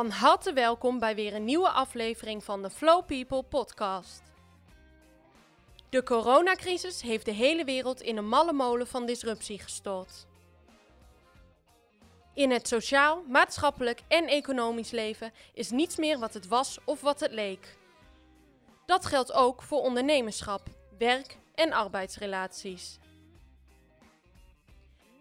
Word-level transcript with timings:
Van 0.00 0.10
harte 0.10 0.52
welkom 0.52 0.98
bij 0.98 1.14
weer 1.14 1.34
een 1.34 1.44
nieuwe 1.44 1.68
aflevering 1.68 2.44
van 2.44 2.62
de 2.62 2.70
Flow 2.70 3.06
People 3.06 3.42
podcast. 3.42 4.22
De 5.88 6.02
coronacrisis 6.02 7.02
heeft 7.02 7.24
de 7.24 7.32
hele 7.32 7.64
wereld 7.64 8.00
in 8.00 8.16
een 8.16 8.28
malle 8.28 8.52
molen 8.52 8.86
van 8.86 9.06
disruptie 9.06 9.58
gestort. 9.58 10.26
In 12.34 12.50
het 12.50 12.68
sociaal, 12.68 13.22
maatschappelijk 13.28 14.00
en 14.08 14.26
economisch 14.26 14.90
leven 14.90 15.32
is 15.54 15.70
niets 15.70 15.96
meer 15.96 16.18
wat 16.18 16.34
het 16.34 16.48
was 16.48 16.78
of 16.84 17.00
wat 17.00 17.20
het 17.20 17.32
leek. 17.32 17.76
Dat 18.86 19.06
geldt 19.06 19.32
ook 19.32 19.62
voor 19.62 19.80
ondernemerschap, 19.80 20.62
werk 20.98 21.36
en 21.54 21.72
arbeidsrelaties. 21.72 22.99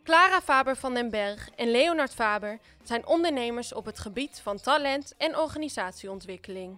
Clara 0.10 0.42
Faber 0.42 0.76
van 0.76 0.94
den 0.94 1.10
Berg 1.10 1.50
en 1.56 1.72
Leonard 1.72 2.14
Faber 2.14 2.60
zijn 2.84 3.08
ondernemers 3.08 3.74
op 3.74 3.86
het 3.86 4.00
gebied 4.00 4.40
van 4.44 4.60
talent 4.60 5.14
en 5.18 5.38
organisatieontwikkeling. 5.38 6.78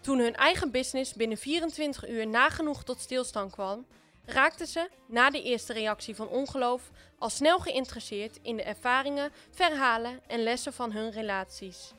Toen 0.00 0.18
hun 0.18 0.34
eigen 0.34 0.70
business 0.70 1.14
binnen 1.14 1.38
24 1.38 2.08
uur 2.08 2.26
nagenoeg 2.26 2.84
tot 2.84 3.00
stilstand 3.00 3.52
kwam, 3.52 3.86
raakten 4.24 4.66
ze, 4.66 4.88
na 5.06 5.30
de 5.30 5.42
eerste 5.42 5.72
reactie 5.72 6.16
van 6.16 6.28
ongeloof, 6.28 6.90
al 7.18 7.30
snel 7.30 7.58
geïnteresseerd 7.58 8.38
in 8.42 8.56
de 8.56 8.62
ervaringen, 8.62 9.32
verhalen 9.50 10.20
en 10.26 10.42
lessen 10.42 10.72
van 10.72 10.92
hun 10.92 11.10
relaties. 11.10 11.92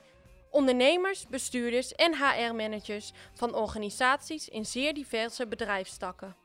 Ondernemers, 0.50 1.28
bestuurders 1.28 1.96
en 1.96 2.16
HR-managers 2.16 3.12
van 3.34 3.56
organisaties 3.56 4.50
in 4.50 4.66
zeer 4.66 4.94
diverse 4.94 5.48
bedrijfstakken. 5.48 6.36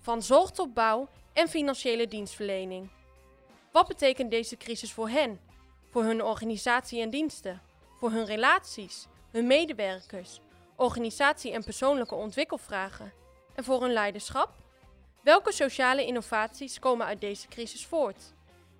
Van 0.00 0.22
zorg 0.22 0.50
tot 0.50 0.74
bouw 0.74 1.08
en 1.38 1.48
financiële 1.48 2.08
dienstverlening. 2.08 2.88
Wat 3.72 3.88
betekent 3.88 4.30
deze 4.30 4.56
crisis 4.56 4.92
voor 4.92 5.08
hen, 5.08 5.40
voor 5.90 6.04
hun 6.04 6.22
organisatie 6.22 7.00
en 7.00 7.10
diensten, 7.10 7.62
voor 7.98 8.10
hun 8.10 8.24
relaties, 8.24 9.06
hun 9.30 9.46
medewerkers, 9.46 10.40
organisatie 10.76 11.52
en 11.52 11.64
persoonlijke 11.64 12.14
ontwikkelvragen 12.14 13.12
en 13.54 13.64
voor 13.64 13.82
hun 13.82 13.92
leiderschap? 13.92 14.52
Welke 15.22 15.52
sociale 15.52 16.06
innovaties 16.06 16.78
komen 16.78 17.06
uit 17.06 17.20
deze 17.20 17.48
crisis 17.48 17.86
voort? 17.86 18.32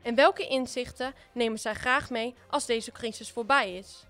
En 0.03 0.15
welke 0.15 0.47
inzichten 0.47 1.15
nemen 1.33 1.59
zij 1.59 1.75
graag 1.75 2.11
mee 2.11 2.35
als 2.51 2.67
deze 2.67 2.93
crisis 2.93 3.31
voorbij 3.31 3.77
is? 3.77 4.05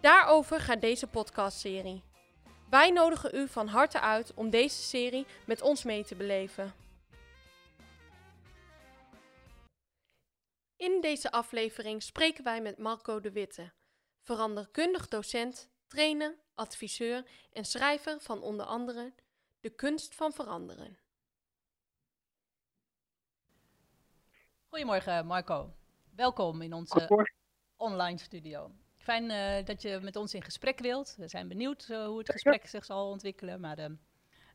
Daarover 0.00 0.60
gaat 0.60 0.80
deze 0.80 1.06
podcastserie. 1.06 2.02
Wij 2.70 2.90
nodigen 2.90 3.34
u 3.34 3.48
van 3.48 3.68
harte 3.68 4.00
uit 4.00 4.32
om 4.34 4.50
deze 4.50 4.82
serie 4.82 5.26
met 5.44 5.62
ons 5.62 5.84
mee 5.84 6.04
te 6.04 6.14
beleven. 6.14 6.86
In 10.78 11.00
deze 11.00 11.30
aflevering 11.30 12.02
spreken 12.02 12.44
wij 12.44 12.62
met 12.62 12.78
Marco 12.78 13.20
de 13.20 13.32
Witte, 13.32 13.72
veranderkundig 14.20 15.08
docent, 15.08 15.70
trainer, 15.86 16.38
adviseur 16.54 17.24
en 17.52 17.64
schrijver 17.64 18.20
van 18.20 18.42
onder 18.42 18.66
andere 18.66 19.12
De 19.60 19.70
Kunst 19.70 20.14
van 20.14 20.32
Veranderen. 20.32 20.98
Goedemorgen 24.68 25.26
Marco, 25.26 25.74
welkom 26.14 26.62
in 26.62 26.72
onze 26.72 27.26
online 27.76 28.18
studio. 28.18 28.70
Fijn 28.96 29.30
uh, 29.30 29.64
dat 29.66 29.82
je 29.82 29.98
met 30.02 30.16
ons 30.16 30.34
in 30.34 30.42
gesprek 30.42 30.78
wilt. 30.78 31.14
We 31.16 31.28
zijn 31.28 31.48
benieuwd 31.48 31.88
uh, 31.88 32.06
hoe 32.06 32.18
het 32.18 32.30
gesprek 32.30 32.66
zich 32.66 32.84
zal 32.84 33.10
ontwikkelen, 33.10 33.60
maar 33.60 33.78
uh, 33.78 33.86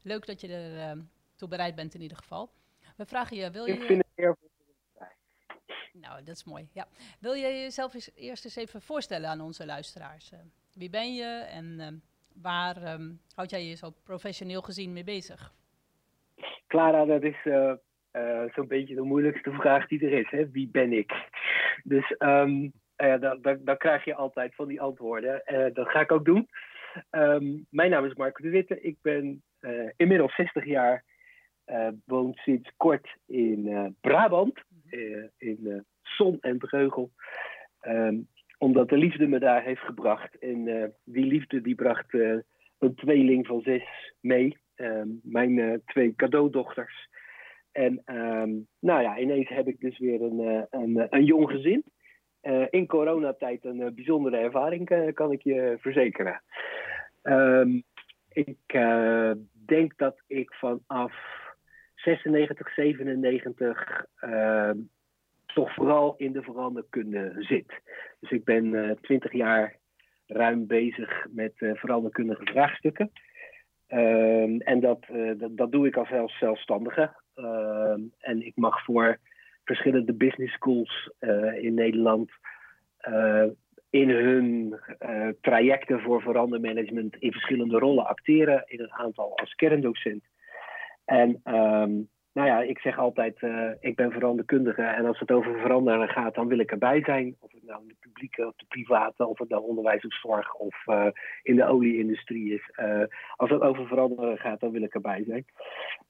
leuk 0.01 0.25
dat 0.25 0.41
je 0.41 0.47
er 0.47 1.05
toe 1.35 1.47
bereid 1.47 1.75
bent 1.75 1.93
in 1.93 2.01
ieder 2.01 2.17
geval. 2.17 2.53
We 2.97 3.05
vragen 3.05 3.37
je, 3.37 3.51
wil 3.51 3.65
je... 3.65 3.73
Ik 3.73 3.81
vind 3.81 3.97
het 3.97 4.11
heel 4.15 4.37
nou, 5.93 6.23
dat 6.23 6.35
is 6.35 6.43
mooi. 6.43 6.67
Ja. 6.73 6.87
Wil 7.19 7.33
je 7.33 7.47
jezelf 7.47 7.93
eens, 7.93 8.11
eerst 8.15 8.43
eens 8.43 8.55
even 8.55 8.81
voorstellen 8.81 9.29
aan 9.29 9.41
onze 9.41 9.65
luisteraars? 9.65 10.31
Uh, 10.31 10.39
wie 10.73 10.89
ben 10.89 11.13
je 11.13 11.45
en 11.51 11.65
uh, 11.79 11.87
waar 12.41 12.93
um, 12.93 13.19
houd 13.35 13.49
jij 13.49 13.65
je 13.65 13.75
zo 13.75 13.93
professioneel 14.03 14.61
gezien 14.61 14.93
mee 14.93 15.03
bezig? 15.03 15.53
Clara, 16.67 17.05
dat 17.05 17.23
is 17.23 17.45
uh, 17.45 17.73
zo'n 18.55 18.67
beetje 18.67 18.95
de 18.95 19.01
moeilijkste 19.01 19.51
vraag 19.51 19.87
die 19.87 20.05
er 20.05 20.11
is. 20.11 20.29
Hè? 20.29 20.49
Wie 20.49 20.69
ben 20.71 20.93
ik? 20.93 21.11
Dus 21.83 22.15
um, 22.19 22.71
dan, 22.95 23.41
dan, 23.41 23.59
dan, 23.63 23.77
krijg 23.77 24.05
je 24.05 24.15
altijd 24.15 24.55
van 24.55 24.67
die 24.67 24.81
antwoorden. 24.81 25.41
dat 25.73 25.89
ga 25.89 25.99
ik 25.99 26.11
ook 26.11 26.25
doen. 26.25 26.49
Mijn 27.69 27.89
naam 27.89 28.05
is 28.05 28.13
Marco 28.13 28.43
de 28.43 28.49
Witte. 28.49 28.81
Ik 28.81 28.97
ben 29.01 29.43
inmiddels 29.95 30.35
60 30.35 30.65
jaar. 30.65 31.03
woon 32.05 32.33
sinds 32.33 32.71
kort 32.77 33.17
in 33.25 33.95
Brabant. 34.01 34.63
In 35.37 35.85
zon 36.01 36.37
en 36.41 36.57
breugel. 36.57 37.11
Um, 37.87 38.27
omdat 38.57 38.89
de 38.89 38.97
liefde 38.97 39.27
me 39.27 39.39
daar 39.39 39.63
heeft 39.63 39.81
gebracht. 39.81 40.37
En 40.39 40.67
uh, 40.67 40.85
die 41.03 41.25
liefde 41.25 41.61
die 41.61 41.75
bracht 41.75 42.13
een 42.79 42.95
tweeling 42.95 43.47
van 43.47 43.61
zes 43.61 44.13
mee. 44.19 44.57
Um, 44.75 45.19
mijn 45.23 45.81
twee 45.85 46.15
cadeaudochters. 46.15 47.09
En 47.71 48.01
um, 48.05 48.67
nou 48.79 49.01
ja, 49.01 49.17
ineens 49.17 49.49
heb 49.49 49.67
ik 49.67 49.79
dus 49.79 49.99
weer 49.99 50.21
een, 50.21 50.67
een, 50.69 51.07
een 51.09 51.23
jong 51.23 51.49
gezin. 51.49 51.83
in 52.69 52.87
coronatijd 52.87 53.65
een 53.65 53.95
bijzondere 53.95 54.37
ervaring, 54.37 55.13
kan 55.13 55.31
ik 55.31 55.41
je 55.41 55.77
verzekeren. 55.79 56.43
ik 58.29 58.57
denk 59.65 59.97
dat 59.97 60.21
ik 60.27 60.53
vanaf 60.53 61.42
96, 62.03 62.73
97 62.73 64.05
toch 65.53 65.73
vooral 65.73 66.15
in 66.17 66.31
de 66.31 66.41
veranderkunde 66.41 67.35
zit. 67.39 67.81
Dus 68.19 68.31
ik 68.31 68.43
ben 68.43 68.97
twintig 69.01 69.33
uh, 69.33 69.39
jaar 69.39 69.75
ruim 70.27 70.67
bezig 70.67 71.25
met 71.29 71.53
uh, 71.57 71.75
veranderkundige 71.75 72.45
vraagstukken. 72.45 73.11
Uh, 73.89 74.69
en 74.69 74.79
dat, 74.79 75.05
uh, 75.11 75.31
dat, 75.37 75.57
dat, 75.57 75.71
doe 75.71 75.87
ik 75.87 75.97
als 75.97 76.07
zelf, 76.07 76.37
zelfstandige. 76.37 77.15
Ehm, 77.35 78.01
en 78.19 78.45
ik 78.45 78.55
mag 78.55 78.83
voor 78.83 79.17
verschillende 79.63 80.13
business 80.13 80.53
schools 80.53 81.09
in 81.61 81.73
Nederland 81.73 82.31
in 83.89 84.09
hun 84.09 84.79
trajecten 85.41 86.01
voor 86.01 86.21
verandermanagement 86.21 87.15
in 87.15 87.31
verschillende 87.31 87.77
rollen 87.77 88.05
acteren. 88.05 88.63
In 88.65 88.79
een 88.79 88.91
aantal 88.91 89.37
als 89.37 89.55
kerndocent. 89.55 90.23
En 91.05 91.41
um, 91.43 92.09
nou 92.33 92.47
ja, 92.47 92.61
ik 92.61 92.79
zeg 92.79 92.97
altijd, 92.97 93.41
uh, 93.41 93.69
ik 93.79 93.95
ben 93.95 94.11
veranderkundige 94.11 94.81
en 94.81 95.05
als 95.05 95.19
het 95.19 95.31
over 95.31 95.59
veranderen 95.59 96.07
gaat, 96.07 96.35
dan 96.35 96.47
wil 96.47 96.59
ik 96.59 96.71
erbij 96.71 97.03
zijn. 97.03 97.35
Of 97.39 97.51
het 97.51 97.63
nou 97.63 97.81
in 97.81 97.87
de 97.87 97.95
publieke 97.99 98.47
of 98.47 98.55
de 98.55 98.65
private, 98.67 99.25
of 99.27 99.39
het 99.39 99.49
nou 99.49 99.63
onderwijs 99.63 100.05
of 100.05 100.19
zorg 100.19 100.55
of 100.55 100.75
uh, 100.85 101.07
in 101.43 101.55
de 101.55 101.65
olieindustrie 101.65 102.53
is. 102.53 102.71
Uh, 102.79 103.03
als 103.35 103.49
het 103.49 103.61
over 103.61 103.87
veranderen 103.87 104.37
gaat, 104.37 104.59
dan 104.59 104.71
wil 104.71 104.83
ik 104.83 104.93
erbij 104.93 105.23
zijn. 105.27 105.45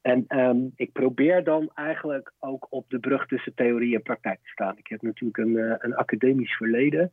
En 0.02 0.38
um, 0.38 0.72
ik 0.76 0.92
probeer 0.92 1.44
dan 1.44 1.70
eigenlijk 1.74 2.32
ook 2.38 2.66
op 2.70 2.90
de 2.90 2.98
brug 2.98 3.26
tussen 3.26 3.54
theorie 3.54 3.94
en 3.94 4.02
praktijk 4.02 4.38
te 4.42 4.48
staan. 4.48 4.78
Ik 4.78 4.86
heb 4.86 5.02
natuurlijk 5.02 5.38
een, 5.38 5.76
een 5.78 5.94
academisch 5.94 6.56
verleden. 6.56 7.10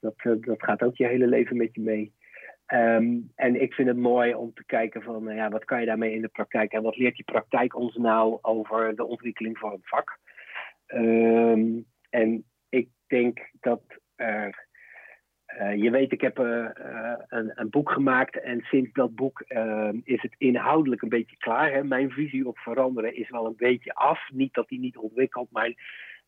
Dat, 0.00 0.14
dat 0.22 0.62
gaat 0.62 0.82
ook 0.82 0.96
je 0.96 1.06
hele 1.06 1.26
leven 1.26 1.56
met 1.56 1.74
je 1.74 1.80
mee. 1.80 2.12
Um, 2.72 3.30
en 3.34 3.62
ik 3.62 3.74
vind 3.74 3.88
het 3.88 3.96
mooi 3.96 4.34
om 4.34 4.54
te 4.54 4.64
kijken 4.64 5.02
van 5.02 5.28
uh, 5.28 5.36
ja, 5.36 5.48
wat 5.48 5.64
kan 5.64 5.80
je 5.80 5.86
daarmee 5.86 6.14
in 6.14 6.22
de 6.22 6.28
praktijk 6.28 6.72
en 6.72 6.82
wat 6.82 6.96
leert 6.96 7.16
die 7.16 7.24
praktijk 7.24 7.76
ons 7.76 7.96
nou 7.96 8.38
over 8.42 8.96
de 8.96 9.04
ontwikkeling 9.04 9.58
van 9.58 9.70
het 9.70 9.88
vak. 9.88 10.18
Um, 10.86 11.84
en 12.10 12.44
ik 12.68 12.88
denk 13.06 13.50
dat 13.60 13.82
er, 14.16 14.66
uh, 15.60 15.74
je 15.82 15.90
weet, 15.90 16.12
ik 16.12 16.20
heb 16.20 16.38
uh, 16.38 16.68
een, 17.28 17.52
een, 17.54 17.70
boek 17.70 17.90
gemaakt 17.90 18.40
en 18.40 18.60
sinds 18.60 18.92
dat 18.92 19.14
boek 19.14 19.40
ehm, 19.40 20.00
is 20.04 20.22
het 20.22 20.34
inhoudelijk 20.38 21.02
een 21.02 21.08
beetje 21.08 21.36
klaar. 21.36 21.72
Hè? 21.72 21.84
Mijn 21.84 22.10
visie 22.10 22.48
op 22.48 22.58
veranderen 22.58 23.16
is 23.16 23.30
wel 23.30 23.46
een 23.46 23.56
beetje 23.56 23.94
af. 23.94 24.20
Niet 24.32 24.54
dat 24.54 24.68
die 24.68 24.80
niet 24.80 24.96
ontwikkelt, 24.96 25.50
maar 25.50 25.74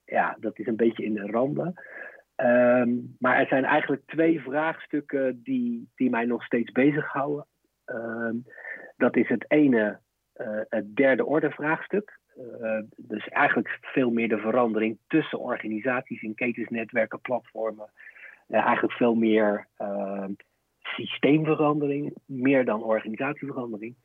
ja, 0.04 0.36
dat 0.40 0.58
is 0.58 0.66
een 0.66 0.76
beetje 0.76 1.04
in 1.04 1.14
de 1.14 1.26
randen. 1.26 1.74
Um, 2.36 3.16
maar 3.18 3.38
er 3.38 3.46
zijn 3.46 3.64
eigenlijk 3.64 4.02
twee 4.06 4.40
vraagstukken 4.40 5.42
die, 5.42 5.88
die 5.94 6.10
mij 6.10 6.24
nog 6.24 6.44
steeds 6.44 6.72
bezighouden. 6.72 7.46
Um, 7.86 8.44
dat 8.96 9.16
is 9.16 9.28
het 9.28 9.44
ene, 9.48 9.98
uh, 10.36 10.60
het 10.68 10.96
derde 10.96 11.24
orde 11.24 11.50
vraagstuk. 11.50 12.18
Uh, 12.60 12.78
dus 12.96 13.28
eigenlijk 13.28 13.78
veel 13.80 14.10
meer 14.10 14.28
de 14.28 14.38
verandering 14.38 14.98
tussen 15.06 15.38
organisaties 15.38 16.22
in 16.22 16.34
ketens, 16.34 16.68
netwerken, 16.68 17.20
platformen. 17.20 17.92
Uh, 18.48 18.60
eigenlijk 18.60 18.94
veel 18.94 19.14
meer 19.14 19.68
systeemverandering, 20.78 22.14
meer 22.26 22.64
dan 22.64 22.82
organisatieverandering. 22.82 23.96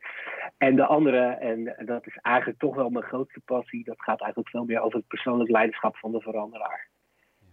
En 0.57 0.75
de 0.75 0.85
andere, 0.85 1.19
en 1.19 1.75
dat 1.85 2.07
is 2.07 2.17
eigenlijk 2.21 2.59
toch 2.59 2.75
wel 2.75 2.89
mijn 2.89 3.05
grootste 3.05 3.41
passie, 3.45 3.83
dat 3.83 4.01
gaat 4.01 4.21
eigenlijk 4.21 4.49
veel 4.49 4.65
meer 4.65 4.79
over 4.79 4.97
het 4.97 5.07
persoonlijk 5.07 5.49
leiderschap 5.49 5.97
van 5.97 6.11
de 6.11 6.21
veranderaar 6.21 6.89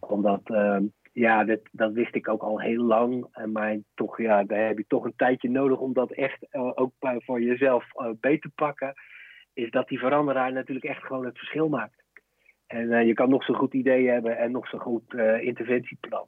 omdat, 0.00 0.40
uh, 0.44 0.78
ja, 1.12 1.44
dat, 1.44 1.60
dat 1.72 1.92
wist 1.92 2.14
ik 2.14 2.28
ook 2.28 2.42
al 2.42 2.60
heel 2.60 2.82
lang. 2.82 3.26
Maar 3.52 3.76
toch, 3.94 4.20
ja, 4.20 4.44
daar 4.44 4.66
heb 4.66 4.78
je 4.78 4.84
toch 4.86 5.04
een 5.04 5.16
tijdje 5.16 5.50
nodig 5.50 5.78
om 5.78 5.92
dat 5.92 6.12
echt 6.12 6.46
uh, 6.52 6.72
ook 6.74 6.92
voor 6.98 7.42
jezelf 7.42 7.84
uh, 7.94 8.10
beter 8.20 8.40
te 8.40 8.54
pakken. 8.54 8.94
Is 9.52 9.70
dat 9.70 9.88
die 9.88 9.98
veranderaar 9.98 10.52
natuurlijk 10.52 10.86
echt 10.86 11.02
gewoon 11.02 11.24
het 11.24 11.38
verschil 11.38 11.68
maakt. 11.68 12.04
En 12.66 13.06
je 13.06 13.14
kan 13.14 13.28
nog 13.28 13.44
zo'n 13.44 13.54
goed 13.54 13.74
idee 13.74 14.08
hebben 14.08 14.38
en 14.38 14.50
nog 14.50 14.68
zo'n 14.68 14.80
goed 14.80 15.14
interventieplan. 15.40 16.26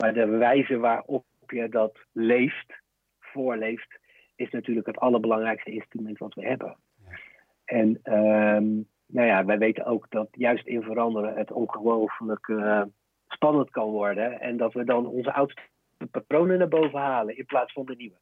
Maar 0.00 0.14
de 0.14 0.26
wijze 0.26 0.78
waarop 0.78 1.24
je 1.46 1.68
dat 1.68 1.98
leeft, 2.12 2.82
voorleeft, 3.20 3.98
is 4.34 4.50
natuurlijk 4.50 4.86
het 4.86 4.98
allerbelangrijkste 4.98 5.70
instrument 5.70 6.18
wat 6.18 6.34
we 6.34 6.46
hebben. 6.46 6.76
En 7.64 8.00
ehm, 8.02 8.64
nou 9.06 9.26
ja, 9.26 9.44
wij 9.44 9.58
weten 9.58 9.84
ook 9.84 10.06
dat 10.10 10.28
juist 10.30 10.66
in 10.66 10.82
veranderen 10.82 11.36
het 11.36 11.52
ongelooflijk 11.52 12.48
spannend 13.36 13.70
kan 13.70 13.90
worden. 13.90 14.40
En 14.40 14.56
dat 14.56 14.72
we 14.72 14.84
dan 14.84 15.06
onze 15.06 15.32
oudste 15.32 15.62
patronen 16.10 16.58
naar 16.58 16.68
boven 16.68 16.98
halen 16.98 17.36
in 17.36 17.46
plaats 17.46 17.72
van 17.72 17.86
de 17.86 17.94
nieuwe. 17.96 18.16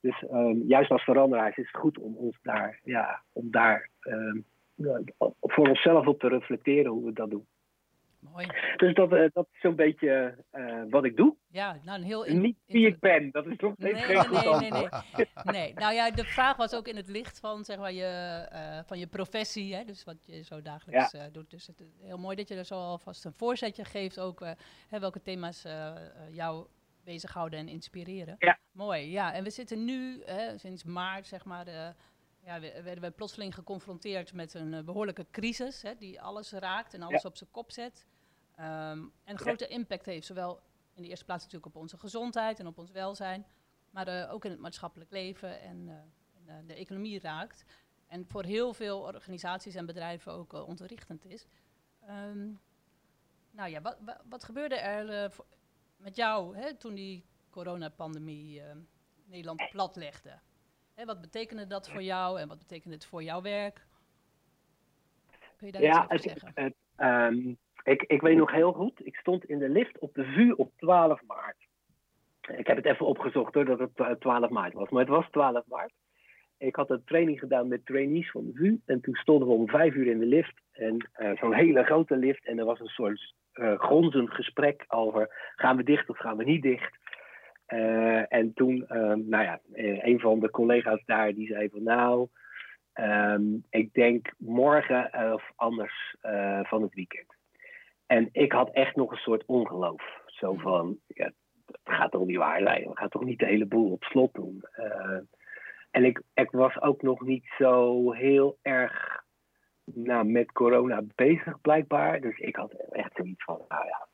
Dus 0.00 0.24
ehm, 0.30 0.56
juist 0.66 0.90
als 0.90 1.02
veranderaars 1.02 1.56
is 1.56 1.68
het 1.72 1.80
goed 1.80 1.98
om 1.98 2.16
ons 2.16 2.38
daar, 2.42 2.80
ja, 2.84 3.22
om 3.32 3.50
daar 3.50 3.88
um, 4.00 4.44
voor 5.40 5.68
onszelf 5.68 6.06
op 6.06 6.20
te 6.20 6.28
reflecteren 6.28 6.90
hoe 6.90 7.04
we 7.04 7.12
dat 7.12 7.30
doen. 7.30 7.46
Mooi. 8.20 8.46
Dus 8.76 8.94
dat, 8.94 9.12
uh, 9.12 9.24
dat 9.32 9.48
is 9.52 9.60
zo'n 9.60 9.74
beetje 9.74 10.44
uh, 10.52 10.82
wat 10.90 11.04
ik 11.04 11.16
doe. 11.16 11.36
Ja, 11.48 11.78
nou 11.84 11.98
een 11.98 12.04
heel... 12.04 12.24
In, 12.24 12.40
Niet 12.40 12.56
wie 12.66 12.86
ik 12.86 12.98
ben, 13.00 13.30
dat 13.30 13.46
is 13.46 13.56
toch 13.56 13.76
nee, 13.76 13.92
nee, 13.92 14.06
nee, 14.06 14.16
nee, 14.16 14.70
nee, 14.70 14.70
nee, 14.70 14.88
nee. 15.44 15.74
Nou 15.74 15.94
ja, 15.94 16.10
de 16.10 16.24
vraag 16.24 16.56
was 16.56 16.74
ook 16.74 16.88
in 16.88 16.96
het 16.96 17.08
licht 17.08 17.40
van, 17.40 17.64
zeg 17.64 17.78
maar, 17.78 17.92
je, 17.92 18.48
uh, 18.52 18.78
van 18.86 18.98
je 18.98 19.06
professie, 19.06 19.74
hè, 19.74 19.84
dus 19.84 20.04
wat 20.04 20.16
je 20.26 20.42
zo 20.42 20.62
dagelijks 20.62 21.10
ja. 21.10 21.28
doet. 21.28 21.50
Dus 21.50 21.66
het 21.66 21.82
heel 22.00 22.18
mooi 22.18 22.36
dat 22.36 22.48
je 22.48 22.54
er 22.54 22.64
zo 22.64 22.74
alvast 22.74 23.24
een 23.24 23.32
voorzetje 23.32 23.84
geeft, 23.84 24.20
ook 24.20 24.44
hè, 24.88 24.98
welke 24.98 25.22
thema's 25.22 25.66
jou 26.30 26.66
bezighouden 27.04 27.58
en 27.58 27.68
inspireren. 27.68 28.36
Ja. 28.38 28.58
Mooi, 28.72 29.10
ja. 29.10 29.32
En 29.32 29.44
we 29.44 29.50
zitten 29.50 29.84
nu, 29.84 30.22
hè, 30.24 30.58
sinds 30.58 30.84
maart, 30.84 31.26
zeg 31.26 31.44
maar, 31.44 31.94
ja, 32.40 32.60
werden 32.60 33.00
we 33.00 33.10
plotseling 33.10 33.54
geconfronteerd 33.54 34.32
met 34.32 34.54
een 34.54 34.84
behoorlijke 34.84 35.26
crisis, 35.30 35.82
hè, 35.82 35.96
die 35.96 36.20
alles 36.20 36.52
raakt 36.52 36.94
en 36.94 37.02
alles 37.02 37.22
ja. 37.22 37.28
op 37.28 37.36
zijn 37.36 37.50
kop 37.50 37.72
zet. 37.72 38.06
Um, 38.60 38.64
en 38.64 39.12
een 39.24 39.38
grote 39.38 39.64
ja. 39.68 39.70
impact 39.70 40.06
heeft, 40.06 40.26
zowel 40.26 40.60
in 40.94 41.02
de 41.02 41.08
eerste 41.08 41.24
plaats 41.24 41.44
natuurlijk 41.44 41.74
op 41.74 41.82
onze 41.82 41.98
gezondheid 41.98 42.60
en 42.60 42.66
op 42.66 42.78
ons 42.78 42.90
welzijn, 42.90 43.46
maar 43.90 44.08
uh, 44.08 44.32
ook 44.32 44.44
in 44.44 44.50
het 44.50 44.60
maatschappelijk 44.60 45.10
leven 45.10 45.60
en, 45.60 45.86
uh, 45.86 45.94
en 45.94 46.42
uh, 46.46 46.54
de 46.66 46.74
economie 46.74 47.20
raakt. 47.20 47.64
En 48.06 48.26
voor 48.26 48.44
heel 48.44 48.74
veel 48.74 49.00
organisaties 49.00 49.74
en 49.74 49.86
bedrijven 49.86 50.32
ook 50.32 50.52
ontrichtend 50.52 51.24
is. 51.24 51.46
Um, 52.08 52.60
nou 53.50 53.70
ja, 53.70 53.80
wat, 53.80 53.96
wat, 54.00 54.20
wat 54.28 54.44
gebeurde 54.44 54.76
er 54.76 55.30
voor, 55.30 55.46
met 55.96 56.16
jou 56.16 56.56
hè, 56.56 56.74
toen 56.74 56.94
die 56.94 57.24
coronapandemie 57.50 58.62
Nederland 59.24 59.70
platlegde? 59.70 60.38
Hè, 60.98 61.04
wat 61.04 61.20
betekende 61.20 61.66
dat 61.66 61.90
voor 61.90 62.02
jou 62.02 62.40
en 62.40 62.48
wat 62.48 62.58
betekende 62.58 62.94
het 62.94 63.06
voor 63.06 63.22
jouw 63.22 63.42
werk? 63.42 63.86
Kun 65.56 65.66
je 65.66 65.72
daar 65.72 65.82
ja, 65.82 65.90
iets 65.90 66.00
over 66.00 66.14
het, 66.14 66.22
zeggen? 66.22 66.52
Het, 66.54 66.74
um, 67.32 67.58
ik, 67.82 68.02
ik 68.02 68.20
weet 68.20 68.36
nog 68.36 68.50
heel 68.50 68.72
goed, 68.72 69.06
ik 69.06 69.16
stond 69.16 69.44
in 69.44 69.58
de 69.58 69.68
lift 69.68 69.98
op 69.98 70.14
de 70.14 70.24
VU 70.24 70.50
op 70.50 70.72
12 70.76 71.20
maart. 71.26 71.56
Ik 72.56 72.66
heb 72.66 72.76
het 72.76 72.86
even 72.86 73.06
opgezocht 73.06 73.54
hoor, 73.54 73.64
dat 73.64 73.78
het 73.78 74.20
12 74.20 74.50
maart 74.50 74.72
was, 74.72 74.88
maar 74.88 75.00
het 75.00 75.10
was 75.10 75.30
12 75.30 75.66
maart. 75.66 75.92
Ik 76.56 76.76
had 76.76 76.90
een 76.90 77.04
training 77.04 77.38
gedaan 77.38 77.68
met 77.68 77.86
trainees 77.86 78.30
van 78.30 78.44
de 78.44 78.52
VU 78.54 78.80
en 78.86 79.00
toen 79.00 79.14
stonden 79.14 79.48
we 79.48 79.54
om 79.54 79.68
vijf 79.68 79.94
uur 79.94 80.06
in 80.06 80.18
de 80.18 80.26
lift. 80.26 80.60
En 80.72 81.08
uh, 81.18 81.36
zo'n 81.36 81.54
hele 81.54 81.84
grote 81.84 82.16
lift 82.16 82.46
en 82.46 82.58
er 82.58 82.64
was 82.64 82.80
een 82.80 82.86
soort 82.86 83.34
uh, 83.54 83.78
gronzend 83.78 84.30
gesprek 84.30 84.84
over 84.88 85.52
gaan 85.56 85.76
we 85.76 85.82
dicht 85.82 86.08
of 86.08 86.18
gaan 86.18 86.36
we 86.36 86.44
niet 86.44 86.62
dicht. 86.62 86.98
Uh, 87.68 88.32
en 88.32 88.54
toen, 88.54 88.84
nou 89.28 89.42
ja, 89.42 89.60
een 89.72 90.20
van 90.20 90.40
de 90.40 90.50
collega's 90.50 91.02
daar 91.04 91.34
die 91.34 91.46
zei 91.46 91.68
van 91.68 91.82
nou, 91.82 92.28
um, 92.94 93.64
ik 93.70 93.92
denk 93.92 94.32
morgen 94.38 95.32
of 95.32 95.52
anders 95.56 96.16
van 96.62 96.82
het 96.82 96.94
weekend. 96.94 97.36
En 98.06 98.28
ik 98.32 98.52
had 98.52 98.70
echt 98.70 98.96
nog 98.96 99.10
een 99.10 99.16
soort 99.16 99.44
ongeloof. 99.46 100.22
Zo 100.26 100.54
van, 100.54 100.98
ja, 101.06 101.24
het 101.66 101.78
gaat 101.84 102.10
toch 102.10 102.26
niet 102.26 102.36
waar 102.36 102.62
zijn. 102.62 102.88
We 102.88 102.96
gaan 102.96 103.08
toch 103.08 103.24
niet 103.24 103.38
de 103.38 103.46
hele 103.46 103.66
boel 103.66 103.92
op 103.92 104.02
slot 104.02 104.34
doen. 104.34 104.64
En 105.90 106.04
ik, 106.04 106.22
ik 106.34 106.50
was 106.50 106.80
ook 106.80 107.02
nog 107.02 107.20
niet 107.20 107.54
zo 107.58 108.12
heel 108.12 108.58
erg 108.62 109.24
nou, 109.84 110.24
met 110.24 110.52
corona 110.52 111.02
bezig 111.14 111.60
blijkbaar. 111.60 112.20
Dus 112.20 112.38
ik 112.38 112.56
had 112.56 112.72
echt 112.90 113.14
zoiets 113.14 113.44
van, 113.44 113.64
nou 113.68 113.84
ja. 113.86 114.08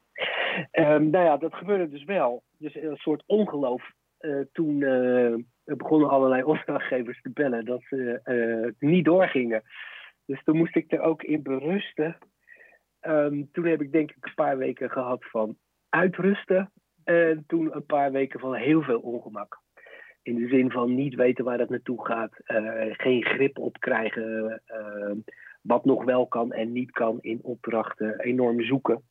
Um, 0.73 1.11
nou 1.11 1.25
ja, 1.25 1.37
dat 1.37 1.55
gebeurde 1.55 1.89
dus 1.89 2.05
wel. 2.05 2.43
Dus 2.59 2.75
een 2.75 2.97
soort 2.97 3.23
ongeloof. 3.27 3.93
Uh, 4.21 4.41
toen 4.53 4.81
uh, 4.81 5.35
begonnen 5.65 6.09
allerlei 6.09 6.43
opdrachtgevers 6.55 7.23
te 7.23 7.31
bellen 7.31 7.65
dat 7.65 7.83
ze 7.83 8.75
niet 8.79 9.05
doorgingen. 9.05 9.63
Dus 10.27 10.45
toen 10.45 10.57
moest 10.57 10.77
ik 10.77 10.93
er 10.93 11.01
ook 11.01 11.23
in 11.23 11.43
berusten. 11.43 12.19
Um, 13.01 13.49
toen 13.53 13.65
heb 13.65 13.83
ik 13.83 13.93
denk 13.93 14.11
ik 14.11 14.27
een 14.27 14.35
paar 14.35 14.59
weken 14.59 14.91
gehad 14.91 15.25
van 15.25 15.57
uitrusten. 15.89 16.73
En 17.05 17.45
toen 17.47 17.77
een 17.77 17.87
paar 17.87 18.13
weken 18.13 18.41
van 18.41 18.55
heel 18.55 18.83
veel 18.83 19.01
ongemak. 19.01 19.61
In 20.23 20.35
de 20.35 20.49
zin 20.49 20.71
van 20.71 20.95
niet 20.95 21.15
weten 21.15 21.45
waar 21.45 21.59
het 21.59 21.69
naartoe 21.69 22.07
gaat. 22.07 22.33
Geen 22.97 23.25
grip 23.25 23.59
op 23.59 23.79
krijgen. 23.79 24.63
Uh, 24.67 25.11
wat 25.63 25.85
nog 25.85 26.05
wel 26.05 26.27
kan 26.27 26.53
en 26.53 26.73
niet 26.73 26.91
kan 26.91 27.19
in 27.21 27.39
opdrachten. 27.43 28.21
Enorm 28.21 28.63
zoeken. 28.63 29.03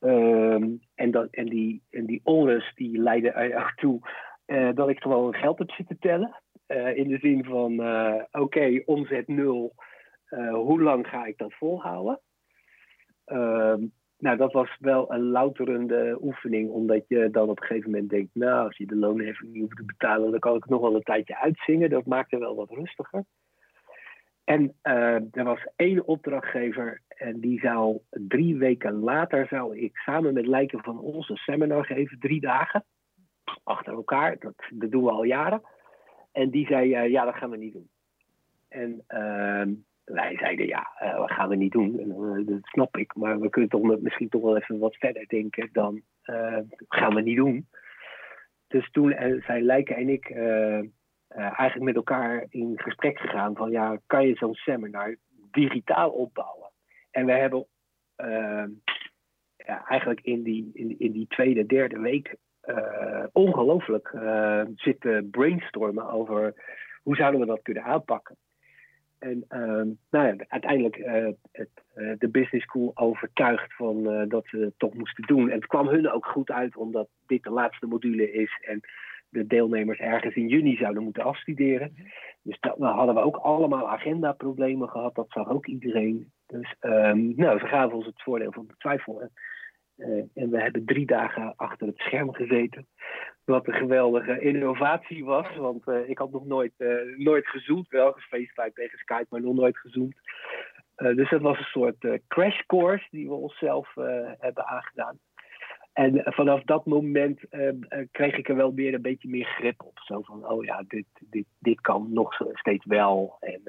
Um, 0.00 0.80
en, 0.94 1.28
en, 1.30 1.46
die, 1.46 1.82
en 1.90 2.06
die 2.06 2.20
onrust 2.24 2.76
die 2.76 2.98
leidde 2.98 3.30
er 3.30 3.56
ook 3.56 3.72
toe 3.76 4.00
uh, 4.46 4.70
dat 4.74 4.88
ik 4.88 5.00
gewoon 5.00 5.34
geld 5.34 5.58
heb 5.58 5.70
zitten 5.70 5.98
tellen. 5.98 6.42
in 6.94 7.08
de 7.08 7.18
zin 7.18 7.44
van, 7.44 7.72
oké, 7.72 8.40
okay, 8.40 8.82
omzet 8.86 9.28
nul. 9.28 9.74
hoe 10.52 10.82
lang 10.82 11.06
ga 11.06 11.24
ik 11.24 11.38
dat 11.38 11.54
volhouden? 11.54 12.20
Uh, 13.26 13.74
nou, 14.18 14.36
dat 14.36 14.52
was 14.52 14.76
wel 14.80 15.12
een 15.12 15.30
louterende 15.30 16.18
oefening, 16.22 16.70
omdat 16.70 17.04
je 17.08 17.30
dan 17.30 17.48
op 17.48 17.60
een 17.60 17.66
gegeven 17.66 17.90
moment 17.90 18.10
denkt, 18.10 18.34
nou, 18.34 18.66
als 18.66 18.76
je 18.76 18.86
de 18.86 18.96
loonheffing 18.96 19.52
niet 19.52 19.62
hoeft 19.62 19.76
te 19.76 19.84
betalen, 19.84 20.30
dan 20.30 20.40
kan 20.40 20.56
ik 20.56 20.66
nog 20.66 20.80
wel 20.80 20.94
een 20.94 21.02
tijdje 21.02 21.38
uitzingen. 21.38 21.90
Dat 21.90 22.06
maakte 22.06 22.38
wel 22.38 22.54
wat 22.54 22.70
rustiger. 22.70 23.24
En 24.44 24.74
er 25.30 25.44
was 25.44 25.66
één 25.76 26.06
opdrachtgever 26.06 27.02
en 27.20 27.40
die 27.40 27.60
zou 27.60 27.98
drie 28.10 28.56
weken 28.56 28.92
later 28.92 29.46
zou 29.46 29.78
ik 29.78 29.96
samen 29.96 30.34
met 30.34 30.46
lijken 30.46 30.82
van 30.82 30.98
ons 30.98 31.28
een 31.28 31.36
seminar 31.36 31.84
geven, 31.84 32.18
drie 32.18 32.40
dagen 32.40 32.84
achter 33.64 33.92
elkaar. 33.92 34.38
Dat, 34.38 34.54
dat 34.70 34.90
doen 34.90 35.04
we 35.04 35.10
al 35.10 35.22
jaren. 35.22 35.62
En 36.32 36.50
die 36.50 36.66
zei, 36.66 36.96
uh, 36.96 37.10
ja, 37.10 37.24
dat 37.24 37.34
gaan 37.34 37.50
we 37.50 37.56
niet 37.56 37.72
doen. 37.72 37.88
En 38.68 39.04
uh, 39.08 39.74
wij 40.04 40.36
zeiden 40.36 40.66
ja, 40.66 40.90
uh, 41.02 41.16
dat 41.16 41.30
gaan 41.30 41.48
we 41.48 41.56
niet 41.56 41.72
doen. 41.72 41.98
En, 41.98 42.08
uh, 42.08 42.46
dat 42.46 42.58
snap 42.62 42.96
ik, 42.96 43.14
maar 43.14 43.40
we 43.40 43.48
kunnen 43.48 43.70
toch 43.70 44.00
misschien 44.00 44.28
toch 44.28 44.42
wel 44.42 44.56
even 44.56 44.78
wat 44.78 44.96
verder 44.96 45.26
denken 45.26 45.68
dan 45.72 46.02
gaan 46.88 47.14
we 47.14 47.20
niet 47.20 47.36
doen. 47.36 47.68
Dus 48.68 48.90
toen 48.90 49.14
zijn 49.46 49.62
Lijken 49.62 49.96
en 49.96 50.08
ik 50.08 50.30
eigenlijk 51.28 51.80
met 51.80 51.94
elkaar 51.94 52.46
in 52.48 52.72
gesprek 52.78 53.18
gegaan 53.18 53.56
van 53.56 53.70
ja, 53.70 53.98
kan 54.06 54.26
je 54.26 54.34
zo'n 54.34 54.54
seminar 54.54 55.16
digitaal 55.50 56.10
opbouwen? 56.10 56.69
En 57.10 57.26
we 57.26 57.32
hebben 57.32 57.66
ja, 59.56 59.84
eigenlijk 59.86 60.20
in 60.20 60.42
die, 60.42 60.70
in, 60.72 60.98
in 60.98 61.12
die 61.12 61.26
tweede, 61.26 61.66
derde 61.66 62.00
week 62.00 62.36
ongelooflijk 63.32 64.14
zitten 64.76 65.30
brainstormen 65.30 66.10
over 66.10 66.54
hoe 67.02 67.16
zouden 67.16 67.40
we 67.40 67.46
dat 67.46 67.62
kunnen 67.62 67.82
aanpakken. 67.82 68.36
En 69.20 69.44
uh, 69.48 69.94
nou 70.10 70.26
ja, 70.26 70.34
uiteindelijk 70.48 70.96
uh, 70.96 71.28
het, 71.52 71.70
uh, 71.96 72.12
de 72.18 72.28
business 72.28 72.64
school 72.64 72.90
overtuigd 72.94 73.74
van 73.74 73.96
uh, 73.96 74.28
dat 74.28 74.46
ze 74.46 74.56
het 74.56 74.74
toch 74.76 74.94
moesten 74.94 75.26
doen. 75.26 75.50
En 75.50 75.56
het 75.56 75.66
kwam 75.66 75.88
hun 75.88 76.10
ook 76.10 76.26
goed 76.26 76.50
uit, 76.50 76.76
omdat 76.76 77.08
dit 77.26 77.42
de 77.42 77.50
laatste 77.50 77.86
module 77.86 78.32
is 78.32 78.62
en 78.66 78.80
de 79.28 79.46
deelnemers 79.46 79.98
ergens 79.98 80.34
in 80.34 80.48
juni 80.48 80.76
zouden 80.76 81.02
moeten 81.02 81.22
afstuderen. 81.22 81.94
Dus 82.42 82.60
dat 82.60 82.76
hadden 82.78 83.14
we 83.14 83.20
ook 83.20 83.36
allemaal 83.36 83.90
agendaproblemen 83.90 84.88
gehad, 84.88 85.14
dat 85.14 85.30
zag 85.30 85.48
ook 85.48 85.66
iedereen. 85.66 86.32
Dus 86.50 86.74
um, 86.80 87.32
nou, 87.36 87.58
ze 87.58 87.66
gaven 87.66 87.96
ons 87.96 88.06
het 88.06 88.22
voordeel 88.22 88.52
van 88.52 88.66
de 88.66 88.74
twijfel. 88.76 89.30
Uh, 89.96 90.22
en 90.34 90.50
we 90.50 90.60
hebben 90.60 90.84
drie 90.84 91.06
dagen 91.06 91.52
achter 91.56 91.86
het 91.86 91.98
scherm 91.98 92.34
gezeten. 92.34 92.86
Wat 93.44 93.66
een 93.66 93.74
geweldige 93.74 94.40
innovatie 94.40 95.24
was. 95.24 95.56
Want 95.56 95.88
uh, 95.88 96.08
ik 96.08 96.18
had 96.18 96.30
nog 96.30 96.46
nooit, 96.46 96.72
uh, 96.78 97.16
nooit 97.16 97.46
gezoomd. 97.46 97.88
Wel 97.88 98.12
gefacetimed 98.12 98.74
tegen 98.74 98.98
Skype, 98.98 99.26
maar 99.28 99.40
nog 99.40 99.54
nooit 99.54 99.78
gezoomd. 99.78 100.14
dus 100.96 101.30
dat 101.30 101.40
was 101.40 101.58
een 101.58 101.64
soort 101.64 102.20
crash 102.28 102.60
course 102.66 103.06
die 103.10 103.28
we 103.28 103.34
onszelf 103.34 103.94
hebben 104.38 104.66
aangedaan. 104.66 105.18
En 105.92 106.22
vanaf 106.24 106.62
dat 106.62 106.86
moment 106.86 107.40
kreeg 108.10 108.36
ik 108.36 108.48
er 108.48 108.56
wel 108.56 108.74
weer 108.74 108.94
een 108.94 109.02
beetje 109.02 109.28
meer 109.28 109.46
grip 109.46 109.82
op. 109.82 109.98
Zo 109.98 110.22
van, 110.22 110.46
oh 110.46 110.64
ja, 110.64 110.84
dit, 110.88 111.06
dit, 111.20 111.46
dit 111.58 111.80
kan 111.80 112.12
nog 112.12 112.34
steeds 112.52 112.84
wel. 112.84 113.36
En 113.40 113.62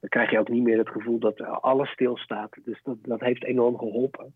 dan 0.00 0.08
krijg 0.08 0.30
je 0.30 0.38
ook 0.38 0.48
niet 0.48 0.62
meer 0.62 0.78
het 0.78 0.88
gevoel 0.88 1.18
dat 1.18 1.40
alles 1.42 1.90
stilstaat. 1.90 2.56
Dus 2.64 2.82
dat, 2.82 2.96
dat 3.02 3.20
heeft 3.20 3.44
enorm 3.44 3.78
geholpen. 3.78 4.34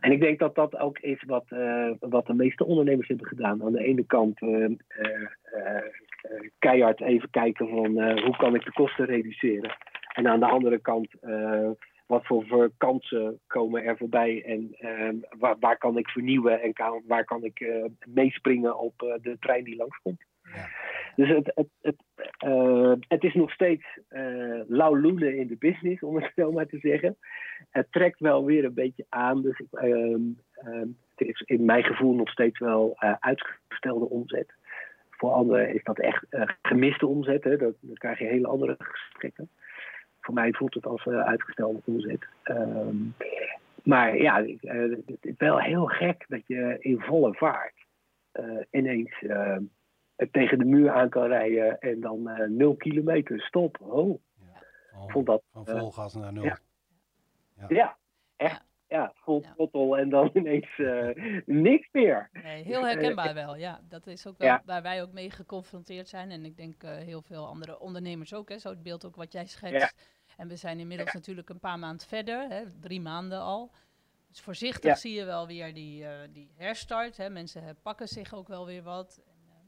En 0.00 0.12
ik 0.12 0.20
denk 0.20 0.38
dat 0.38 0.54
dat 0.54 0.78
ook 0.78 0.98
is 0.98 1.22
wat, 1.26 1.44
uh, 1.48 1.90
wat 2.00 2.26
de 2.26 2.34
meeste 2.34 2.64
ondernemers 2.64 3.08
hebben 3.08 3.26
gedaan. 3.26 3.62
Aan 3.62 3.72
de 3.72 3.84
ene 3.84 4.06
kant 4.06 4.42
uh, 4.42 4.68
uh, 4.68 5.82
keihard 6.58 7.00
even 7.00 7.30
kijken 7.30 7.68
van 7.68 8.20
hoe 8.22 8.36
kan 8.36 8.54
ik 8.54 8.64
de 8.64 8.72
kosten 8.72 9.04
reduceren. 9.04 9.76
En 10.14 10.28
aan 10.28 10.40
de 10.40 10.46
andere 10.46 10.78
kant 10.78 11.08
wat 12.06 12.26
voor, 12.26 12.70
kansen 12.76 13.40
komen 13.46 13.84
er 13.84 13.96
voorbij 13.96 14.42
en 14.44 14.76
waar, 15.38 15.56
waar 15.60 15.78
kan 15.78 15.98
ik 15.98 16.08
vernieuwen 16.08 16.62
en 16.62 16.72
waar 17.06 17.24
kan 17.24 17.44
ik 17.44 17.66
meespringen 18.06 18.78
op 18.78 18.98
de 18.98 19.36
trein 19.40 19.64
die 19.64 19.76
langskomt. 19.76 20.24
Dus 21.16 21.28
het, 21.28 21.52
het, 21.54 21.68
het, 21.82 21.96
uh, 22.46 22.92
het 23.08 23.24
is 23.24 23.34
nog 23.34 23.50
steeds 23.50 23.84
lauw 24.68 24.96
loelen 24.96 25.36
in 25.36 25.46
de 25.46 25.56
business, 25.56 26.02
om 26.02 26.16
het 26.16 26.32
zo 26.36 26.52
maar 26.52 26.66
te 26.66 26.78
zeggen. 26.78 27.16
Het 27.70 27.86
trekt 27.90 28.20
wel 28.20 28.44
weer 28.44 28.64
een 28.64 28.74
beetje 28.74 29.06
aan, 29.08 29.42
dus 29.42 29.62
ehm, 29.70 30.20
ehm, 30.52 30.88
het 31.14 31.28
is 31.28 31.40
in 31.40 31.64
mijn 31.64 31.84
gevoel 31.84 32.14
nog 32.14 32.28
steeds 32.28 32.58
wel 32.58 32.96
uitgestelde 33.20 34.08
omzet. 34.08 34.54
Voor 35.10 35.30
anderen 35.30 35.74
is 35.74 35.82
dat 35.82 35.98
echt 35.98 36.26
gemiste 36.62 37.06
omzet, 37.06 37.44
hè? 37.44 37.56
Dat, 37.56 37.74
dan 37.80 37.94
krijg 37.94 38.18
je 38.18 38.24
hele 38.24 38.46
andere 38.46 38.76
gesprekken 38.78 39.48
voor 40.24 40.34
mij 40.34 40.52
voelt 40.52 40.74
het 40.74 40.86
als 40.86 41.04
uh, 41.04 41.20
uitgestelde 41.20 41.80
omzet. 41.84 42.26
Ehm, 42.42 42.96
maar 43.82 44.16
ja, 44.16 44.42
uh, 44.42 44.96
het 45.06 45.18
is 45.20 45.34
wel 45.38 45.58
heel 45.58 45.86
gek 45.86 46.24
dat 46.28 46.46
je 46.46 46.76
in 46.80 47.00
volle 47.00 47.34
vaart 47.34 47.74
uh, 48.40 48.62
ineens 48.70 49.24
tegen 50.30 50.58
de 50.58 50.64
muur 50.64 50.90
aan 50.90 51.08
kan 51.08 51.26
rijden 51.26 51.80
en 51.80 52.00
dan 52.00 52.22
nul 52.56 52.76
kilometer 52.76 53.40
stop. 53.40 53.80
Oh, 53.80 54.20
ja. 54.40 55.06
vond 55.06 55.26
dat, 55.26 55.42
van 55.52 55.66
vol 55.66 55.90
gas 55.90 56.14
naar 56.14 56.32
nul. 56.32 56.44
Ja, 56.44 56.58
ja. 57.56 57.66
ja 57.68 57.96
echt. 58.36 58.64
Ja, 58.88 59.12
vol 59.14 59.42
ja. 59.94 60.00
en 60.00 60.08
dan 60.08 60.30
ineens 60.34 60.80
niks 61.46 61.88
meer. 61.92 62.28
Nee, 62.42 62.64
heel 62.64 62.86
herkenbaar 62.86 63.34
wel, 63.34 63.56
ja. 63.56 63.80
Dat 63.88 64.06
is 64.06 64.26
ook 64.26 64.38
wel 64.38 64.58
waar 64.64 64.82
wij 64.82 65.02
ook 65.02 65.12
mee 65.12 65.30
geconfronteerd 65.30 66.08
zijn. 66.08 66.30
En 66.30 66.44
ik 66.44 66.56
denk 66.56 66.82
heel 66.82 67.22
veel 67.22 67.46
andere 67.46 67.78
ondernemers 67.80 68.34
ook, 68.34 68.48
hè. 68.48 68.58
Zo 68.58 68.68
het 68.68 68.82
beeld 68.82 69.04
ook 69.04 69.16
wat 69.16 69.32
jij 69.32 69.46
schetst. 69.46 69.94
En 70.36 70.48
we 70.48 70.56
zijn 70.56 70.78
inmiddels 70.78 71.12
natuurlijk 71.12 71.48
een 71.48 71.58
paar 71.58 71.78
maanden 71.78 72.06
verder, 72.06 72.48
hè, 72.48 72.62
drie 72.80 73.00
maanden 73.00 73.40
al. 73.40 73.70
Dus 74.28 74.40
voorzichtig 74.40 74.98
zie 74.98 75.14
je 75.14 75.24
wel 75.24 75.46
weer 75.46 75.74
die, 75.74 76.02
uh, 76.02 76.10
die 76.30 76.50
herstart. 76.56 77.16
Hè. 77.16 77.30
Mensen 77.30 77.76
pakken 77.82 78.08
zich 78.08 78.34
ook 78.34 78.48
wel 78.48 78.66
weer 78.66 78.82
wat. 78.82 79.22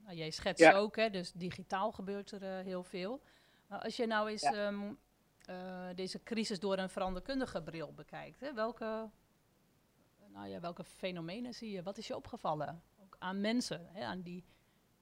Nou, 0.07 0.19
jij 0.19 0.31
schetst 0.31 0.73
ook, 0.73 0.97
hè, 0.97 1.11
dus 1.11 1.33
digitaal 1.33 1.93
gebeurt 1.93 2.31
er 2.31 2.43
uh, 2.43 2.65
heel 2.65 2.83
veel. 2.83 3.21
Maar 3.69 3.83
als 3.83 3.97
je 3.97 4.07
nou 4.07 4.31
eens 4.31 4.53
um, 4.55 4.99
deze 5.95 6.23
crisis 6.23 6.61
door 6.61 6.79
een 6.79 6.89
veranderkundige 6.89 7.63
bril 7.63 7.93
bekijkt, 7.93 8.41
hè, 8.41 8.55
welke, 8.55 9.09
nou 10.33 10.49
ja, 10.49 10.61
welke 10.61 10.85
fenomenen 10.85 11.55
zie 11.55 11.71
je? 11.71 11.83
Wat 11.83 11.99
is 11.99 12.07
je 12.07 12.17
opgevallen? 12.17 12.83
Ook 13.03 13.17
aan 13.19 13.41
mensen, 13.41 13.87
hè, 13.93 14.05
aan 14.05 14.21
die, 14.21 14.45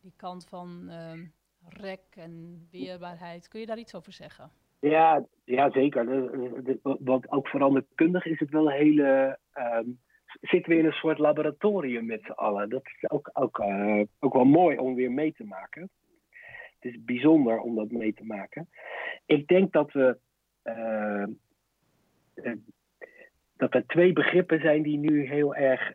die 0.01 0.13
kant 0.17 0.45
van 0.45 0.91
um, 0.91 1.33
rek 1.69 2.03
en 2.17 2.67
weerbaarheid. 2.71 3.49
Kun 3.49 3.61
je 3.61 3.67
daar 3.67 3.79
iets 3.79 3.95
over 3.95 4.13
zeggen? 4.13 4.51
Ja, 4.81 5.25
ja 5.45 5.71
zeker. 5.71 6.31
Want 6.83 7.31
ook 7.31 7.49
veranderkundig 7.49 8.25
is 8.25 8.39
het 8.39 8.51
wel 8.51 8.71
een 8.71 8.77
hele. 8.77 9.39
Um, 9.55 10.01
zitten 10.41 10.73
we 10.73 10.79
in 10.79 10.85
een 10.85 10.93
soort 10.93 11.19
laboratorium 11.19 12.07
met 12.07 12.23
z'n 12.23 12.31
allen. 12.31 12.69
Dat 12.69 12.83
is 12.85 13.11
ook, 13.11 13.31
ook, 13.33 13.59
uh, 13.59 14.03
ook 14.19 14.33
wel 14.33 14.45
mooi 14.45 14.79
om 14.79 14.95
weer 14.95 15.13
mee 15.13 15.33
te 15.33 15.45
maken. 15.45 15.91
Het 16.79 16.93
is 16.93 17.05
bijzonder 17.05 17.61
om 17.61 17.75
dat 17.75 17.91
mee 17.91 18.15
te 18.15 18.25
maken. 18.25 18.69
Ik 19.27 19.47
denk 19.47 19.73
dat 19.73 19.93
we. 19.93 20.19
Uh, 20.65 21.25
dat 23.57 23.75
er 23.75 23.87
twee 23.87 24.13
begrippen 24.13 24.61
zijn 24.61 24.83
die 24.83 24.99
nu 24.99 25.27
heel 25.27 25.55
erg 25.55 25.93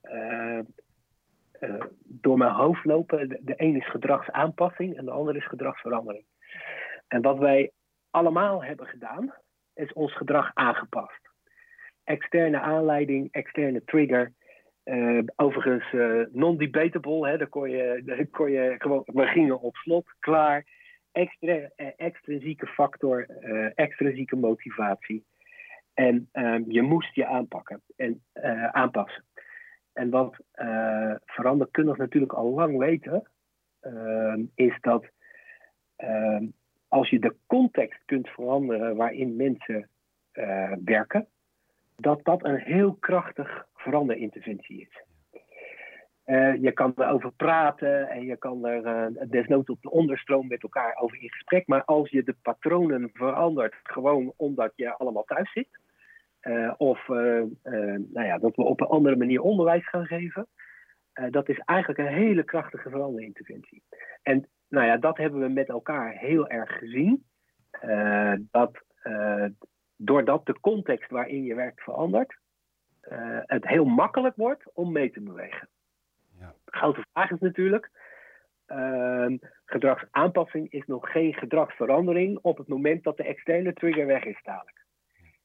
door 2.03 2.37
mijn 2.37 2.51
hoofd 2.51 2.85
lopen. 2.85 3.29
De, 3.29 3.39
de 3.41 3.53
een 3.57 3.75
is 3.75 3.89
gedragsaanpassing 3.89 4.97
en 4.97 5.05
de 5.05 5.11
andere 5.11 5.37
is 5.37 5.47
gedragsverandering. 5.47 6.25
En 7.07 7.21
wat 7.21 7.37
wij 7.37 7.71
allemaal 8.09 8.63
hebben 8.63 8.87
gedaan, 8.87 9.33
is 9.73 9.93
ons 9.93 10.15
gedrag 10.15 10.51
aangepast. 10.53 11.28
Externe 12.09 12.59
aanleiding, 12.59 13.27
externe 13.31 13.83
trigger. 13.85 14.33
Uh, 14.85 15.21
overigens 15.35 15.93
uh, 15.93 16.25
non-debatable, 16.31 17.37
daar 17.37 17.47
kon 17.47 17.69
je, 17.69 18.01
daar 18.05 18.25
kon 18.25 18.51
je 18.51 18.75
gewoon, 18.77 19.03
we 19.05 19.25
gingen 19.25 19.61
op 19.61 19.75
slot, 19.75 20.05
klaar. 20.19 20.65
Extra, 21.11 21.53
uh, 21.53 21.87
extrinsieke 21.97 22.67
factor, 22.67 23.25
extrinsieke 23.75 24.35
motivatie. 24.35 25.25
En 25.93 26.29
ehm, 26.31 26.63
je 26.67 26.81
moest 26.81 27.15
je 27.15 27.25
aanpakken 27.25 27.81
en 27.95 28.21
aanpassen. 28.71 29.25
En 29.93 30.09
wat 30.09 30.37
veranderkundig 31.25 31.97
natuurlijk 31.97 32.33
al 32.33 32.53
lang 32.53 32.77
weten, 32.77 33.29
ehm, 33.79 34.43
is 34.55 34.77
dat 34.81 35.05
ehm, 35.95 36.45
als 36.87 37.09
je 37.09 37.19
de 37.19 37.35
context 37.47 38.05
kunt 38.05 38.29
veranderen 38.29 38.95
waarin 38.95 39.35
mensen 39.35 39.89
uh, 40.33 40.73
werken, 40.83 41.27
dat 41.99 42.19
dat 42.23 42.45
een 42.45 42.59
heel 42.59 42.93
krachtig 42.93 43.65
veranderinterventie 43.73 44.81
is. 44.81 45.03
Uh, 46.25 46.55
je 46.61 46.71
kan 46.71 46.93
erover 46.95 47.31
praten 47.31 48.09
en 48.09 48.25
je 48.25 48.37
kan 48.37 48.65
er 48.65 48.85
uh, 48.85 49.29
desnoods 49.29 49.69
op 49.69 49.81
de 49.81 49.89
onderstroom 49.89 50.47
met 50.47 50.63
elkaar 50.63 50.95
over 50.95 51.21
in 51.21 51.29
gesprek. 51.29 51.67
Maar 51.67 51.83
als 51.83 52.09
je 52.09 52.23
de 52.23 52.35
patronen 52.41 53.09
verandert, 53.13 53.75
gewoon 53.83 54.33
omdat 54.35 54.71
je 54.75 54.97
allemaal 54.97 55.23
thuis 55.23 55.51
zit, 55.51 55.79
of 56.77 57.07
nou 57.07 58.25
ja, 58.25 58.37
dat 58.37 58.55
we 58.55 58.63
op 58.63 58.81
een 58.81 58.87
andere 58.87 59.15
manier 59.15 59.41
onderwijs 59.41 59.89
gaan 59.89 60.05
geven, 60.05 60.47
dat 61.29 61.49
is 61.49 61.59
eigenlijk 61.59 61.99
een 61.99 62.15
hele 62.15 62.43
krachtige 62.43 62.89
veranderinterventie. 62.89 63.83
En 64.21 64.47
nou 64.67 64.85
ja, 64.85 64.97
dat 64.97 65.17
hebben 65.17 65.39
we 65.39 65.49
met 65.49 65.69
elkaar 65.69 66.11
heel 66.11 66.47
erg 66.47 66.77
gezien. 66.77 67.25
Dat 68.51 68.83
doordat 70.01 70.45
de 70.45 70.59
context 70.59 71.09
waarin 71.09 71.43
je 71.43 71.55
werkt 71.55 71.81
verandert, 71.81 72.37
uh, 73.11 73.39
het 73.41 73.67
heel 73.67 73.85
makkelijk 73.85 74.35
wordt 74.35 74.63
om 74.73 74.91
mee 74.91 75.11
te 75.11 75.21
bewegen. 75.21 75.67
Ja. 76.39 76.53
De 76.65 76.77
grote 76.77 77.05
vraag 77.11 77.31
is 77.31 77.39
natuurlijk, 77.39 77.89
ehm, 78.65 79.37
gedragsaanpassing 79.65 80.71
is 80.71 80.85
nog 80.85 81.11
geen 81.11 81.33
gedragsverandering 81.33 82.39
op 82.41 82.57
het 82.57 82.67
moment 82.67 83.03
dat 83.03 83.17
de 83.17 83.23
externe 83.23 83.73
trigger 83.73 84.05
weg 84.05 84.23
is 84.23 84.39
dadelijk. 84.43 84.77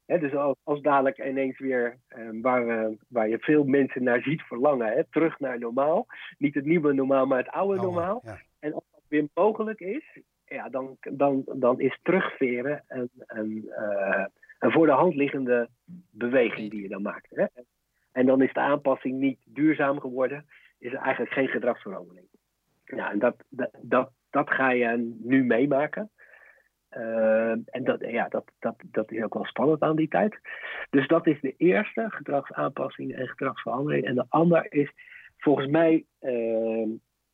dus 0.06 0.34
als, 0.34 0.56
als, 0.62 0.80
dadelijk 0.80 1.18
ineens 1.18 1.58
weer, 1.58 1.98
ehm, 2.08 2.40
waar, 2.40 2.90
waar 3.08 3.28
je 3.28 3.38
veel 3.38 3.64
mensen 3.64 4.02
naar 4.02 4.22
ziet 4.22 4.42
verlangen, 4.42 5.06
terug 5.10 5.38
naar 5.38 5.58
normaal. 5.58 6.06
Niet 6.38 6.54
het 6.54 6.64
nieuwe 6.64 6.92
normaal, 6.92 7.26
maar 7.26 7.38
het 7.38 7.50
oude 7.50 7.80
normaal. 7.80 8.20
Ja. 8.24 8.38
En 8.58 8.82
weer 9.08 9.28
mogelijk 9.34 9.80
is, 9.80 10.18
ja, 10.44 10.68
dan, 10.68 10.96
dan, 11.00 11.42
dan 11.54 11.80
is 11.80 11.98
terugveren 12.02 12.84
een, 12.88 13.10
een, 13.26 13.64
uh, 13.68 14.24
een 14.58 14.72
voor 14.72 14.86
de 14.86 14.92
hand 14.92 15.14
liggende 15.14 15.68
beweging 16.10 16.70
die 16.70 16.82
je 16.82 16.88
dan 16.88 17.02
maakt. 17.02 17.28
Hè? 17.30 17.46
En 18.12 18.26
dan 18.26 18.42
is 18.42 18.52
de 18.52 18.60
aanpassing 18.60 19.18
niet 19.18 19.40
duurzaam 19.44 20.00
geworden, 20.00 20.46
is 20.78 20.92
er 20.92 20.98
eigenlijk 20.98 21.32
geen 21.32 21.48
gedragsverandering. 21.48 22.26
Ja, 22.84 23.10
en 23.10 23.18
dat, 23.18 23.44
dat, 23.48 23.70
dat, 23.82 24.10
dat 24.30 24.50
ga 24.50 24.70
je 24.70 25.16
nu 25.22 25.44
meemaken. 25.44 26.10
Uh, 26.96 27.50
en 27.50 27.84
dat, 27.84 28.00
ja, 28.00 28.28
dat, 28.28 28.52
dat, 28.58 28.74
dat 28.84 29.12
is 29.12 29.22
ook 29.22 29.34
wel 29.34 29.44
spannend 29.44 29.80
aan 29.80 29.96
die 29.96 30.08
tijd. 30.08 30.38
Dus 30.90 31.06
dat 31.06 31.26
is 31.26 31.40
de 31.40 31.54
eerste, 31.56 32.06
gedragsaanpassing 32.08 33.14
en 33.14 33.28
gedragsverandering. 33.28 34.04
En 34.04 34.14
de 34.14 34.26
andere 34.28 34.66
is, 34.68 34.92
volgens 35.38 35.66
mij, 35.66 36.04
uh, 36.20 36.88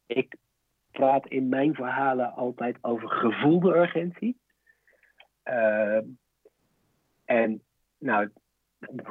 ik, 0.06 0.36
praat 0.90 1.26
in 1.26 1.48
mijn 1.48 1.74
verhalen 1.74 2.32
altijd 2.32 2.78
over 2.80 3.08
gevoelde 3.08 3.76
urgentie. 3.76 4.40
Uh, 5.44 5.98
en 7.30 7.62
nou, 7.98 8.28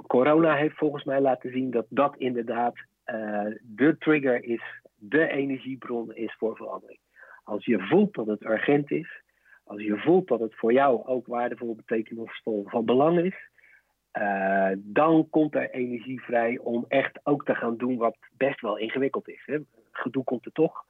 corona 0.08 0.56
heeft 0.56 0.78
volgens 0.78 1.04
mij 1.04 1.22
laten 1.22 1.52
zien 1.52 1.72
dat 1.72 1.86
dat 1.90 2.16
inderdaad 2.18 2.76
uh, 3.06 3.46
de 3.62 3.96
trigger 3.98 4.44
is, 4.44 4.62
de 4.96 5.28
energiebron 5.28 6.16
is 6.16 6.36
voor 6.38 6.56
verandering. 6.56 7.00
Als 7.44 7.66
je 7.66 7.80
voelt 7.80 8.14
dat 8.14 8.28
het 8.28 8.44
urgent 8.44 8.92
is, 8.92 9.22
als 9.64 9.82
je 9.82 9.98
voelt 9.98 10.28
dat 10.28 10.40
het 10.40 10.56
voor 10.56 10.74
jou 10.74 11.06
ook 11.06 11.28
waardevol, 11.28 11.76
betekenisvol 11.76 12.66
van 12.68 12.86
belang 12.86 13.20
is, 13.20 13.50
uh, 14.14 14.72
dan 14.78 15.30
komt 15.30 15.56
er 15.56 15.70
energie 15.70 16.22
vrij 16.22 16.58
om 16.58 16.86
echt 16.88 17.20
ook 17.24 17.46
te 17.46 17.56
gaan 17.56 17.78
doen 17.78 17.98
wat 17.98 18.18
best 18.38 18.62
wel 18.62 18.78
ingewikkeld 18.78 19.28
is. 19.28 19.44
Hè. 19.46 19.58
Gedoe 19.92 20.24
komt 20.24 20.46
er 20.46 20.52
toch. 20.52 20.86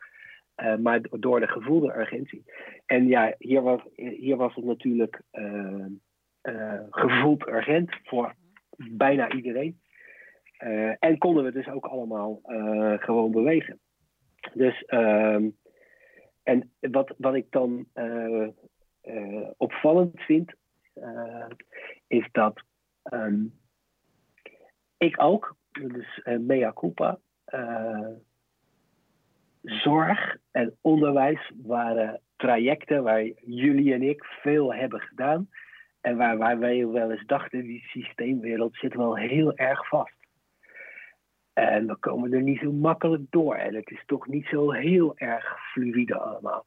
Uh, 0.57 0.75
maar 0.75 1.01
door 1.09 1.39
de 1.39 1.47
gevoelde 1.47 1.97
urgentie. 1.97 2.43
En 2.85 3.07
ja, 3.07 3.35
hier 3.37 3.61
was, 3.61 3.81
hier 3.95 4.35
was 4.35 4.55
het 4.55 4.65
natuurlijk 4.65 5.21
uh, 6.43 6.81
gevoeld 6.89 7.47
urgent 7.47 7.95
voor 8.03 8.35
bijna 8.77 9.31
iedereen. 9.31 9.79
en 10.99 11.17
konden 11.17 11.43
we 11.43 11.51
dus 11.51 11.67
ook 11.67 11.85
allemaal 11.85 12.39
gewoon 12.99 13.31
bewegen. 13.31 13.79
Dus, 14.53 14.83
ehm, 14.85 15.49
en 16.43 16.71
wat, 16.79 17.13
wat 17.17 17.35
ik 17.35 17.45
dan 17.49 17.87
opvallend 19.57 20.21
vind, 20.21 20.53
is 22.07 22.27
dat 22.31 22.61
um, 23.13 23.59
ik 24.97 25.21
ook, 25.21 25.55
dus 25.71 26.21
mea 26.39 26.73
culpa, 26.73 27.19
zorg 29.61 30.37
en 30.51 30.77
onderwijs 30.81 31.51
waren 31.61 32.21
trajecten 32.35 33.03
waar 33.03 33.23
jullie 33.45 33.93
en 33.93 34.01
ik 34.01 34.23
veel 34.23 34.73
hebben 34.73 34.99
gedaan. 34.99 35.49
En 36.01 36.17
waar, 36.17 36.37
waar 36.37 36.59
wij 36.59 36.87
wel 36.87 37.11
eens 37.11 37.25
dachten, 37.25 37.63
die 37.63 37.83
systeemwereld 37.87 38.75
zit 38.75 38.93
wel 38.93 39.17
heel 39.17 39.55
erg 39.55 39.87
vast. 39.87 40.17
En 41.53 41.87
we 41.87 41.95
komen 41.95 42.33
er 42.33 42.41
niet 42.41 42.59
zo 42.59 42.71
makkelijk 42.71 43.23
door. 43.29 43.55
En 43.55 43.75
het 43.75 43.89
is 43.89 44.03
toch 44.05 44.27
niet 44.27 44.45
zo 44.45 44.71
heel 44.71 45.17
erg 45.17 45.71
fluïde 45.71 46.17
allemaal. 46.17 46.65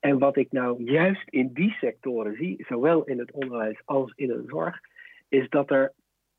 En 0.00 0.18
wat 0.18 0.36
ik 0.36 0.52
nou 0.52 0.82
juist 0.82 1.28
in 1.28 1.52
die 1.52 1.70
sectoren 1.70 2.36
zie, 2.36 2.64
zowel 2.68 3.04
in 3.04 3.18
het 3.18 3.32
onderwijs 3.32 3.80
als 3.84 4.12
in 4.14 4.28
de 4.28 4.44
zorg, 4.46 4.80
is 5.28 5.48
dat 5.48 5.70
er. 5.70 5.92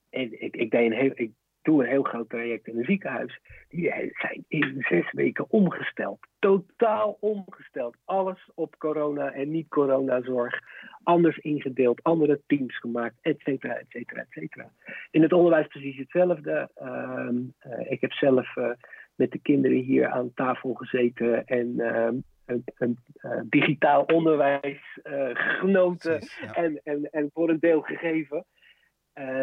En 0.10 0.42
ik, 0.42 0.56
ik, 0.56 0.72
deed 0.72 0.92
een 0.92 0.98
heel, 0.98 1.30
doe 1.68 1.84
een 1.84 1.90
heel 1.90 2.04
groot 2.04 2.30
traject 2.30 2.68
in 2.68 2.78
een 2.78 2.86
ziekenhuis. 2.86 3.40
Die 3.70 4.12
zijn 4.14 4.46
in 4.48 4.86
zes 4.90 5.12
weken 5.12 5.50
omgesteld. 5.50 6.20
Totaal 6.40 7.18
omgesteld. 7.20 7.96
Alles 8.06 8.50
op 8.56 8.78
corona 8.78 9.32
en 9.34 9.52
niet-corona-zorg. 9.52 10.60
Anders 11.04 11.38
ingedeeld, 11.38 12.04
andere 12.04 12.42
teams 12.46 12.80
gemaakt, 12.80 13.16
et 13.22 13.40
cetera, 13.40 13.74
et 13.74 13.86
cetera, 13.90 14.22
et 14.22 14.30
cetera. 14.30 14.72
In 15.12 15.22
het 15.22 15.34
onderwijs 15.34 15.68
precies 15.68 15.98
hetzelfde. 15.98 16.70
Ehm, 16.76 17.38
eh, 17.60 17.92
ik 17.92 18.02
heb 18.02 18.12
zelf 18.12 18.56
uh, 18.56 18.72
met 19.16 19.32
de 19.32 19.40
kinderen 19.40 19.78
hier 19.78 20.08
aan 20.08 20.34
tafel 20.34 20.74
gezeten 20.74 21.46
en. 21.46 21.74
Uh, 21.78 22.08
een, 22.48 22.64
een 22.78 22.98
uh, 23.22 23.42
digitaal 23.50 24.04
onderwijs 24.04 25.00
genoten 25.34 26.20
en, 26.54 26.82
en, 26.84 27.10
en 27.12 27.30
voor 27.34 27.50
een 27.50 27.60
deel 27.60 27.82
gegeven. 27.82 28.46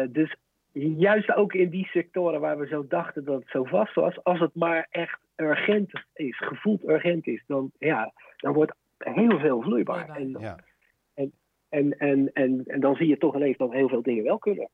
dus 0.09 0.35
juist 0.81 1.35
ook 1.35 1.53
in 1.53 1.69
die 1.69 1.85
sectoren 1.85 2.39
waar 2.39 2.57
we 2.57 2.67
zo 2.67 2.87
dachten 2.87 3.23
dat 3.23 3.39
het 3.39 3.49
zo 3.49 3.63
vast 3.63 3.93
was, 3.93 4.23
als 4.23 4.39
het 4.39 4.55
maar 4.55 4.87
echt 4.89 5.19
urgent 5.35 5.91
is, 6.13 6.37
gevoeld 6.37 6.83
urgent 6.87 7.27
is, 7.27 7.43
dan, 7.47 7.71
ja, 7.79 8.13
dan 8.37 8.53
wordt 8.53 8.75
heel 8.97 9.39
veel 9.39 9.61
vloeibaar. 9.61 10.09
En, 10.09 10.35
ja. 10.39 10.55
en, 11.13 11.31
en, 11.69 11.97
en, 11.97 12.29
en, 12.33 12.63
en, 12.65 12.79
dan 12.79 12.95
zie 12.95 13.07
je 13.07 13.17
toch 13.17 13.35
ineens 13.35 13.57
dat 13.57 13.71
heel 13.71 13.89
veel 13.89 14.01
dingen 14.01 14.23
wel 14.23 14.37
kunnen. 14.37 14.69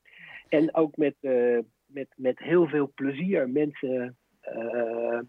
En 0.49 0.75
ook 0.75 0.97
met, 0.97 1.15
uh, 1.21 1.59
met, 1.85 2.07
met 2.15 2.39
heel 2.39 2.67
veel 2.67 2.91
plezier 2.95 3.49
mensen 3.49 4.17
uh, 4.55 5.19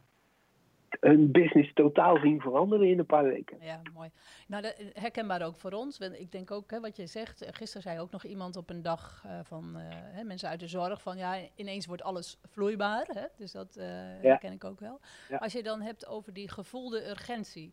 hun 1.02 1.30
business 1.30 1.72
totaal 1.72 2.18
zien 2.18 2.40
veranderen 2.40 2.88
in 2.88 2.98
een 2.98 3.06
paar 3.06 3.24
weken. 3.24 3.56
Ja, 3.60 3.80
mooi. 3.94 4.10
Nou, 4.46 4.62
de, 4.62 4.90
herkenbaar 4.92 5.42
ook 5.42 5.56
voor 5.56 5.72
ons. 5.72 5.98
Ik 5.98 6.32
denk 6.32 6.50
ook, 6.50 6.70
hè, 6.70 6.80
wat 6.80 6.96
je 6.96 7.06
zegt, 7.06 7.42
eh, 7.42 7.48
gisteren 7.52 7.82
zei 7.82 8.00
ook 8.00 8.10
nog 8.10 8.24
iemand 8.24 8.56
op 8.56 8.70
een 8.70 8.82
dag 8.82 9.24
uh, 9.26 9.38
van 9.42 9.72
uh, 9.76 9.82
hè, 9.88 10.24
mensen 10.24 10.48
uit 10.48 10.60
de 10.60 10.68
zorg 10.68 11.02
van 11.02 11.16
ja, 11.16 11.36
ineens 11.54 11.86
wordt 11.86 12.02
alles 12.02 12.38
vloeibaar. 12.44 13.06
Hè? 13.06 13.26
Dus 13.36 13.52
dat 13.52 13.76
uh, 13.76 13.84
ja. 14.22 14.28
herken 14.28 14.52
ik 14.52 14.64
ook 14.64 14.80
wel. 14.80 15.00
Ja. 15.28 15.36
Als 15.36 15.52
je 15.52 15.62
dan 15.62 15.80
hebt 15.80 16.06
over 16.06 16.32
die 16.32 16.48
gevoelde 16.48 17.08
urgentie. 17.08 17.72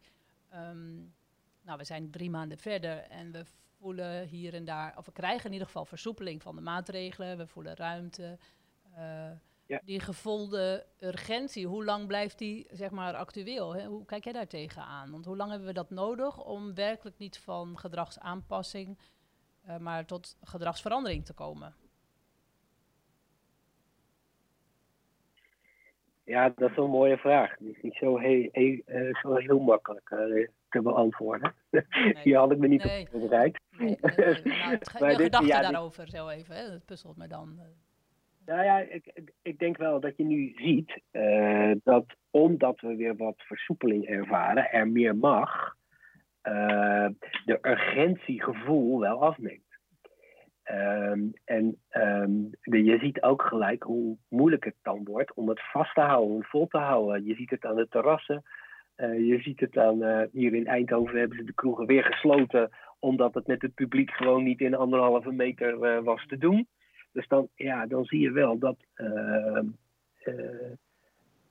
Um, 0.55 1.13
nou, 1.61 1.77
we 1.77 1.83
zijn 1.83 2.11
drie 2.11 2.29
maanden 2.29 2.57
verder 2.57 2.97
en 2.97 3.31
we 3.31 3.45
voelen 3.79 4.27
hier 4.27 4.53
en 4.53 4.65
daar, 4.65 4.93
of 4.97 5.05
we 5.05 5.11
krijgen 5.11 5.45
in 5.45 5.51
ieder 5.51 5.67
geval 5.67 5.85
versoepeling 5.85 6.41
van 6.41 6.55
de 6.55 6.61
maatregelen. 6.61 7.37
We 7.37 7.47
voelen 7.47 7.75
ruimte. 7.75 8.37
Ja. 9.69 9.81
Die 9.85 9.99
gevoelde 9.99 10.85
urgentie, 10.99 11.67
hoe 11.67 11.85
lang 11.85 12.07
blijft 12.07 12.37
die 12.37 12.67
zeg 12.71 12.91
maar, 12.91 13.13
actueel? 13.13 13.75
Hè? 13.75 13.85
Hoe 13.85 14.05
kijk 14.05 14.23
jij 14.23 14.33
daar 14.33 14.47
tegenaan? 14.47 15.11
Want 15.11 15.25
hoe 15.25 15.35
lang 15.35 15.49
hebben 15.49 15.67
we 15.67 15.73
dat 15.73 15.89
nodig 15.89 16.43
om 16.43 16.75
werkelijk 16.75 17.17
niet 17.17 17.39
van 17.39 17.77
gedragsaanpassing, 17.77 18.97
uh, 19.67 19.77
maar 19.77 20.05
tot 20.05 20.37
gedragsverandering 20.41 21.25
te 21.25 21.33
komen? 21.33 21.75
Ja, 26.23 26.49
dat 26.55 26.69
is 26.69 26.77
een 26.77 26.89
mooie 26.89 27.17
vraag. 27.17 27.57
Die 27.57 27.75
is 27.75 27.81
niet 27.81 27.95
zo 27.95 28.17
heel, 28.17 28.49
heel, 28.51 28.81
uh, 28.85 29.15
zo 29.15 29.35
heel 29.35 29.59
makkelijk 29.59 30.09
uh, 30.09 30.47
te 30.69 30.81
beantwoorden. 30.81 31.53
Nee. 31.69 32.17
Hier 32.23 32.37
had 32.37 32.51
ik 32.51 32.57
me 32.57 32.67
niet 32.67 32.83
nee. 32.83 33.01
op 33.01 33.09
voorbereid. 33.09 33.59
Nee, 33.77 33.97
nee, 34.01 34.25
nee. 34.25 34.35
Nou, 34.99 35.11
je 35.11 35.15
gedachten 35.15 35.47
ja, 35.47 35.61
daarover 35.61 36.07
zo 36.07 36.27
even, 36.27 36.55
hè? 36.55 36.69
dat 36.69 36.85
puzzelt 36.85 37.17
me 37.17 37.27
dan. 37.27 37.59
Nou 38.45 38.63
ja, 38.63 38.79
ik, 38.79 39.31
ik 39.41 39.59
denk 39.59 39.77
wel 39.77 39.99
dat 39.99 40.17
je 40.17 40.23
nu 40.23 40.53
ziet 40.55 41.01
uh, 41.11 41.71
dat 41.83 42.05
omdat 42.31 42.79
we 42.79 42.95
weer 42.95 43.15
wat 43.15 43.35
versoepeling 43.37 44.05
ervaren, 44.05 44.71
er 44.71 44.87
meer 44.87 45.15
mag, 45.15 45.73
uh, 46.43 47.07
de 47.45 47.57
urgentiegevoel 47.61 48.99
wel 48.99 49.21
afneemt. 49.21 49.67
Um, 50.71 51.31
en 51.45 51.77
de, 52.61 52.83
je 52.83 52.97
ziet 52.97 53.21
ook 53.21 53.41
gelijk 53.41 53.83
hoe 53.83 54.17
moeilijk 54.27 54.63
het 54.63 54.75
dan 54.81 55.03
wordt 55.03 55.33
om 55.33 55.49
het 55.49 55.61
vast 55.71 55.93
te 55.93 56.01
houden, 56.01 56.35
om 56.35 56.43
vol 56.43 56.67
te 56.67 56.77
houden. 56.77 57.25
Je 57.25 57.35
ziet 57.35 57.49
het 57.49 57.65
aan 57.65 57.75
de 57.75 57.87
terrassen. 57.87 58.43
Uh, 58.97 59.27
je 59.27 59.41
ziet 59.41 59.59
het 59.59 59.77
aan, 59.77 60.27
hier 60.31 60.53
in 60.53 60.67
Eindhoven 60.67 61.19
hebben 61.19 61.37
ze 61.37 61.43
de 61.43 61.53
kroegen 61.53 61.85
weer 61.85 62.03
gesloten, 62.03 62.69
omdat 62.99 63.33
het 63.33 63.47
met 63.47 63.61
het 63.61 63.73
publiek 63.73 64.11
gewoon 64.11 64.43
niet 64.43 64.61
in 64.61 64.75
anderhalve 64.75 65.31
meter 65.31 66.03
was 66.03 66.25
te 66.25 66.37
doen. 66.37 66.67
Dus 67.11 67.27
dan, 67.27 67.49
ja, 67.55 67.85
dan 67.85 68.05
zie 68.05 68.19
je 68.19 68.31
wel 68.31 68.57
dat 68.57 68.77
uh, 68.95 69.61
uh, 70.23 70.71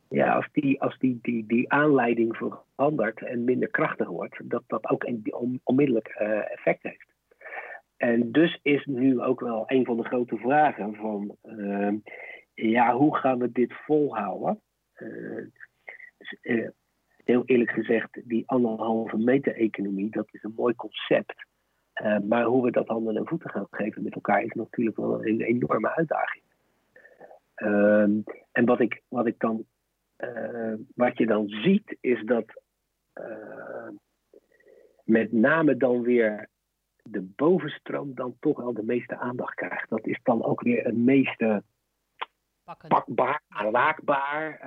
ja, 0.09 0.35
als, 0.35 0.49
die, 0.53 0.81
als 0.81 0.99
die, 0.99 1.19
die, 1.23 1.47
die 1.47 1.73
aanleiding 1.73 2.37
verandert 2.37 3.23
en 3.23 3.45
minder 3.45 3.69
krachtig 3.69 4.09
wordt, 4.09 4.51
dat 4.51 4.63
dat 4.67 4.89
ook 4.89 5.05
een, 5.05 5.27
on, 5.31 5.61
onmiddellijk 5.65 6.17
uh, 6.21 6.53
effect 6.53 6.83
heeft. 6.83 7.07
En 7.97 8.33
dus 8.33 8.59
is 8.63 8.85
nu 8.85 9.21
ook 9.21 9.41
wel 9.41 9.65
een 9.67 9.85
van 9.85 9.97
de 9.97 10.05
grote 10.05 10.37
vragen 10.37 10.95
van, 10.95 11.37
ehm, 11.43 11.97
ja, 12.55 12.95
hoe 12.95 13.17
gaan 13.17 13.39
we 13.39 13.53
dit 13.53 13.73
volhouden? 13.73 14.61
Dus, 16.19 16.71
heel 17.25 17.43
eerlijk 17.45 17.71
gezegd, 17.71 18.21
die 18.25 18.43
anderhalve 18.47 19.17
meter 19.17 19.55
economie, 19.55 20.11
dat 20.11 20.29
is 20.31 20.43
een 20.43 20.55
mooi 20.57 20.75
concept. 20.75 21.47
Uh, 22.03 22.19
maar 22.19 22.45
hoe 22.45 22.65
we 22.65 22.71
dat 22.71 22.87
handen 22.87 23.17
en 23.17 23.27
voeten 23.27 23.51
gaan 23.51 23.67
geven 23.71 24.03
met 24.03 24.15
elkaar 24.15 24.43
is 24.43 24.53
natuurlijk 24.53 24.97
wel 24.97 25.27
een 25.27 25.41
enorme 25.41 25.95
uitdaging. 25.95 26.45
Uh, 27.57 28.03
en 28.53 28.65
wat 28.65 28.81
ik, 28.81 29.03
wat 29.09 29.27
ik 29.27 29.39
dan, 29.39 29.65
uh, 30.19 30.75
wat 30.95 31.19
je 31.19 31.27
dan 31.27 31.49
ziet, 31.49 31.97
is 32.01 32.25
dat 32.25 32.63
uh, 33.15 33.89
met 35.05 35.33
name 35.33 35.77
dan 35.77 36.03
weer 36.03 36.49
de 37.03 37.21
bovenstroom 37.21 38.15
dan 38.15 38.37
toch 38.41 38.57
wel 38.57 38.73
de 38.73 38.85
meeste 38.85 39.17
aandacht 39.17 39.55
krijgt. 39.55 39.89
Dat 39.89 40.07
is 40.07 40.21
dan 40.23 40.45
ook 40.45 40.61
weer 40.61 40.85
het 40.85 40.97
meeste 40.97 41.63
Pakken. 42.65 42.89
pakbaar, 42.89 43.43
raakbaar. 43.49 44.61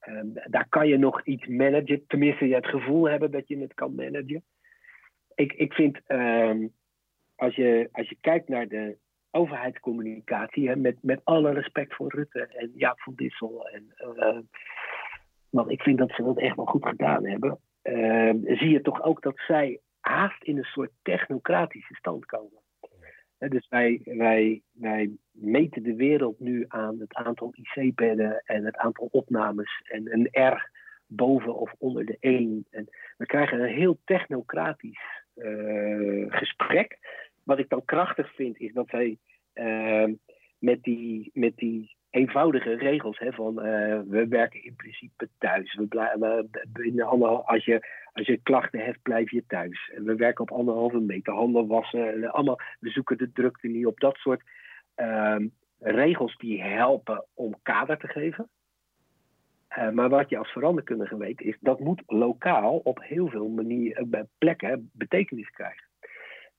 Ehm, 0.00 0.26
daar 0.32 0.68
kan 0.68 0.88
je 0.88 0.98
nog 0.98 1.24
iets 1.24 1.46
managen, 1.46 2.06
tenminste 2.06 2.48
je 2.48 2.54
het 2.54 2.66
gevoel 2.66 3.08
hebben 3.08 3.30
dat 3.30 3.48
je 3.48 3.58
het 3.58 3.74
kan 3.74 3.94
managen 3.94 4.44
ik, 5.40 5.52
ik 5.52 5.72
vind, 5.72 6.00
uh, 6.08 6.66
als, 7.36 7.54
je, 7.54 7.88
als 7.92 8.08
je 8.08 8.16
kijkt 8.20 8.48
naar 8.48 8.68
de 8.68 8.96
overheidscommunicatie, 9.30 10.68
hè, 10.68 10.76
met, 10.76 10.96
met 11.02 11.20
alle 11.24 11.52
respect 11.52 11.94
voor 11.94 12.14
Rutte 12.14 12.46
en 12.46 12.72
Jaap 12.74 13.00
van 13.00 13.14
Dissel, 13.16 13.68
en, 13.68 13.94
uh, 14.16 14.38
want 15.50 15.70
ik 15.70 15.82
vind 15.82 15.98
dat 15.98 16.10
ze 16.10 16.22
dat 16.22 16.38
echt 16.38 16.56
wel 16.56 16.64
goed 16.64 16.86
gedaan 16.86 17.26
hebben, 17.26 17.58
uh, 17.82 18.58
zie 18.58 18.68
je 18.68 18.80
toch 18.82 19.02
ook 19.02 19.22
dat 19.22 19.38
zij 19.46 19.80
haast 20.00 20.42
in 20.42 20.56
een 20.56 20.64
soort 20.64 20.90
technocratische 21.02 21.94
stand 21.94 22.26
komen. 22.26 22.62
dus 23.38 23.68
wij, 23.68 24.00
wij, 24.04 24.62
wij 24.72 25.10
meten 25.30 25.82
de 25.82 25.94
wereld 25.94 26.40
nu 26.40 26.64
aan 26.68 26.98
het 26.98 27.14
aantal 27.14 27.54
IC-bedden 27.54 28.42
en 28.44 28.64
het 28.64 28.76
aantal 28.76 29.08
opnames 29.10 29.82
en 29.84 30.12
een 30.12 30.52
R 30.52 30.70
boven 31.06 31.54
of 31.54 31.74
onder 31.78 32.04
de 32.04 32.16
1. 32.20 32.66
En 32.70 32.88
we 33.16 33.26
krijgen 33.26 33.60
een 33.60 33.74
heel 33.74 33.98
technocratisch 34.04 35.00
gesprek. 36.28 36.98
Wat 37.44 37.58
ik 37.58 37.68
dan 37.68 37.84
krachtig 37.84 38.34
vind, 38.34 38.58
is 38.58 38.72
dat 38.72 38.88
zij 38.88 39.18
uh, 39.54 40.14
met, 40.58 40.82
die, 40.82 41.30
met 41.34 41.56
die 41.56 41.96
eenvoudige 42.10 42.74
regels 42.74 43.18
hè, 43.18 43.32
van 43.32 43.66
uh, 43.66 44.00
we 44.06 44.26
werken 44.28 44.64
in 44.64 44.74
principe 44.76 45.28
thuis. 45.38 45.74
We 45.74 45.86
blijven, 45.86 46.50
binnen 46.68 47.06
als, 47.46 47.64
je, 47.64 47.86
als 48.12 48.26
je 48.26 48.40
klachten 48.42 48.84
hebt, 48.84 49.02
blijf 49.02 49.30
je 49.30 49.44
thuis. 49.46 49.92
En 49.94 50.04
we 50.04 50.14
werken 50.14 50.42
op 50.42 50.58
anderhalve 50.58 51.00
meter, 51.00 51.32
handen 51.32 51.66
wassen. 51.66 52.12
En 52.12 52.30
allemaal, 52.30 52.60
we 52.80 52.90
zoeken 52.90 53.18
de 53.18 53.32
drukte 53.32 53.68
niet 53.68 53.86
op. 53.86 54.00
Dat 54.00 54.16
soort 54.16 54.42
ehm, 54.94 55.46
regels 55.78 56.36
die 56.36 56.62
helpen 56.62 57.24
om 57.34 57.54
kader 57.62 57.98
te 57.98 58.08
geven. 58.08 58.48
Uh, 59.78 59.90
maar 59.90 60.08
wat 60.08 60.28
je 60.28 60.38
als 60.38 60.52
veranderkundige 60.52 61.16
weet, 61.16 61.40
is 61.40 61.56
dat 61.60 61.80
moet 61.80 62.02
lokaal 62.06 62.76
op 62.76 63.02
heel 63.02 63.28
veel 63.28 63.48
manieren, 63.48 64.08
uh, 64.10 64.20
plekken 64.38 64.90
betekenis 64.92 65.50
krijgen. 65.50 65.88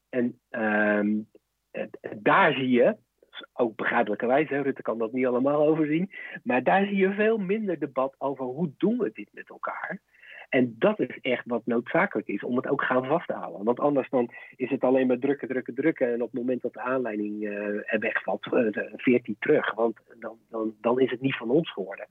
En 0.09 0.39
uh, 0.51 1.23
daar 2.17 2.53
zie 2.53 2.69
je, 2.69 2.97
ook 3.53 3.75
begrijpelijkerwijs, 3.75 4.49
hè, 4.49 4.61
Rutte 4.61 4.81
kan 4.81 4.97
dat 4.97 5.11
niet 5.11 5.25
allemaal 5.25 5.67
overzien, 5.67 6.11
maar 6.43 6.63
daar 6.63 6.85
zie 6.85 6.95
je 6.95 7.13
veel 7.13 7.37
minder 7.37 7.79
debat 7.79 8.15
over 8.17 8.45
hoe 8.45 8.73
doen 8.77 8.97
we 8.97 9.11
dit 9.13 9.29
met 9.31 9.49
elkaar. 9.49 9.99
En 10.49 10.75
dat 10.79 10.99
is 10.99 11.19
echt 11.21 11.45
wat 11.45 11.65
noodzakelijk 11.65 12.27
is, 12.27 12.43
om 12.43 12.55
het 12.55 12.67
ook 12.67 12.83
gaan 12.83 13.05
vasthouden. 13.05 13.63
Want 13.63 13.79
anders 13.79 14.09
dan 14.09 14.31
is 14.55 14.69
het 14.69 14.83
alleen 14.83 15.07
maar 15.07 15.19
drukken, 15.19 15.47
drukken, 15.47 15.75
drukken. 15.75 16.07
En 16.07 16.21
op 16.21 16.31
het 16.31 16.39
moment 16.39 16.61
dat 16.61 16.73
de 16.73 16.81
aanleiding 16.81 17.43
uh, 17.43 17.99
wegvalt, 17.99 18.45
uh, 18.45 18.67
veert 18.95 19.25
die 19.25 19.35
terug. 19.39 19.73
Want 19.73 19.97
dan, 20.19 20.37
dan, 20.49 20.75
dan 20.81 20.99
is 20.99 21.11
het 21.11 21.21
niet 21.21 21.37
van 21.37 21.49
ons 21.49 21.71
geworden. 21.71 22.07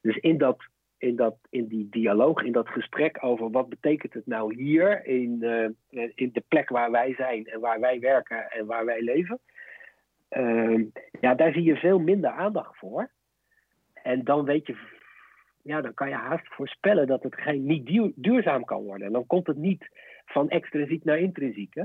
Dus 0.00 0.16
in 0.16 0.38
dat 0.38 0.68
in, 0.98 1.16
dat, 1.16 1.36
in 1.50 1.66
die 1.66 1.88
dialoog, 1.90 2.42
in 2.42 2.52
dat 2.52 2.68
gesprek 2.68 3.18
over 3.20 3.50
wat 3.50 3.68
betekent 3.68 4.12
het 4.12 4.26
nou 4.26 4.54
hier 4.54 5.06
in, 5.06 5.38
uh, 5.40 6.10
in 6.14 6.30
de 6.32 6.42
plek 6.48 6.68
waar 6.68 6.90
wij 6.90 7.14
zijn 7.14 7.46
en 7.46 7.60
waar 7.60 7.80
wij 7.80 8.00
werken 8.00 8.50
en 8.50 8.66
waar 8.66 8.84
wij 8.84 9.02
leven. 9.02 9.38
Uh, 10.30 10.84
ja, 11.20 11.34
daar 11.34 11.52
zie 11.52 11.62
je 11.62 11.76
veel 11.76 11.98
minder 11.98 12.30
aandacht 12.30 12.78
voor. 12.78 13.10
En 14.02 14.24
dan 14.24 14.44
weet 14.44 14.66
je, 14.66 14.76
ja, 15.62 15.80
dan 15.80 15.94
kan 15.94 16.08
je 16.08 16.14
haast 16.14 16.46
voorspellen 16.46 17.06
dat 17.06 17.22
het 17.22 17.34
geen, 17.34 17.66
niet 17.66 18.12
duurzaam 18.14 18.64
kan 18.64 18.82
worden. 18.82 19.06
En 19.06 19.12
dan 19.12 19.26
komt 19.26 19.46
het 19.46 19.56
niet 19.56 19.88
van 20.24 20.48
extrinsiek 20.48 21.04
naar 21.04 21.18
intrinsiek. 21.18 21.74
Hè? 21.74 21.84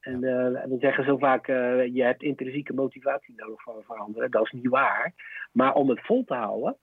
En 0.00 0.14
uh, 0.14 0.64
we 0.64 0.76
zeggen 0.80 1.04
zo 1.04 1.16
vaak, 1.16 1.48
uh, 1.48 1.86
je 1.86 2.02
hebt 2.02 2.22
intrinsieke 2.22 2.74
motivatie 2.74 3.34
nodig 3.36 3.62
voor 3.62 3.84
veranderen. 3.84 4.30
Dat 4.30 4.44
is 4.44 4.50
niet 4.50 4.68
waar. 4.68 5.12
Maar 5.52 5.74
om 5.74 5.88
het 5.88 6.00
vol 6.00 6.24
te 6.24 6.34
houden, 6.34 6.76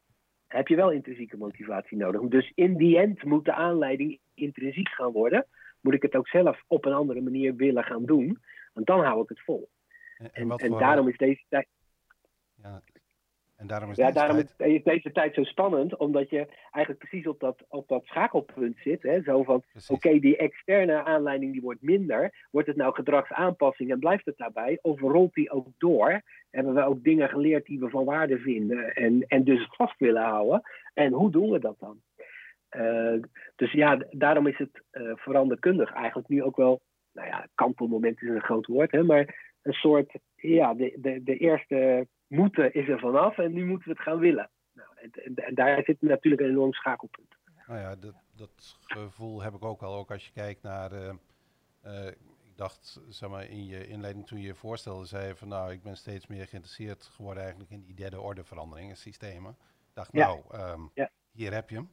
heb 0.48 0.68
je 0.68 0.76
wel 0.76 0.92
intrinsieke 0.92 1.38
motivatie 1.38 1.98
nodig. 1.98 2.22
Dus 2.22 2.52
in 2.56 2.78
die 2.78 2.98
end 2.98 3.24
moet 3.24 3.46
de 3.46 3.54
aanleiding 3.54 4.20
intrinsiek 4.34 4.90
gaan 4.90 5.12
worden. 5.12 5.46
Moet 5.82 5.94
ik 5.94 6.02
het 6.02 6.16
ook 6.16 6.28
zelf 6.28 6.64
op 6.68 6.86
een 6.86 6.94
andere 6.94 7.22
manier 7.22 7.56
willen 7.56 7.84
gaan 7.84 8.06
doen. 8.06 8.40
Want 8.74 8.88
dan 8.88 9.04
hou 9.04 9.22
ik 9.22 9.30
het 9.30 9.42
vol. 9.42 9.70
En, 10.18 10.30
en, 10.32 10.50
en 10.50 10.72
daarom 10.72 11.08
is 11.08 11.18
deze 11.18 11.44
tijd. 11.50 11.68
Ja, 12.62 12.82
en 13.66 13.72
daarom 13.72 13.90
is, 13.90 13.98
ja, 13.98 14.06
deze, 14.06 14.18
daarom 14.18 14.36
tijd... 14.58 14.72
is 14.72 14.84
deze 14.84 15.12
tijd 15.12 15.34
zo 15.34 15.44
spannend, 15.44 15.98
omdat 15.98 16.30
je 16.30 16.48
eigenlijk 16.72 17.08
precies 17.08 17.28
op 17.28 17.40
dat, 17.40 17.66
op 17.68 17.88
dat 17.88 18.06
schakelpunt 18.06 18.78
zit. 18.78 19.02
Hè? 19.04 19.22
Zo 19.22 19.44
van, 19.44 19.64
oké, 19.88 20.20
die 20.20 20.38
externe 20.38 21.04
aanleiding 21.04 21.52
die 21.52 21.62
wordt 21.62 21.82
minder. 21.82 22.48
Wordt 22.52 22.68
het 22.68 22.78
nou 22.78 22.94
gedragsaanpassing 22.94 23.92
en 23.92 24.00
blijft 24.00 24.26
het 24.26 24.38
daarbij? 24.38 24.80
Of 24.82 25.00
rolt 25.00 25.34
die 25.34 25.52
ook 25.52 25.68
door? 25.78 26.22
Hebben 26.50 26.74
we 26.74 26.84
ook 26.84 27.04
dingen 27.04 27.30
geleerd 27.30 27.66
die 27.66 27.80
we 27.80 27.90
van 27.90 28.06
waarde 28.06 28.40
vinden 28.40 28.94
en, 28.94 29.26
en 29.28 29.44
dus 29.44 29.68
vast 29.72 30.00
willen 30.00 30.24
houden? 30.24 30.62
En 30.94 31.14
hoe 31.14 31.32
doen 31.32 31.50
we 31.50 31.60
dat 31.60 31.76
dan? 31.80 32.02
Uh, 32.72 33.22
dus 33.56 33.72
ja, 33.72 34.06
daarom 34.10 34.48
is 34.48 34.58
het 34.58 34.84
uh, 34.92 35.12
veranderkundig 35.16 35.94
eigenlijk 35.94 36.28
nu 36.28 36.44
ook 36.44 36.56
wel, 36.56 36.82
nou 37.12 37.28
ja, 37.28 37.48
kantelmoment 37.56 38.22
is 38.22 38.30
een 38.30 38.42
groot 38.42 38.66
woord, 38.66 38.92
hè, 38.92 39.04
maar 39.04 39.54
een 39.66 39.74
soort, 39.74 40.20
ja, 40.36 40.74
de, 40.74 40.98
de, 40.98 41.24
de 41.24 41.38
eerste 41.38 42.08
moeten 42.28 42.74
is 42.74 42.88
er 42.88 43.00
vanaf 43.00 43.38
en 43.38 43.54
nu 43.54 43.66
moeten 43.66 43.88
we 43.88 43.94
het 43.94 44.04
gaan 44.04 44.20
willen. 44.20 44.50
Nou, 44.74 44.90
en, 44.96 45.36
en, 45.36 45.56
daar 45.56 45.84
zit 45.84 46.02
natuurlijk 46.02 46.42
een 46.42 46.50
enorm 46.50 46.74
schakelpunt. 46.74 47.36
Nou 47.68 47.80
ja, 47.80 47.96
dat, 47.96 48.16
dat 48.36 48.80
gevoel 48.82 49.42
heb 49.42 49.54
ik 49.54 49.64
ook 49.64 49.82
al, 49.82 49.96
ook 49.96 50.12
als 50.12 50.26
je 50.26 50.32
kijkt 50.32 50.62
naar... 50.62 50.94
Uh, 50.94 51.14
uh, 51.86 52.08
ik 52.44 52.58
dacht, 52.62 53.02
zeg 53.10 53.30
maar, 53.30 53.50
in 53.50 53.66
je 53.66 53.88
inleiding 53.88 54.28
toen 54.28 54.40
je 54.40 54.48
je 54.48 54.56
voorstelde, 54.56 55.06
zei 55.06 55.28
je 55.28 55.36
van 55.36 55.48
nou, 55.48 55.72
ik 55.72 55.84
ben 55.84 55.98
steeds 55.98 56.28
meer 56.28 56.48
geïnteresseerd 56.48 57.04
geworden 57.04 57.44
eigenlijk 57.44 57.72
in 57.72 57.82
die 57.82 57.96
derde 57.96 58.22
orde 58.22 58.44
veranderingen, 58.44 58.98
systemen. 58.98 59.52
Ik 59.90 59.94
dacht, 59.94 60.10
ja. 60.12 60.28
nou, 60.28 60.72
um, 60.72 60.92
ja. 60.94 61.10
hier 61.32 61.54
heb 61.54 61.70
je 61.70 61.76
hem. 61.76 61.92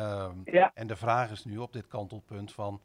Um, 0.00 0.40
ja. 0.44 0.70
En 0.74 0.86
de 0.86 0.96
vraag 0.96 1.30
is 1.30 1.44
nu 1.44 1.58
op 1.58 1.72
dit 1.72 1.86
kantelpunt 1.86 2.52
van, 2.52 2.80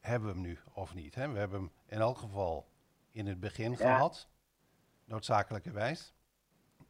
hebben 0.00 0.28
we 0.28 0.34
hem 0.34 0.44
nu 0.44 0.58
of 0.72 0.94
niet? 0.94 1.14
Hè? 1.14 1.32
We 1.32 1.38
hebben 1.38 1.60
hem 1.60 1.70
in 1.86 1.98
elk 1.98 2.18
geval 2.18 2.66
in 3.12 3.26
het 3.26 3.40
begin 3.40 3.76
gehad 3.76 4.28
noodzakelijkerwijs. 5.04 6.14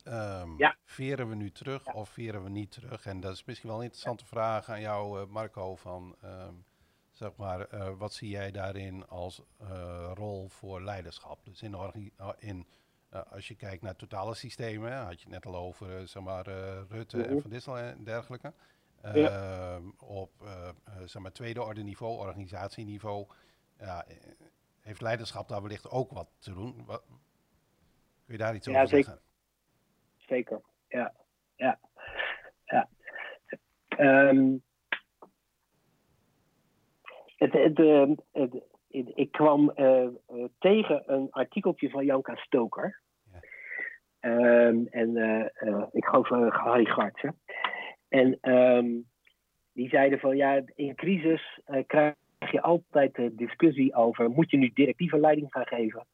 Um, 0.04 0.58
ja. 0.58 0.76
Veren 0.84 1.28
we 1.28 1.34
nu 1.34 1.50
terug 1.50 1.92
of 1.92 2.08
veren 2.08 2.42
we 2.42 2.48
niet 2.48 2.70
terug? 2.70 3.06
En 3.06 3.20
dat 3.20 3.32
is 3.32 3.44
misschien 3.44 3.68
wel 3.68 3.78
een 3.78 3.84
interessante 3.84 4.26
vraag 4.26 4.68
aan 4.68 4.80
jou, 4.80 5.20
uh, 5.20 5.26
Marco. 5.26 5.76
Van, 5.76 6.16
um, 6.24 6.64
zeg 7.10 7.36
maar, 7.36 7.74
uh, 7.74 7.90
wat 7.98 8.14
zie 8.14 8.28
jij 8.28 8.50
daarin 8.50 9.06
als 9.08 9.42
uh, 9.62 10.10
rol 10.14 10.48
voor 10.48 10.82
leiderschap? 10.82 11.44
Dus 11.44 11.62
in, 11.62 11.76
in 12.38 12.66
als 13.30 13.48
je 13.48 13.54
kijkt 13.54 13.82
naar 13.82 13.96
totale 13.96 14.34
systemen, 14.34 14.96
had 14.96 15.20
je 15.20 15.28
het 15.30 15.34
net 15.34 15.46
al 15.46 15.56
over, 15.56 16.08
zeg 16.08 16.22
maar, 16.22 16.46
Rutte 16.88 17.16
mm 17.16 17.22
-hmm. 17.22 17.32
en 17.32 17.40
Van 17.40 17.50
Dissel 17.50 17.78
en 17.78 18.04
dergelijke. 18.04 18.52
Ja. 19.02 19.12
Ehm, 19.12 19.88
op 19.98 20.32
zeg 21.04 21.22
maar 21.22 21.32
tweede 21.32 21.62
orde 21.62 21.82
niveau, 21.82 22.18
organisatieniveau, 22.18 23.26
ja, 23.78 24.04
heeft 24.80 25.00
leiderschap 25.00 25.48
daar 25.48 25.62
wellicht 25.62 25.90
ook 25.90 26.10
wat 26.10 26.28
te 26.38 26.54
doen. 26.54 26.84
Wat, 26.86 27.04
Kun 28.30 28.38
je 28.38 28.44
daar 28.44 28.54
iets 28.54 28.68
over 28.68 28.88
zeggen? 28.88 29.20
Zeker, 30.16 30.60
ja. 30.88 31.14
ja. 31.56 31.78
ja. 32.64 32.88
Um, 33.98 34.62
het, 37.36 37.52
het, 37.52 37.78
het, 38.32 38.62
ik 39.14 39.32
kwam 39.32 39.72
uh, 39.76 40.08
tegen 40.58 41.12
een 41.12 41.30
artikeltje 41.30 41.90
van 41.90 42.04
Janka 42.04 42.34
Stoker. 42.34 43.00
Ja. 43.32 44.66
Um, 44.66 44.86
en 44.86 45.16
uh, 45.16 45.84
ik 45.92 46.04
geloof 46.04 46.30
uh, 46.30 46.50
Harry 46.50 46.84
Gartsen. 46.84 47.40
En 48.08 48.52
um, 48.52 49.08
die 49.72 49.88
zeiden 49.88 50.18
van 50.18 50.36
ja, 50.36 50.62
in 50.74 50.94
crisis 50.94 51.60
krijg 51.86 52.14
je 52.48 52.62
altijd 52.62 53.14
de 53.14 53.34
discussie 53.34 53.94
over 53.94 54.30
moet 54.30 54.50
je 54.50 54.56
nu 54.56 54.70
directieve 54.74 55.18
leiding 55.18 55.52
gaan 55.52 55.66
geven? 55.66 56.06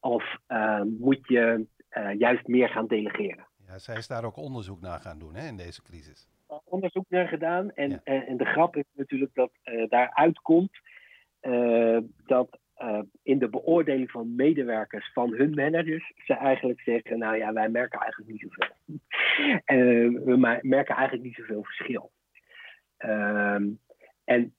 Of 0.00 0.36
uh, 0.48 0.82
moet 0.82 1.28
je 1.28 1.66
uh, 1.90 2.18
juist 2.18 2.46
meer 2.46 2.68
gaan 2.68 2.86
delegeren? 2.86 3.46
Ja, 3.66 3.78
zij 3.78 3.96
is 3.96 4.06
daar 4.06 4.24
ook 4.24 4.36
onderzoek 4.36 4.80
naar 4.80 5.00
gaan 5.00 5.18
doen 5.18 5.34
hè, 5.34 5.46
in 5.46 5.56
deze 5.56 5.82
crisis. 5.82 6.28
Onderzoek 6.64 7.04
naar 7.08 7.28
gedaan. 7.28 7.72
En, 7.72 7.90
ja. 7.90 8.00
en, 8.04 8.26
en, 8.26 8.36
de 8.36 8.44
grap 8.44 8.76
is 8.76 8.84
natuurlijk 8.94 9.34
dat 9.34 9.50
uh, 9.64 9.88
daaruit 9.88 10.40
komt 10.40 10.70
dat 12.26 12.60
in 13.22 13.38
de 13.38 13.48
beoordeling 13.48 14.10
van 14.10 14.34
medewerkers 14.34 15.12
van 15.12 15.32
hun 15.32 15.50
managers 15.50 16.12
ze 16.24 16.34
eigenlijk 16.34 16.80
zeggen: 16.80 17.18
Nou 17.18 17.36
ja, 17.36 17.52
wij 17.52 17.68
merken 17.68 18.00
eigenlijk 18.00 18.30
niet 18.30 18.40
zoveel. 18.40 18.76
we 20.24 20.58
merken 20.62 20.94
eigenlijk 20.94 21.22
niet 21.22 21.34
zoveel 21.34 21.64
verschil. 21.64 22.12
Ehm, 22.96 23.68
en 24.24 24.54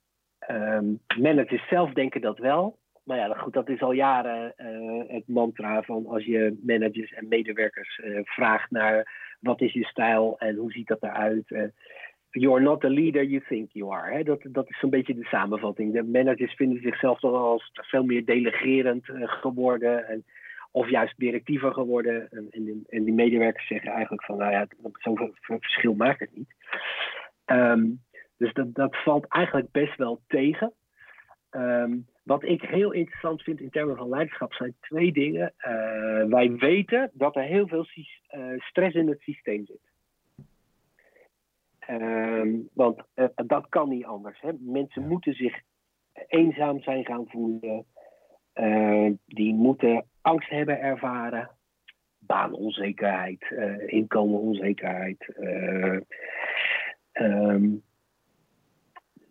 managers 1.17 1.67
zelf 1.67 1.93
denken 1.93 2.21
dat 2.21 2.37
wel 2.37 2.77
maar 3.03 3.17
ja, 3.17 3.33
goed, 3.33 3.53
dat 3.53 3.69
is 3.69 3.81
al 3.81 3.91
jaren 3.91 4.53
uh, 4.57 5.03
het 5.07 5.27
mantra 5.27 5.81
van 5.81 6.05
als 6.05 6.25
je 6.25 6.59
managers 6.61 7.13
en 7.13 7.27
medewerkers 7.27 7.97
uh, 8.03 8.19
vraagt 8.23 8.71
naar 8.71 9.21
wat 9.39 9.61
is 9.61 9.73
je 9.73 9.85
stijl 9.85 10.35
en 10.39 10.55
hoe 10.55 10.71
ziet 10.71 10.87
dat 10.87 11.03
eruit. 11.03 11.49
Uh, 11.49 11.63
you 12.29 12.53
are 12.53 12.63
not 12.63 12.81
the 12.81 12.89
leader 12.89 13.23
you 13.23 13.43
think 13.47 13.71
you 13.71 13.93
are. 13.93 14.13
Hè? 14.13 14.23
Dat, 14.23 14.39
dat 14.43 14.69
is 14.69 14.79
zo'n 14.79 14.89
beetje 14.89 15.15
de 15.15 15.25
samenvatting. 15.25 15.93
De 15.93 16.03
managers 16.03 16.53
vinden 16.53 16.81
zichzelf 16.81 17.19
toch 17.19 17.33
als 17.33 17.71
veel 17.73 18.03
meer 18.03 18.25
delegerend 18.25 19.05
geworden. 19.13 20.07
En, 20.07 20.23
of 20.71 20.89
juist 20.89 21.17
directiever 21.17 21.73
geworden. 21.73 22.29
En, 22.31 22.47
en, 22.51 22.63
die, 22.63 22.83
en, 22.89 23.03
die, 23.03 23.13
medewerkers 23.13 23.67
zeggen 23.67 23.91
eigenlijk 23.91 24.23
van, 24.23 24.37
nou 24.37 24.51
ja, 24.51 24.67
zoveel 24.93 25.31
verschil 25.41 25.93
maakt 25.93 26.19
het 26.19 26.35
niet. 26.35 26.53
Um, 27.45 28.01
dus 28.37 28.53
dat, 28.53 28.75
dat 28.75 28.95
valt 29.03 29.27
eigenlijk 29.27 29.71
best 29.71 29.97
wel 29.97 30.21
tegen. 30.27 30.73
Um, 31.51 32.07
wat 32.23 32.43
ik 32.43 32.61
heel 32.61 32.91
interessant 32.91 33.41
vind 33.41 33.59
in 33.59 33.69
termen 33.69 33.95
van 33.95 34.09
leiderschap 34.09 34.53
zijn 34.53 34.75
twee 34.79 35.11
dingen. 35.11 35.53
Uh, 35.57 36.25
wij 36.25 36.51
weten 36.51 37.11
dat 37.13 37.35
er 37.35 37.43
heel 37.43 37.67
veel 37.67 37.85
uh, 37.95 38.59
stress 38.59 38.95
in 38.95 39.07
het 39.07 39.21
systeem 39.21 39.65
zit. 39.65 39.91
Uh, 41.89 42.59
want 42.73 43.01
uh, 43.15 43.25
dat 43.35 43.69
kan 43.69 43.89
niet 43.89 44.05
anders. 44.05 44.41
Hè? 44.41 44.51
Mensen 44.59 45.07
moeten 45.07 45.33
zich 45.33 45.61
eenzaam 46.27 46.79
zijn 46.79 47.05
gaan 47.05 47.25
voelen. 47.27 47.85
die 49.25 49.53
moeten 49.53 50.05
angst 50.21 50.49
hebben 50.49 50.79
ervaren. 50.79 51.49
Baanonzekerheid, 52.19 53.45
inkomenonzekerheid. 53.85 55.33
Um, 57.13 57.83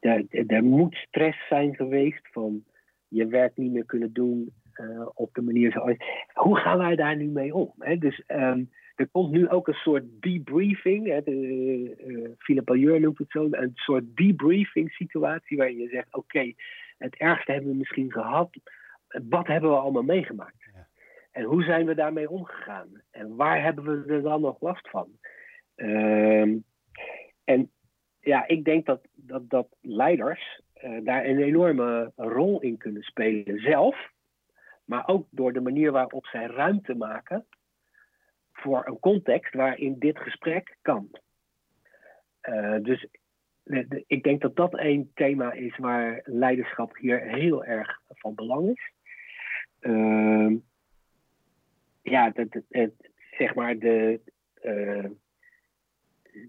er, 0.02 0.24
er 0.46 0.64
moet 0.64 0.94
stress 0.94 1.48
zijn 1.48 1.74
geweest 1.74 2.28
van 2.32 2.64
je 3.08 3.26
werk 3.26 3.56
niet 3.56 3.72
meer 3.72 3.84
kunnen 3.84 4.12
doen 4.12 4.52
uh, 4.74 5.06
op 5.14 5.34
de 5.34 5.42
manier 5.42 5.72
zoals. 5.72 5.96
Hoe 6.32 6.56
gaan 6.56 6.78
wij 6.78 6.96
daar 6.96 7.16
nu 7.16 7.24
mee 7.24 7.54
om? 7.54 7.72
Hè? 7.78 7.98
Dus 7.98 8.22
um, 8.26 8.70
er 8.94 9.08
komt 9.08 9.30
nu 9.30 9.48
ook 9.48 9.68
een 9.68 9.74
soort 9.74 10.04
debriefing. 10.20 11.06
Hè? 11.06 11.22
De, 11.22 11.32
uh, 12.06 12.28
Philippe 12.38 12.72
Allure 12.72 12.98
noemt 12.98 13.18
het 13.18 13.30
zo. 13.30 13.48
Een 13.50 13.72
soort 13.74 14.16
debriefing 14.16 14.90
situatie 14.90 15.56
waarin 15.56 15.78
je 15.78 15.88
zegt: 15.88 16.06
Oké, 16.06 16.18
okay, 16.18 16.56
het 16.98 17.16
ergste 17.16 17.52
hebben 17.52 17.70
we 17.70 17.76
misschien 17.76 18.12
gehad. 18.12 18.50
Wat 19.28 19.46
hebben 19.46 19.70
we 19.70 19.76
allemaal 19.76 20.02
meegemaakt? 20.02 20.68
Ja. 20.74 20.88
En 21.32 21.44
hoe 21.44 21.62
zijn 21.62 21.86
we 21.86 21.94
daarmee 21.94 22.30
omgegaan? 22.30 23.02
En 23.10 23.36
waar 23.36 23.62
hebben 23.62 23.84
we 23.84 24.12
er 24.12 24.22
dan 24.22 24.40
nog 24.40 24.60
last 24.60 24.90
van? 24.90 25.08
Um, 25.76 26.64
en 27.44 27.70
ja, 28.20 28.48
ik 28.48 28.64
denk 28.64 28.86
dat, 28.86 29.00
dat, 29.26 29.50
dat 29.50 29.76
leiders 29.80 30.60
uh, 30.84 31.04
daar 31.04 31.24
een 31.24 31.38
enorme 31.38 32.12
rol 32.16 32.60
in 32.60 32.76
kunnen 32.76 33.02
spelen 33.02 33.58
zelf. 33.58 34.10
Maar 34.84 35.08
ook 35.08 35.26
door 35.30 35.52
de 35.52 35.60
manier 35.60 35.92
waarop 35.92 36.26
zij 36.26 36.46
ruimte 36.46 36.94
maken 36.94 37.46
voor 38.52 38.86
een 38.86 38.98
context 38.98 39.54
waarin 39.54 39.98
dit 39.98 40.18
gesprek 40.18 40.76
kan. 40.82 41.10
Uh, 42.42 42.76
dus 42.82 43.06
ik 44.06 44.22
denk 44.22 44.40
dat 44.40 44.56
dat 44.56 44.78
een 44.78 45.10
thema 45.14 45.52
is 45.52 45.76
waar 45.76 46.20
leiderschap 46.24 46.96
hier 46.96 47.20
heel 47.20 47.64
erg 47.64 48.00
van 48.08 48.34
belang 48.34 48.68
is. 48.68 48.90
Uh, 49.80 50.56
ja, 52.02 52.30
de, 52.30 52.92
zeg 53.30 53.54
maar 53.54 53.78
de, 53.78 54.20
de, 54.60 55.16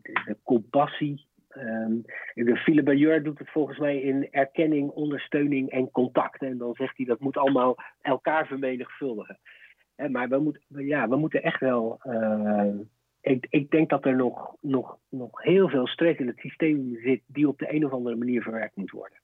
de 0.01 0.37
compassie 0.43 1.27
Um, 1.57 2.03
de 2.33 2.57
Philippe 2.57 3.21
doet 3.21 3.39
het 3.39 3.49
volgens 3.49 3.77
mij 3.77 4.01
in 4.01 4.27
erkenning, 4.31 4.89
ondersteuning 4.89 5.69
en 5.69 5.91
contact. 5.91 6.41
En 6.41 6.57
dan 6.57 6.73
zegt 6.73 6.97
hij 6.97 7.05
dat 7.05 7.19
moet 7.19 7.37
allemaal 7.37 7.77
elkaar 8.01 8.47
vermenigvuldigen. 8.47 9.39
maar 10.07 10.29
we, 10.29 10.39
moet, 10.39 10.59
ja, 10.67 11.07
we 11.09 11.15
moeten 11.15 11.43
echt 11.43 11.59
wel. 11.59 11.99
Uh, 12.03 12.73
ik, 13.21 13.47
ik, 13.49 13.69
denk 13.69 13.89
dat 13.89 14.05
er 14.05 14.15
nog, 14.15 14.55
nog, 14.61 14.97
nog 15.09 15.41
heel 15.41 15.69
veel 15.69 15.87
stress 15.87 16.19
in 16.19 16.27
het 16.27 16.37
systeem 16.37 16.99
zit 17.03 17.21
die 17.25 17.47
op 17.47 17.59
de 17.59 17.73
een 17.73 17.85
of 17.85 17.91
andere 17.91 18.15
manier 18.15 18.41
verwerkt 18.41 18.75
moet 18.75 18.91
worden. 18.91 19.17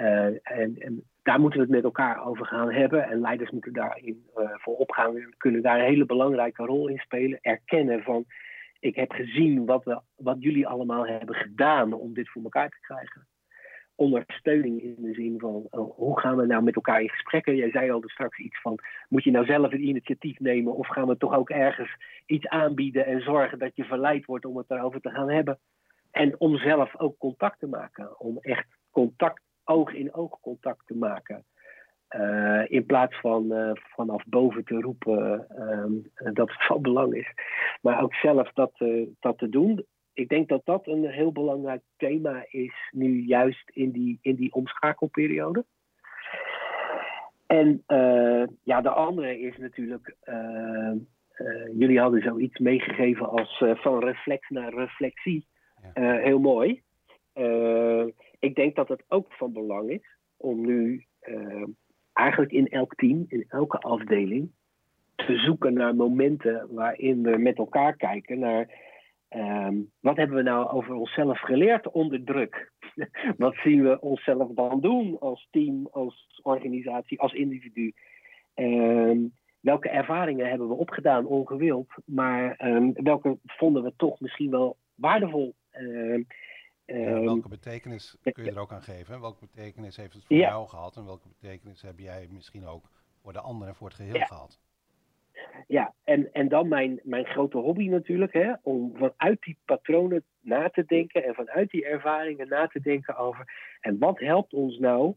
Uh, 0.00 0.24
en, 0.42 0.76
en, 0.78 1.02
daar 1.22 1.40
moeten 1.40 1.58
we 1.58 1.64
het 1.64 1.74
met 1.74 1.84
elkaar 1.84 2.26
over 2.26 2.46
gaan 2.46 2.72
hebben. 2.72 3.04
En 3.04 3.20
leiders 3.20 3.50
moeten 3.50 3.72
daarin 3.72 4.26
uh, 4.36 4.50
voor 4.54 4.76
opgaan. 4.76 5.34
Kunnen 5.36 5.62
daar 5.62 5.78
een 5.78 5.84
hele 5.84 6.06
belangrijke 6.06 6.64
rol 6.64 6.88
in 6.88 6.98
spelen. 6.98 7.38
Erkennen 7.40 8.02
van 8.02 8.24
ik 8.84 8.94
heb 8.94 9.12
gezien 9.12 9.66
wat, 9.66 9.84
we, 9.84 10.00
wat 10.16 10.36
jullie 10.42 10.66
allemaal 10.66 11.06
hebben 11.06 11.34
gedaan 11.34 11.92
om 11.92 12.14
dit 12.14 12.30
voor 12.30 12.42
elkaar 12.42 12.68
te 12.68 12.80
krijgen. 12.80 13.26
Ondersteuning 13.94 14.82
in 14.82 14.96
de 14.98 15.14
zin 15.14 15.38
van 15.38 15.66
oh, 15.70 15.96
hoe 15.96 16.20
gaan 16.20 16.36
we 16.36 16.46
nou 16.46 16.62
met 16.62 16.74
elkaar 16.74 17.02
in 17.02 17.08
gesprekken? 17.10 17.56
Jij 17.56 17.70
zei 17.70 17.90
al 17.90 18.00
dus 18.00 18.12
straks 18.12 18.38
iets 18.38 18.60
van: 18.60 18.78
moet 19.08 19.24
je 19.24 19.30
nou 19.30 19.44
zelf 19.44 19.70
het 19.70 19.80
initiatief 19.80 20.38
nemen 20.38 20.74
of 20.74 20.88
gaan 20.88 21.06
we 21.08 21.16
toch 21.16 21.34
ook 21.34 21.50
ergens 21.50 21.96
iets 22.26 22.48
aanbieden 22.48 23.06
en 23.06 23.20
zorgen 23.20 23.58
dat 23.58 23.76
je 23.76 23.84
verleid 23.84 24.24
wordt 24.24 24.44
om 24.44 24.56
het 24.56 24.68
daarover 24.68 25.00
te 25.00 25.10
gaan 25.10 25.30
hebben? 25.30 25.58
En 26.10 26.40
om 26.40 26.56
zelf 26.56 26.98
ook 26.98 27.18
contact 27.18 27.58
te 27.58 27.66
maken, 27.66 28.20
om 28.20 28.38
echt 28.40 28.66
contact, 28.90 29.42
oog 29.64 29.92
in 29.92 30.14
oog 30.14 30.40
contact 30.40 30.86
te 30.86 30.96
maken. 30.96 31.44
Uh, 32.20 32.62
in 32.66 32.86
plaats 32.86 33.20
van 33.20 33.52
uh, 33.52 33.70
vanaf 33.74 34.24
boven 34.26 34.64
te 34.64 34.80
roepen 34.80 35.46
uh, 35.58 36.32
dat 36.32 36.50
het 36.50 36.64
van 36.66 36.82
belang 36.82 37.14
is. 37.14 37.32
Maar 37.80 38.02
ook 38.02 38.14
zelf 38.14 38.52
dat, 38.52 38.72
dat 39.20 39.38
te 39.38 39.48
doen. 39.48 39.84
Ik 40.12 40.28
denk 40.28 40.48
dat 40.48 40.60
dat 40.64 40.86
een 40.86 41.04
heel 41.08 41.32
belangrijk 41.32 41.82
thema 41.96 42.44
is 42.48 42.74
nu 42.90 43.20
juist 43.20 43.70
in 43.70 43.90
die, 43.90 44.18
in 44.22 44.34
die 44.34 44.52
omschakelperiode. 44.52 45.64
En 47.46 47.82
ja, 48.62 48.80
de 48.80 48.90
andere 48.90 49.40
is 49.40 49.56
natuurlijk, 49.56 50.16
jullie 51.72 52.00
hadden 52.00 52.22
zoiets 52.22 52.58
meegegeven 52.58 53.28
als 53.28 53.64
van 53.74 54.04
reflex 54.04 54.48
naar 54.48 54.74
reflectie. 54.74 55.46
Ja. 55.94 56.16
heel 56.16 56.38
mooi. 56.38 56.82
ik 58.38 58.54
denk 58.54 58.74
dat 58.74 58.88
het 58.88 59.04
ook 59.08 59.32
van 59.32 59.52
belang 59.52 59.90
is 59.90 60.18
om 60.36 60.66
nu 60.66 61.06
eigenlijk 62.14 62.52
in 62.52 62.68
elk 62.68 62.94
team, 62.94 63.24
in 63.28 63.44
elke 63.48 63.78
afdeling, 63.78 64.50
te 65.14 65.36
zoeken 65.38 65.72
naar 65.72 65.94
momenten 65.94 66.66
waarin 66.70 67.22
we 67.22 67.38
met 67.38 67.58
elkaar 67.58 67.96
kijken 67.96 68.38
naar 68.38 68.68
ehm, 69.28 69.74
wat 70.00 70.16
hebben 70.16 70.36
we 70.36 70.42
nou 70.42 70.68
over 70.68 70.94
onszelf 70.94 71.40
geleerd 71.40 71.90
onder 71.90 72.24
druk? 72.24 72.72
wat 73.36 73.54
zien 73.54 73.82
we 73.82 74.00
onszelf 74.00 74.50
dan 74.54 74.80
doen 74.80 75.18
als 75.18 75.48
team, 75.50 75.88
als 75.90 76.40
organisatie, 76.42 77.20
als 77.20 77.32
individu? 77.32 77.92
Ehm, 78.54 79.18
welke 79.60 79.88
ervaringen 79.88 80.48
hebben 80.48 80.68
we 80.68 80.74
opgedaan 80.74 81.26
ongewild, 81.26 81.88
maar 82.04 82.54
ehm, 82.56 82.90
welke 82.92 83.38
vonden 83.44 83.82
we 83.82 83.92
toch 83.96 84.20
misschien 84.20 84.50
wel 84.50 84.76
waardevol? 84.94 85.54
Ehm, 86.84 87.24
welke 87.24 87.48
betekenis 87.48 88.16
kun 88.22 88.44
je 88.44 88.50
er 88.50 88.58
ook 88.58 88.72
aan 88.72 88.82
geven? 88.82 89.20
Welke 89.20 89.46
betekenis 89.46 89.96
heeft 89.96 90.12
het 90.12 90.24
voor 90.24 90.36
jou 90.36 90.68
gehad? 90.68 90.96
En 90.96 91.04
welke 91.04 91.28
betekenis 91.28 91.82
heb 91.82 91.98
jij 91.98 92.28
misschien 92.30 92.66
ook 92.66 92.84
voor 93.22 93.32
de 93.32 93.40
ander 93.40 93.68
en 93.68 93.74
voor 93.74 93.86
het 93.86 93.96
geheel 93.96 94.26
gehad? 94.26 94.60
Ja, 95.66 95.94
en, 96.04 96.32
en 96.32 96.48
dan 96.48 96.68
mijn, 96.68 97.00
mijn 97.02 97.24
grote 97.24 97.58
hobby 97.58 97.88
natuurlijk, 97.88 98.32
hè, 98.32 98.52
om 98.62 98.92
vanuit 98.96 99.42
die 99.42 99.58
patronen 99.64 100.24
na 100.40 100.68
te 100.70 100.84
denken 100.84 101.24
en 101.24 101.34
vanuit 101.34 101.70
die 101.70 101.84
ervaringen 101.84 102.48
na 102.48 102.66
te 102.66 102.80
denken 102.80 103.16
over. 103.16 103.76
En 103.80 103.98
wat 103.98 104.18
helpt 104.18 104.52
ons 104.52 104.78
nou 104.78 105.14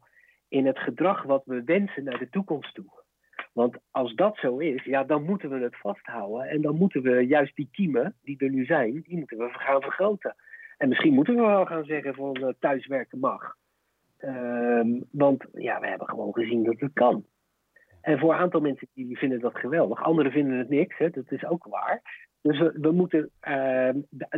in 0.47 0.65
het 0.65 0.79
gedrag 0.79 1.23
wat 1.23 1.45
we 1.45 1.63
wensen 1.63 2.03
naar 2.03 2.19
de 2.19 2.29
toekomst 2.29 2.73
toe? 2.73 3.03
Want 3.53 3.77
als 3.91 4.13
dat 4.15 4.37
zo 4.37 4.57
is, 4.57 4.83
ja, 4.83 5.03
dan 5.03 5.23
moeten 5.23 5.49
we 5.49 5.59
het 5.59 5.77
vasthouden. 5.77 6.49
En 6.49 6.61
dan 6.61 6.75
moeten 6.75 7.01
we 7.01 7.27
juist 7.27 7.55
die 7.55 7.69
kiemen 7.71 8.15
die 8.21 8.37
er 8.37 8.49
nu 8.49 8.65
zijn, 8.65 9.01
die 9.01 9.17
moeten 9.17 9.37
we 9.37 9.49
gaan 9.49 9.81
vergroten. 9.81 10.35
En 10.77 10.89
misschien 10.89 11.13
moeten 11.13 11.35
we 11.35 11.41
wel 11.41 11.65
gaan 11.65 11.85
zeggen 11.85 12.13
van 12.13 12.37
uh, 12.41 12.49
thuiswerken 12.59 13.19
mag. 13.19 13.55
Um, 14.19 15.03
want 15.11 15.45
ja, 15.53 15.79
we 15.79 15.87
hebben 15.87 16.09
gewoon 16.09 16.33
gezien 16.33 16.63
dat 16.63 16.79
het 16.79 16.93
kan. 16.93 17.25
En 18.01 18.19
voor 18.19 18.33
een 18.33 18.39
aantal 18.39 18.61
mensen 18.61 18.87
die 18.93 19.17
vinden 19.17 19.39
dat 19.39 19.55
geweldig. 19.55 20.03
Anderen 20.03 20.31
vinden 20.31 20.57
het 20.57 20.69
niks, 20.69 20.97
hè, 20.97 21.09
dat 21.09 21.31
is 21.31 21.45
ook 21.45 21.67
waar. 21.69 22.25
Dus 22.41 22.59
we, 22.59 22.91
moeten 22.91 23.29
uh, 23.47 23.89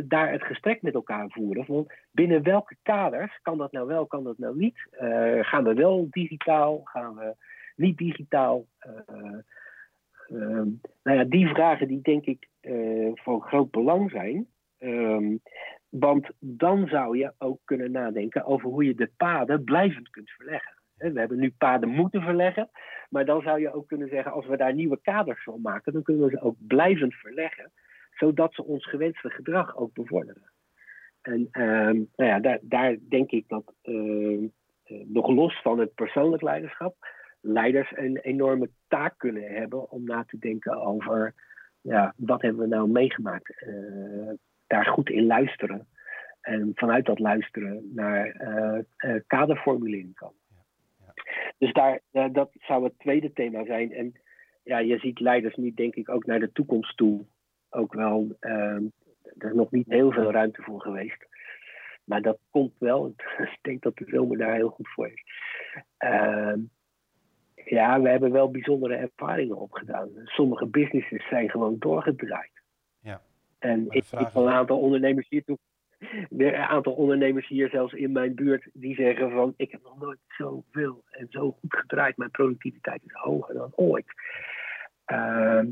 daar 0.04 0.32
het 0.32 0.42
gesprek 0.42 0.82
met 0.82 0.94
elkaar 0.94 1.28
voeren. 1.28 1.64
Van 1.64 1.90
binnen 2.10 2.42
welke 2.42 2.76
kaders 2.82 3.38
kan 3.42 3.58
dat 3.58 3.72
nou 3.72 3.86
wel, 3.86 4.06
kan 4.06 4.24
dat 4.24 4.38
nou 4.38 4.56
niet? 4.56 4.88
Uh, 4.92 5.44
gaan 5.44 5.64
we 5.64 5.74
wel 5.74 6.06
digitaal? 6.10 6.80
Gaan 6.84 7.14
we 7.14 7.34
niet 7.76 7.98
digitaal? 7.98 8.66
nou 10.28 10.78
ja, 11.02 11.24
die 11.24 11.48
vragen 11.48 11.88
die 11.88 12.00
denk 12.02 12.24
ik 12.24 12.48
van 13.14 13.40
groot 13.42 13.70
belang 13.70 14.10
zijn. 14.10 14.48
Want 15.90 16.30
dan 16.38 16.86
zou 16.86 17.18
je 17.18 17.32
ook 17.38 17.60
kunnen 17.64 17.90
nadenken 17.90 18.44
over 18.44 18.68
hoe 18.68 18.84
je 18.84 18.94
de 18.94 19.10
paden 19.16 19.64
blijvend 19.64 20.10
kunt 20.10 20.30
verleggen. 20.30 20.78
We 20.96 21.18
hebben 21.18 21.38
nu 21.38 21.54
paden 21.58 21.88
moeten 21.88 22.22
verleggen, 22.22 22.70
maar 23.08 23.24
dan 23.24 23.42
zou 23.42 23.60
je 23.60 23.74
ook 23.74 23.88
kunnen 23.88 24.08
zeggen: 24.08 24.32
als 24.32 24.46
we 24.46 24.56
daar 24.56 24.74
nieuwe 24.74 25.00
kaders 25.02 25.42
van 25.42 25.60
maken, 25.60 25.92
dan 25.92 26.02
kunnen 26.02 26.24
we 26.24 26.30
ze 26.30 26.40
ook 26.40 26.56
blijvend 26.58 27.14
verleggen, 27.14 27.72
zodat 28.10 28.54
ze 28.54 28.64
ons 28.64 28.88
gewenste 28.88 29.30
gedrag 29.30 29.76
ook 29.76 29.92
bevorderen. 29.92 30.52
En 31.20 31.48
uh, 31.52 32.06
nou 32.16 32.30
ja, 32.30 32.40
daar, 32.40 32.58
daar, 32.62 32.96
denk 33.08 33.30
ik 33.30 33.48
dat 33.48 33.74
uh, 33.82 34.48
nog 34.86 35.28
los 35.28 35.62
van 35.62 35.78
het 35.78 35.94
persoonlijk 35.94 36.42
leiderschap, 36.42 36.96
leiders 37.40 37.92
een 37.96 38.16
enorme 38.16 38.70
taak 38.88 39.18
kunnen 39.18 39.52
hebben 39.52 39.90
om 39.90 40.04
na 40.04 40.24
te 40.24 40.38
denken 40.38 40.80
over 40.82 41.34
ja, 41.80 42.14
wat 42.16 42.42
hebben 42.42 42.60
we 42.60 42.68
nou 42.68 42.90
meegemaakt. 42.90 43.62
Uh, 43.66 44.30
daar 44.70 44.86
goed 44.86 45.10
in 45.10 45.26
luisteren. 45.26 45.86
En 46.40 46.72
vanuit 46.74 47.06
dat 47.06 47.18
luisteren 47.18 47.90
naar 47.94 48.36
uh, 48.98 49.20
kaderformulering 49.26 50.14
komen. 50.14 50.40
Ja, 50.48 50.64
ja. 50.98 51.12
Dus 51.58 51.72
daar, 51.72 52.00
uh, 52.12 52.24
dat 52.32 52.50
zou 52.52 52.84
het 52.84 52.98
tweede 52.98 53.32
thema 53.32 53.64
zijn. 53.64 53.92
En 53.92 54.12
ja, 54.62 54.78
je 54.78 54.98
ziet 54.98 55.20
leiders 55.20 55.56
nu 55.56 55.74
denk 55.74 55.94
ik 55.94 56.08
ook 56.08 56.26
naar 56.26 56.40
de 56.40 56.52
toekomst 56.52 56.96
toe 56.96 57.24
ook 57.70 57.94
wel. 57.94 58.36
Ehm, 58.40 58.84
er 59.38 59.48
is 59.48 59.54
nog 59.54 59.70
niet 59.70 59.88
heel 59.88 60.12
veel 60.12 60.30
ruimte 60.30 60.62
voor 60.62 60.80
geweest. 60.80 61.26
Maar 62.04 62.22
dat 62.22 62.38
komt 62.50 62.74
wel. 62.78 63.14
ik 63.38 63.58
denk 63.62 63.82
dat 63.82 63.96
de 63.96 64.06
zomer 64.08 64.38
daar 64.38 64.54
heel 64.54 64.70
goed 64.70 64.88
voor 64.88 65.06
is. 65.06 65.24
Ehm, 65.96 66.58
ja, 67.54 68.00
we 68.00 68.08
hebben 68.08 68.32
wel 68.32 68.50
bijzondere 68.50 68.94
ervaringen 68.94 69.56
opgedaan. 69.56 70.08
Sommige 70.24 70.66
businesses 70.66 71.28
zijn 71.28 71.50
gewoon 71.50 71.76
doorgedraaid. 71.78 72.59
En 73.60 73.86
ik 73.88 74.04
heb 74.10 74.34
een 74.34 74.48
aantal 74.48 74.78
ondernemers 74.78 75.28
hier 75.28 75.44
toe. 75.44 75.58
Een 76.28 76.54
aantal 76.54 76.92
ondernemers 76.92 77.48
hier 77.48 77.68
zelfs 77.68 77.92
in 77.92 78.12
mijn 78.12 78.34
buurt 78.34 78.68
die 78.72 78.94
zeggen 78.94 79.30
van 79.30 79.54
ik 79.56 79.70
heb 79.70 79.82
nog 79.82 80.00
nooit 80.00 80.18
zoveel 80.28 81.04
en 81.10 81.26
zo 81.30 81.50
goed 81.60 81.74
gedraaid. 81.74 82.16
Mijn 82.16 82.30
productiviteit 82.30 83.02
is 83.04 83.12
hoger 83.12 83.54
dan 83.54 83.72
ooit. 83.74 84.06
Uh, 85.12 85.62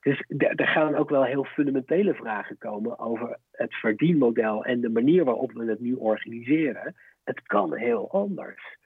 dus 0.00 0.24
er 0.36 0.68
gaan 0.68 0.94
ook 0.94 1.10
wel 1.10 1.24
heel 1.24 1.44
fundamentele 1.44 2.14
vragen 2.14 2.58
komen 2.58 2.98
over 2.98 3.38
het 3.50 3.74
verdienmodel 3.74 4.64
en 4.64 4.80
de 4.80 4.88
manier 4.88 5.24
waarop 5.24 5.52
we 5.52 5.64
het 5.64 5.80
nu 5.80 5.94
organiseren. 5.94 6.94
Het 7.24 7.42
kan 7.42 7.74
heel 7.74 8.10
anders. 8.10 8.78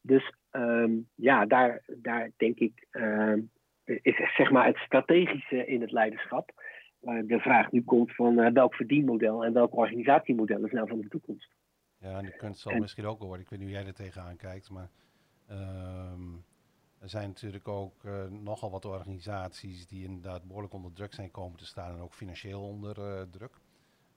Dus 0.00 0.32
um, 0.50 1.08
ja, 1.14 1.46
daar, 1.46 1.82
daar 1.86 2.30
denk 2.36 2.58
ik 2.58 2.86
um, 2.92 3.50
is 3.84 4.16
zeg 4.36 4.50
maar 4.50 4.66
het 4.66 4.76
strategische 4.76 5.66
in 5.66 5.80
het 5.80 5.92
leiderschap 5.92 6.50
de 7.04 7.38
vraag 7.38 7.72
nu 7.72 7.82
komt 7.82 8.14
van 8.14 8.38
uh, 8.38 8.50
welk 8.52 8.74
verdienmodel 8.74 9.44
en 9.44 9.52
welk 9.52 9.76
organisatiemodel 9.76 10.64
is 10.64 10.72
nou 10.72 10.88
van 10.88 11.00
de 11.00 11.08
toekomst. 11.08 11.50
Ja, 11.98 12.18
en 12.18 12.24
de 12.24 12.36
kunst 12.36 12.60
zal 12.60 12.78
misschien 12.78 13.06
ook 13.06 13.18
worden. 13.18 13.40
Ik 13.40 13.48
weet 13.48 13.58
niet 13.58 13.68
hoe 13.68 13.78
jij 13.78 13.86
er 13.86 13.94
tegenaan 13.94 14.36
kijkt, 14.36 14.70
maar 14.70 14.90
um, 15.50 16.44
er 16.98 17.08
zijn 17.08 17.28
natuurlijk 17.28 17.68
ook 17.68 18.04
uh, 18.04 18.24
nogal 18.24 18.70
wat 18.70 18.84
organisaties 18.84 19.86
die 19.86 20.04
inderdaad 20.04 20.44
behoorlijk 20.44 20.74
onder 20.74 20.92
druk 20.92 21.14
zijn 21.14 21.30
komen 21.30 21.58
te 21.58 21.66
staan 21.66 21.94
en 21.94 22.00
ook 22.00 22.14
financieel 22.14 22.62
onder 22.62 22.98
uh, 22.98 23.22
druk. 23.30 23.60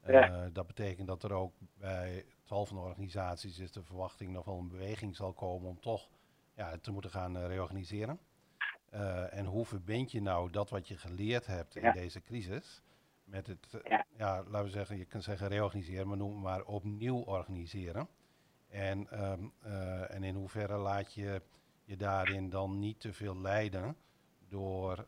Ja. 0.05 0.49
Dat 0.53 0.67
betekent 0.67 1.07
dat 1.07 1.23
er 1.23 1.33
ook 1.33 1.53
bij 1.77 2.25
tal 2.43 2.65
van 2.65 2.77
organisaties 2.77 3.59
is 3.59 3.71
de 3.71 3.83
verwachting 3.83 4.31
nog 4.31 4.45
wel 4.45 4.57
een 4.59 4.67
beweging 4.67 5.15
zal 5.15 5.33
komen 5.33 5.69
om 5.69 5.79
toch 5.79 6.09
ja, 6.55 6.77
te 6.77 6.91
moeten 6.91 7.11
gaan 7.11 7.37
reorganiseren. 7.37 8.19
Uh, 8.93 9.33
en 9.33 9.45
hoe 9.45 9.65
verbind 9.65 10.11
je 10.11 10.21
nou 10.21 10.51
dat 10.51 10.69
wat 10.69 10.87
je 10.87 10.97
geleerd 10.97 11.45
hebt 11.45 11.75
in 11.75 11.91
deze 11.91 12.21
crisis 12.21 12.81
met 13.23 13.47
het, 13.47 13.67
uh, 13.75 13.81
ja. 13.83 14.05
ja. 14.17 14.43
laten 14.43 14.63
we 14.63 14.69
zeggen, 14.69 14.97
je 14.97 15.05
kunt 15.05 15.23
zeggen 15.23 15.47
reorganiseren, 15.47 16.07
maar 16.07 16.17
noem 16.17 16.41
maar 16.41 16.63
opnieuw 16.63 17.17
organiseren. 17.17 18.07
En, 18.67 19.23
um, 19.23 19.53
uh, 19.65 20.13
en 20.13 20.23
in 20.23 20.35
hoeverre 20.35 20.77
laat 20.77 21.13
je 21.13 21.41
je 21.83 21.97
daarin 21.97 22.49
dan 22.49 22.79
niet 22.79 22.99
te 22.99 23.13
veel 23.13 23.37
leiden 23.37 23.95
door 24.49 25.05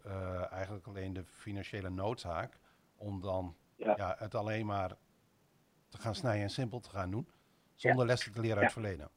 eigenlijk 0.52 0.88
alleen 0.88 1.14
de 1.14 1.26
financiële 1.26 1.90
noodzaak 1.90 2.60
om 2.96 3.22
dan 3.22 3.56
ja. 3.76 3.94
ja. 3.98 4.16
het 4.18 4.36
alleen 4.36 4.66
maar 4.66 4.96
te 5.88 5.98
gaan 5.98 6.16
snijden 6.16 6.44
en 6.44 6.50
simpel 6.50 6.80
te 6.80 6.90
gaan 6.90 7.12
doen, 7.12 7.30
zonder 7.76 8.06
lessen 8.06 8.32
te 8.32 8.40
leren 8.40 8.58
uit 8.58 8.66
het 8.66 8.74
verleden. 8.74 9.10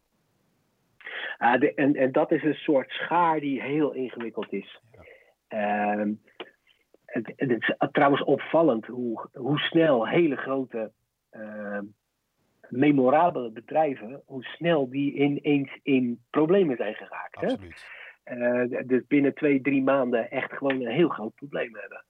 Uh, 1.43 1.73
en, 1.75 1.95
en 1.95 2.13
dat 2.13 2.33
is 2.33 2.43
een 2.43 2.55
soort 2.55 2.91
schaar 2.91 3.41
die 3.41 3.63
heel 3.63 3.93
ingewikkeld 3.93 4.53
is. 4.53 4.81
Ehm, 5.49 6.13
het, 7.05 7.33
het, 7.37 7.51
is 7.51 7.75
trouwens 7.93 8.25
opvallend 8.25 8.87
hoe, 8.87 9.29
hoe 9.33 9.59
snel 9.59 10.09
hele 10.09 10.37
grote, 10.37 10.93
ehm, 11.31 11.85
memorabele 12.69 13.51
bedrijven, 13.51 14.23
hoe 14.27 14.45
snel 14.45 14.91
die 14.91 15.15
ineens 15.15 15.79
in 15.83 16.21
problemen 16.31 16.77
zijn 16.77 16.95
geraakt. 16.95 17.37
Absoluut. 17.37 17.87
Hè? 18.25 18.87
dus 18.87 19.07
binnen 19.07 19.35
twee, 19.35 19.61
drie 19.61 19.83
maanden 19.83 20.31
echt 20.31 20.53
gewoon 20.53 20.81
een 20.81 20.93
heel 20.93 21.09
groot 21.09 21.35
probleem 21.35 21.77
hebben. 21.77 22.05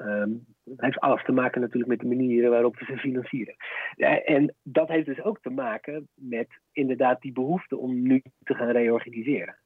Um, 0.00 0.46
het 0.64 0.80
heeft 0.80 1.00
alles 1.00 1.24
te 1.24 1.32
maken 1.32 1.60
natuurlijk 1.60 1.90
met 1.90 2.00
de 2.00 2.06
manieren 2.06 2.50
waarop 2.50 2.78
we 2.78 2.84
ze 2.84 2.96
financieren. 2.96 3.54
en 4.24 4.54
dat 4.62 4.88
heeft 4.88 5.06
dus 5.06 5.22
ook 5.22 5.40
te 5.40 5.50
maken 5.50 6.08
met 6.14 6.48
inderdaad 6.72 7.20
die 7.20 7.32
behoefte 7.32 7.76
om 7.76 8.02
nu 8.02 8.22
te 8.42 8.54
gaan 8.54 8.70
reorganiseren. 8.70 9.58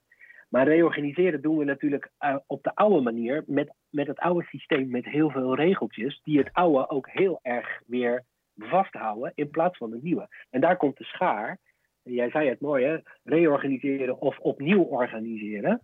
Maar 0.49 0.67
reorganiseren 0.67 1.43
doen 1.43 1.59
we 1.59 1.65
natuurlijk 1.65 2.11
uh, 2.21 2.37
op 2.47 2.63
de 2.63 2.75
oude 2.75 3.01
manier, 3.01 3.45
met, 3.47 3.75
met 3.91 4.07
het 4.07 4.19
oude 4.19 4.45
systeem, 4.45 4.91
met 4.91 5.05
heel 5.05 5.31
veel 5.31 5.55
regeltjes, 5.55 6.21
die 6.23 6.39
het 6.39 6.53
oude 6.53 6.89
ook 6.89 7.09
heel 7.09 7.39
erg 7.43 7.83
weer 7.87 8.25
vasthouden 8.57 9.33
in 9.35 9.51
plaats 9.51 9.79
van 9.79 9.93
het 9.93 10.03
nieuwe. 10.03 10.29
En 10.51 10.61
daar 10.61 10.77
komt 10.77 10.99
de 10.99 11.05
schaar. 11.05 11.59
Jij 12.03 12.31
zei 12.31 12.49
het 12.49 12.61
mooi, 12.61 12.85
hè? 12.85 12.99
reorganiseren 13.25 14.21
of 14.21 14.39
opnieuw 14.39 14.83
organiseren 14.83 15.83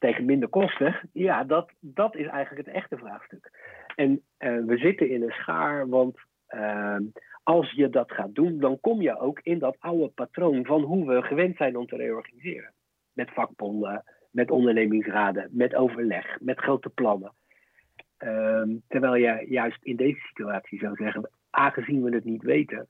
tegen 0.00 0.24
minder 0.24 0.48
kosten, 0.48 1.00
ja, 1.12 1.44
dat, 1.44 1.70
dat 1.80 2.16
is 2.16 2.26
eigenlijk 2.26 2.66
het 2.66 2.76
echte 2.76 2.96
vraagstuk. 2.96 3.50
En 3.96 4.10
uh, 4.10 4.64
we 4.64 4.76
zitten 4.76 5.10
in 5.10 5.22
een 5.22 5.30
schaar, 5.30 5.88
want 5.88 6.18
uh, 6.50 6.96
als 7.42 7.70
je 7.70 7.90
dat 7.90 8.12
gaat 8.12 8.34
doen, 8.34 8.58
dan 8.58 8.80
kom 8.80 9.00
je 9.00 9.18
ook 9.18 9.40
in 9.42 9.58
dat 9.58 9.76
oude 9.78 10.08
patroon 10.08 10.64
van 10.64 10.82
hoe 10.82 11.06
we 11.06 11.22
gewend 11.22 11.56
zijn 11.56 11.76
om 11.76 11.86
te 11.86 11.96
reorganiseren. 11.96 12.72
Met 13.12 13.30
vakbonden, 13.30 14.04
met 14.30 14.50
ondernemingsraden, 14.50 15.48
met 15.50 15.74
overleg, 15.74 16.40
met 16.40 16.58
grote 16.58 16.88
plannen. 16.88 17.32
Uh, 18.18 18.62
terwijl 18.88 19.14
je 19.14 19.46
juist 19.48 19.84
in 19.84 19.96
deze 19.96 20.20
situatie 20.20 20.78
zou 20.78 20.94
zeggen, 20.94 21.30
aangezien 21.50 22.02
we 22.02 22.14
het 22.14 22.24
niet 22.24 22.42
weten, 22.42 22.86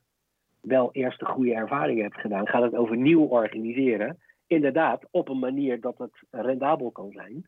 wel 0.61 0.89
eerst 0.91 1.21
een 1.21 1.27
goede 1.27 1.53
ervaring 1.53 2.01
hebt 2.01 2.19
gedaan, 2.19 2.47
gaat 2.47 2.63
het 2.63 2.75
over 2.75 2.97
nieuw 2.97 3.23
organiseren 3.23 4.19
inderdaad 4.51 5.07
op 5.11 5.29
een 5.29 5.39
manier 5.39 5.81
dat 5.81 5.97
het 5.97 6.23
rendabel 6.31 6.91
kan 6.91 7.11
zijn. 7.11 7.47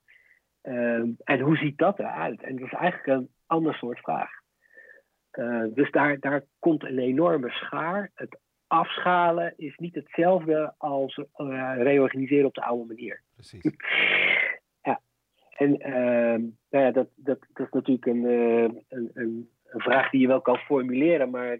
Ehm, 0.61 1.09
en 1.23 1.39
hoe 1.39 1.57
ziet 1.57 1.77
dat 1.77 1.99
eruit? 1.99 2.41
En 2.41 2.55
dat 2.55 2.65
is 2.65 2.73
eigenlijk 2.73 3.07
een 3.19 3.29
ander 3.45 3.73
soort 3.73 3.99
vraag. 3.99 4.31
Uh, 5.33 5.63
dus 5.73 5.91
daar, 5.91 6.19
daar 6.19 6.43
komt 6.59 6.83
een 6.83 6.99
enorme 6.99 7.49
schaar. 7.49 8.11
Het 8.13 8.39
afschalen 8.67 9.53
is 9.57 9.77
niet 9.77 9.95
hetzelfde 9.95 10.73
als 10.77 11.17
uh, 11.17 11.73
reorganiseren 11.77 12.45
op 12.45 12.53
de 12.53 12.63
oude 12.63 12.85
manier. 12.85 13.21
Precies. 13.35 13.71
ja. 14.87 14.99
En 15.49 15.87
uh, 15.87 16.49
nou 16.69 16.85
ja, 16.85 16.91
dat, 16.91 17.07
dat, 17.15 17.39
dat 17.53 17.65
is 17.65 17.71
natuurlijk 17.71 18.05
een, 18.05 18.23
uh, 18.23 18.61
een, 18.61 18.85
een, 18.89 19.11
een, 19.13 19.81
vraag 19.81 20.09
die 20.09 20.21
je 20.21 20.27
wel 20.27 20.41
kan 20.41 20.57
formuleren, 20.57 21.29
maar 21.29 21.57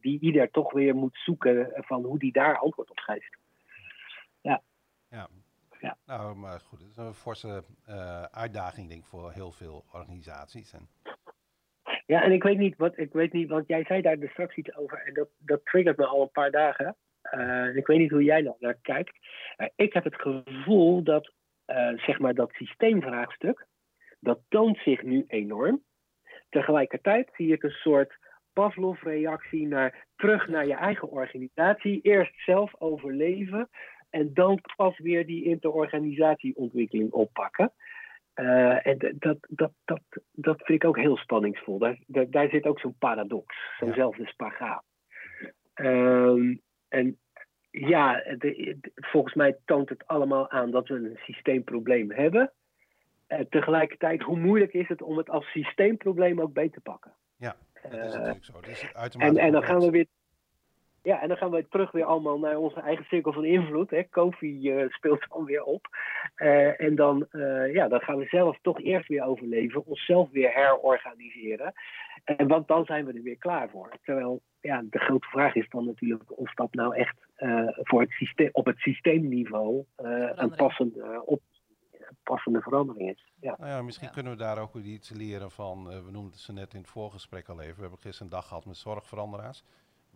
die 0.00 0.20
ieder 0.20 0.50
toch 0.50 0.72
weer 0.72 0.94
moet 0.94 1.16
zoeken 1.24 1.70
van 1.74 2.04
hoe 2.04 2.18
die 2.18 2.32
daar 2.32 2.58
antwoord 2.58 2.90
op 2.90 2.98
geeft. 2.98 3.38
Ja. 5.10 5.28
Ja. 5.80 5.96
Nou, 6.06 6.36
maar 6.36 6.60
goed, 6.60 6.80
het 6.80 6.90
is 6.90 6.96
een 6.96 7.14
forse 7.14 7.64
uh, 7.88 8.22
uitdaging, 8.22 8.88
denk 8.88 9.00
ik, 9.00 9.06
voor 9.06 9.32
heel 9.32 9.52
veel 9.52 9.84
organisaties. 9.92 10.72
En... 10.72 10.88
Ja, 12.06 12.22
en 12.22 12.32
ik 12.32 12.42
weet 12.42 12.58
niet 12.58 12.76
wat, 12.76 12.98
ik 12.98 13.12
weet 13.12 13.32
niet, 13.32 13.48
want 13.48 13.66
jij 13.66 13.84
zei 13.84 14.02
daar 14.02 14.18
dus 14.18 14.30
straks 14.30 14.56
iets 14.56 14.76
over 14.76 14.98
en 15.06 15.14
dat, 15.14 15.28
dat 15.38 15.64
triggert 15.64 15.96
me 15.96 16.06
al 16.06 16.22
een 16.22 16.30
paar 16.30 16.50
dagen. 16.50 16.96
Uh, 17.34 17.76
ik 17.76 17.86
weet 17.86 17.98
niet 17.98 18.10
hoe 18.10 18.24
jij 18.24 18.42
daar 18.42 18.56
naar 18.58 18.78
kijkt. 18.82 19.18
Uh, 19.58 19.66
ik 19.74 19.92
heb 19.92 20.04
het 20.04 20.20
gevoel 20.20 21.02
dat, 21.02 21.32
zeg 21.96 22.18
maar, 22.18 22.34
dat 22.34 22.52
systeemvraagstuk, 22.52 23.66
dat 24.20 24.40
toont 24.48 24.78
zich 24.78 25.02
nu 25.02 25.24
enorm. 25.26 25.82
Tegelijkertijd 26.48 27.30
zie 27.34 27.52
ik 27.52 27.62
een 27.62 27.70
soort 27.70 28.18
Pavlov-reactie 28.52 29.66
naar 29.66 30.06
terug 30.16 30.48
naar 30.48 30.66
je 30.66 30.74
eigen 30.74 31.08
organisatie. 31.10 32.00
Eerst 32.00 32.44
zelf 32.44 32.74
overleven, 32.78 33.68
en 34.10 34.34
dan 34.34 34.60
pas 34.76 34.98
weer 34.98 35.26
die 35.26 35.44
interorganisatieontwikkeling 35.44 37.12
oppakken. 37.12 37.72
Uh, 38.34 38.86
en 38.86 38.98
dat, 39.18 39.36
dat, 39.48 39.72
dat, 39.84 40.00
dat 40.32 40.56
vind 40.56 40.82
ik 40.82 40.88
ook 40.88 40.98
heel 40.98 41.16
spanningsvol. 41.16 41.78
Daar, 41.78 41.98
daar, 42.06 42.30
daar 42.30 42.48
zit 42.48 42.64
ook 42.64 42.80
zo'n 42.80 42.98
paradox, 42.98 43.56
zo'nzelfde 43.78 44.26
spagaat. 44.26 44.84
Uh, 45.74 46.56
en 46.88 47.18
ja, 47.70 48.14
de, 48.14 48.76
de, 48.80 48.92
volgens 48.94 49.34
mij 49.34 49.56
toont 49.64 49.88
het 49.88 50.06
allemaal 50.06 50.50
aan 50.50 50.70
dat 50.70 50.88
we 50.88 50.94
een 50.94 51.18
systeemprobleem 51.22 52.10
hebben. 52.10 52.52
Uh, 53.28 53.40
tegelijkertijd, 53.40 54.22
hoe 54.22 54.38
moeilijk 54.38 54.72
is 54.72 54.88
het 54.88 55.02
om 55.02 55.16
het 55.16 55.30
als 55.30 55.50
systeemprobleem 55.50 56.40
ook 56.40 56.52
beter 56.52 56.72
te 56.72 56.80
pakken? 56.80 57.14
Ja, 57.36 57.56
dat 57.82 57.92
is 57.92 58.14
natuurlijk 58.14 58.44
zo. 58.44 58.60
Dus 58.60 58.92
en, 59.18 59.36
en 59.36 59.52
dan 59.52 59.62
gaan 59.62 59.80
we 59.80 59.90
weer 59.90 60.06
ja, 61.02 61.22
en 61.22 61.28
dan 61.28 61.36
gaan 61.36 61.50
we 61.50 61.68
terug 61.68 61.90
weer 61.90 62.04
allemaal 62.04 62.38
naar 62.38 62.56
onze 62.56 62.80
eigen 62.80 63.04
cirkel 63.04 63.32
van 63.32 63.44
invloed. 63.44 63.90
Hè. 63.90 64.02
Kofi 64.02 64.72
uh, 64.72 64.88
speelt 64.88 65.26
dan 65.28 65.44
weer 65.44 65.62
op. 65.62 65.86
Uh, 66.36 66.80
en 66.80 66.94
dan, 66.94 67.26
uh, 67.32 67.74
ja, 67.74 67.88
dan 67.88 68.00
gaan 68.00 68.18
we 68.18 68.24
zelf 68.24 68.58
toch 68.62 68.80
eerst 68.80 69.08
weer 69.08 69.24
overleven, 69.24 69.86
onszelf 69.86 70.30
weer 70.30 70.52
herorganiseren. 70.52 71.72
En 72.24 72.48
want 72.48 72.68
dan 72.68 72.84
zijn 72.84 73.04
we 73.04 73.12
er 73.12 73.22
weer 73.22 73.38
klaar 73.38 73.68
voor. 73.70 73.92
Terwijl 74.02 74.40
ja, 74.60 74.82
de 74.90 74.98
grote 74.98 75.26
vraag 75.26 75.54
is 75.54 75.68
dan 75.68 75.84
natuurlijk 75.84 76.38
of 76.38 76.54
dat 76.54 76.74
nou 76.74 76.96
echt 76.96 77.16
voor 77.74 78.00
het 78.00 78.10
systeem, 78.10 78.48
op 78.52 78.66
het 78.66 78.78
systeemniveau 78.78 79.84
een 79.96 80.54
passende, 80.54 81.22
op, 81.24 81.40
passende 82.22 82.60
verandering 82.60 83.10
is. 83.10 83.32
Ja. 83.40 83.54
Nou 83.58 83.70
ja, 83.70 83.82
misschien 83.82 84.06
ja. 84.06 84.12
kunnen 84.12 84.32
we 84.32 84.38
daar 84.38 84.58
ook 84.58 84.74
iets 84.74 85.10
leren 85.10 85.50
van. 85.50 85.84
we 86.04 86.10
noemden 86.10 86.38
ze 86.38 86.52
net 86.52 86.74
in 86.74 86.80
het 86.80 86.90
voorgesprek 86.90 87.48
al 87.48 87.60
even. 87.60 87.74
We 87.74 87.80
hebben 87.80 87.98
gisteren 87.98 88.26
een 88.26 88.38
dag 88.38 88.48
gehad 88.48 88.66
met 88.66 88.76
zorgveranderaars. 88.76 89.64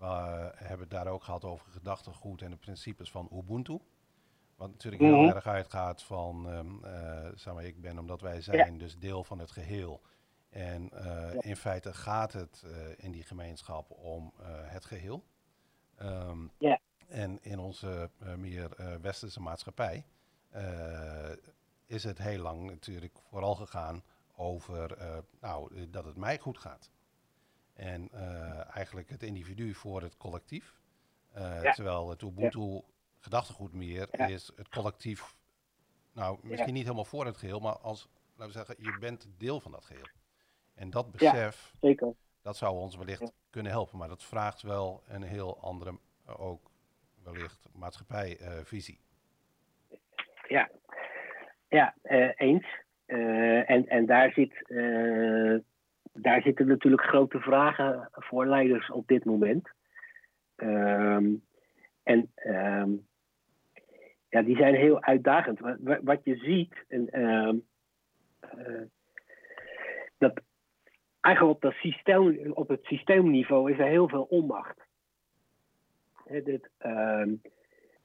We 0.05 0.53
hebben 0.55 0.81
het 0.81 0.91
daar 0.91 1.07
ook 1.07 1.23
gehad 1.23 1.45
over 1.45 1.71
gedachtegoed 1.71 2.43
en 2.43 2.51
de 2.51 2.57
principes 2.57 3.11
van 3.11 3.29
Ubuntu. 3.33 3.81
Wat 4.57 4.71
natuurlijk 4.71 5.03
heel 5.03 5.13
mm 5.15 5.19
-hmm. 5.19 5.35
erg 5.35 5.47
uitgaat 5.47 6.03
van, 6.03 6.47
um, 6.47 6.81
uh, 6.85 7.29
zeg 7.35 7.55
maar, 7.55 7.65
ik 7.65 7.81
ben 7.81 7.99
omdat 7.99 8.21
wij 8.21 8.41
zijn, 8.41 8.73
ja. 8.73 8.79
dus 8.79 8.99
deel 8.99 9.25
van 9.25 9.39
het 9.39 9.51
geheel. 9.51 10.01
En 10.51 10.91
uh, 10.95 11.35
ja. 11.35 11.43
in 11.43 11.57
feite 11.57 11.95
gaat 11.95 12.33
het 12.33 12.63
uh, 12.67 12.73
in 12.97 13.13
die 13.13 13.23
gemeenschap 13.23 13.91
om 13.91 14.33
het 14.47 14.85
geheel. 14.85 15.25
Um, 16.03 16.51
ja. 16.59 16.79
En 17.09 17.39
in 17.43 17.59
onze 17.59 18.11
meer 18.37 18.69
westerse 19.01 19.41
maatschappij 19.41 20.05
is 21.87 22.05
het 22.05 22.19
heel 22.19 22.43
lang 22.43 22.71
natuurlijk 22.71 23.19
vooral 23.29 23.55
gegaan 23.55 24.03
over 24.37 24.97
nou, 25.41 25.91
dat 25.91 26.05
het 26.05 26.17
mij 26.17 26.39
goed 26.39 26.59
gaat. 26.59 26.91
En 27.75 28.09
uh, 28.15 28.77
eigenlijk 28.77 29.11
het 29.11 29.23
individu 29.23 29.75
voor 29.75 30.03
het 30.03 30.17
collectief. 30.17 30.75
Ja. 31.35 31.73
Terwijl 31.73 32.11
het 32.11 32.23
Ubuntu 32.23 32.61
ja. 32.61 32.81
gedachtegoed 33.19 33.73
meer 33.73 34.09
ja. 34.13 34.27
is 34.27 34.53
het 34.57 34.69
collectief. 34.69 35.35
Nou, 36.13 36.39
misschien 36.43 36.75
niet 36.75 36.83
helemaal 36.83 37.05
voor 37.05 37.27
het 37.27 37.37
geheel, 37.37 37.61
maar 37.61 37.79
als, 37.79 38.09
laten 38.37 38.47
we 38.47 38.65
zeggen, 38.65 38.85
je 38.85 38.99
bent 39.01 39.29
deel 39.39 39.61
van 39.61 39.73
dat 39.73 39.85
geheel. 39.85 40.09
En 40.75 40.91
dat 40.91 41.13
besef, 41.13 41.75
dat 42.43 42.57
zou 42.57 42.77
ons 42.77 42.97
wellicht 42.97 43.33
kunnen 43.51 43.73
helpen. 43.73 43.99
Maar 43.99 44.09
dat 44.09 44.23
vraagt 44.23 44.63
wel 44.63 45.03
een 45.07 45.23
heel 45.23 45.61
andere, 45.61 45.99
ook 46.27 46.71
wellicht 47.23 47.69
maatschappijvisie. 47.73 49.01
ja, 50.49 50.71
ja 51.69 51.95
eens. 52.37 52.67
en, 53.07 53.89
en 53.89 54.07
daar 54.07 54.33
zit 54.33 54.65
daar 56.15 56.43
zitten 56.43 56.67
natuurlijk 56.67 57.03
grote 57.03 57.41
vragen 57.41 58.09
voor 58.13 58.47
leiders 58.47 58.91
op 58.91 59.07
dit 59.07 59.25
moment. 59.25 59.69
Um, 60.57 61.43
en 62.03 62.31
um, 62.47 63.07
ja, 64.29 64.43
die 64.43 64.57
zijn 64.57 64.75
heel 64.75 65.03
uitdagend. 65.03 65.61
Wat, 66.03 66.25
je 66.25 66.37
ziet, 66.37 66.85
en, 66.89 67.21
um, 67.21 67.65
uh, 68.59 68.83
dat 70.19 70.41
eigenlijk 71.21 71.55
op, 71.55 71.63
dat 71.63 71.73
systeem, 71.73 72.53
op 72.53 72.69
het 72.69 72.85
systeemniveau 72.85 73.73
is 73.73 73.79
er 73.79 73.87
heel 73.87 74.09
veel 74.09 74.23
onmacht. 74.23 74.83
Dit, 76.25 76.71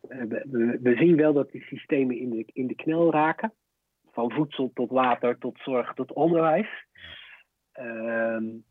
we, 0.01 0.77
we, 0.81 0.95
zien 0.95 1.15
wel 1.15 1.33
dat 1.33 1.51
die 1.51 1.63
systemen 1.63 2.17
in 2.17 2.49
in 2.53 2.67
de 2.67 2.75
knel 2.75 3.11
raken. 3.11 3.53
Van 4.11 4.31
voedsel 4.31 4.71
tot 4.73 4.89
water, 4.89 5.37
tot 5.37 5.59
zorg, 5.59 5.93
tot 5.93 6.13
onderwijs. 6.13 6.87
Um, 7.79 8.63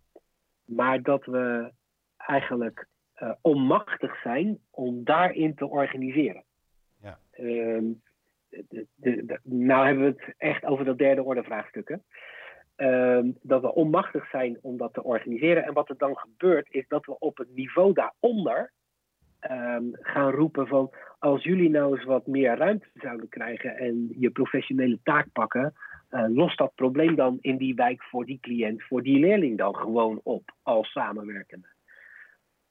maar 0.64 1.02
dat 1.02 1.24
we 1.24 1.72
eigenlijk 2.16 2.86
uh, 3.22 3.32
onmachtig 3.40 4.20
zijn 4.20 4.58
om 4.70 5.04
daarin 5.04 5.54
te 5.54 5.66
organiseren. 5.66 6.44
Ja. 7.00 7.18
Um, 7.40 8.02
de, 8.48 8.86
de, 8.94 9.24
de, 9.24 9.40
nou 9.42 9.86
hebben 9.86 10.04
we 10.04 10.10
het 10.10 10.34
echt 10.36 10.64
over 10.64 10.84
dat 10.84 10.98
derde 10.98 11.22
orde 11.22 11.42
vraagstukken. 11.42 12.02
ehm, 12.76 13.30
dat 13.42 13.62
we 13.62 13.74
onmachtig 13.74 14.28
zijn 14.30 14.58
om 14.62 14.76
dat 14.76 14.92
te 14.92 15.02
organiseren. 15.02 15.64
En 15.64 15.72
wat 15.72 15.88
er 15.88 15.98
dan 15.98 16.16
gebeurt, 16.16 16.66
is 16.70 16.88
dat 16.88 17.06
we 17.06 17.18
op 17.18 17.36
het 17.36 17.54
niveau 17.54 17.92
daaronder 17.92 18.72
ehm, 19.40 19.84
gaan 19.92 20.30
roepen 20.30 20.66
van 20.66 20.90
als 21.18 21.42
jullie 21.42 21.70
nou 21.70 21.96
eens 21.96 22.04
wat 22.04 22.26
meer 22.26 22.56
ruimte 22.56 22.88
zouden 22.94 23.28
krijgen 23.28 23.76
en 23.76 24.08
je 24.18 24.30
professionele 24.30 24.98
taak 25.02 25.26
pakken, 25.32 25.74
uh, 26.10 26.24
lost 26.28 26.58
dat 26.58 26.74
probleem 26.74 27.14
dan 27.14 27.38
in 27.40 27.56
die 27.56 27.74
wijk 27.74 28.02
voor 28.02 28.24
die 28.24 28.38
cliënt, 28.40 28.82
voor 28.82 29.02
die 29.02 29.18
leerling 29.18 29.58
dan 29.58 29.76
gewoon 29.76 30.20
op 30.22 30.52
als 30.62 30.92
samenwerkende. 30.92 31.66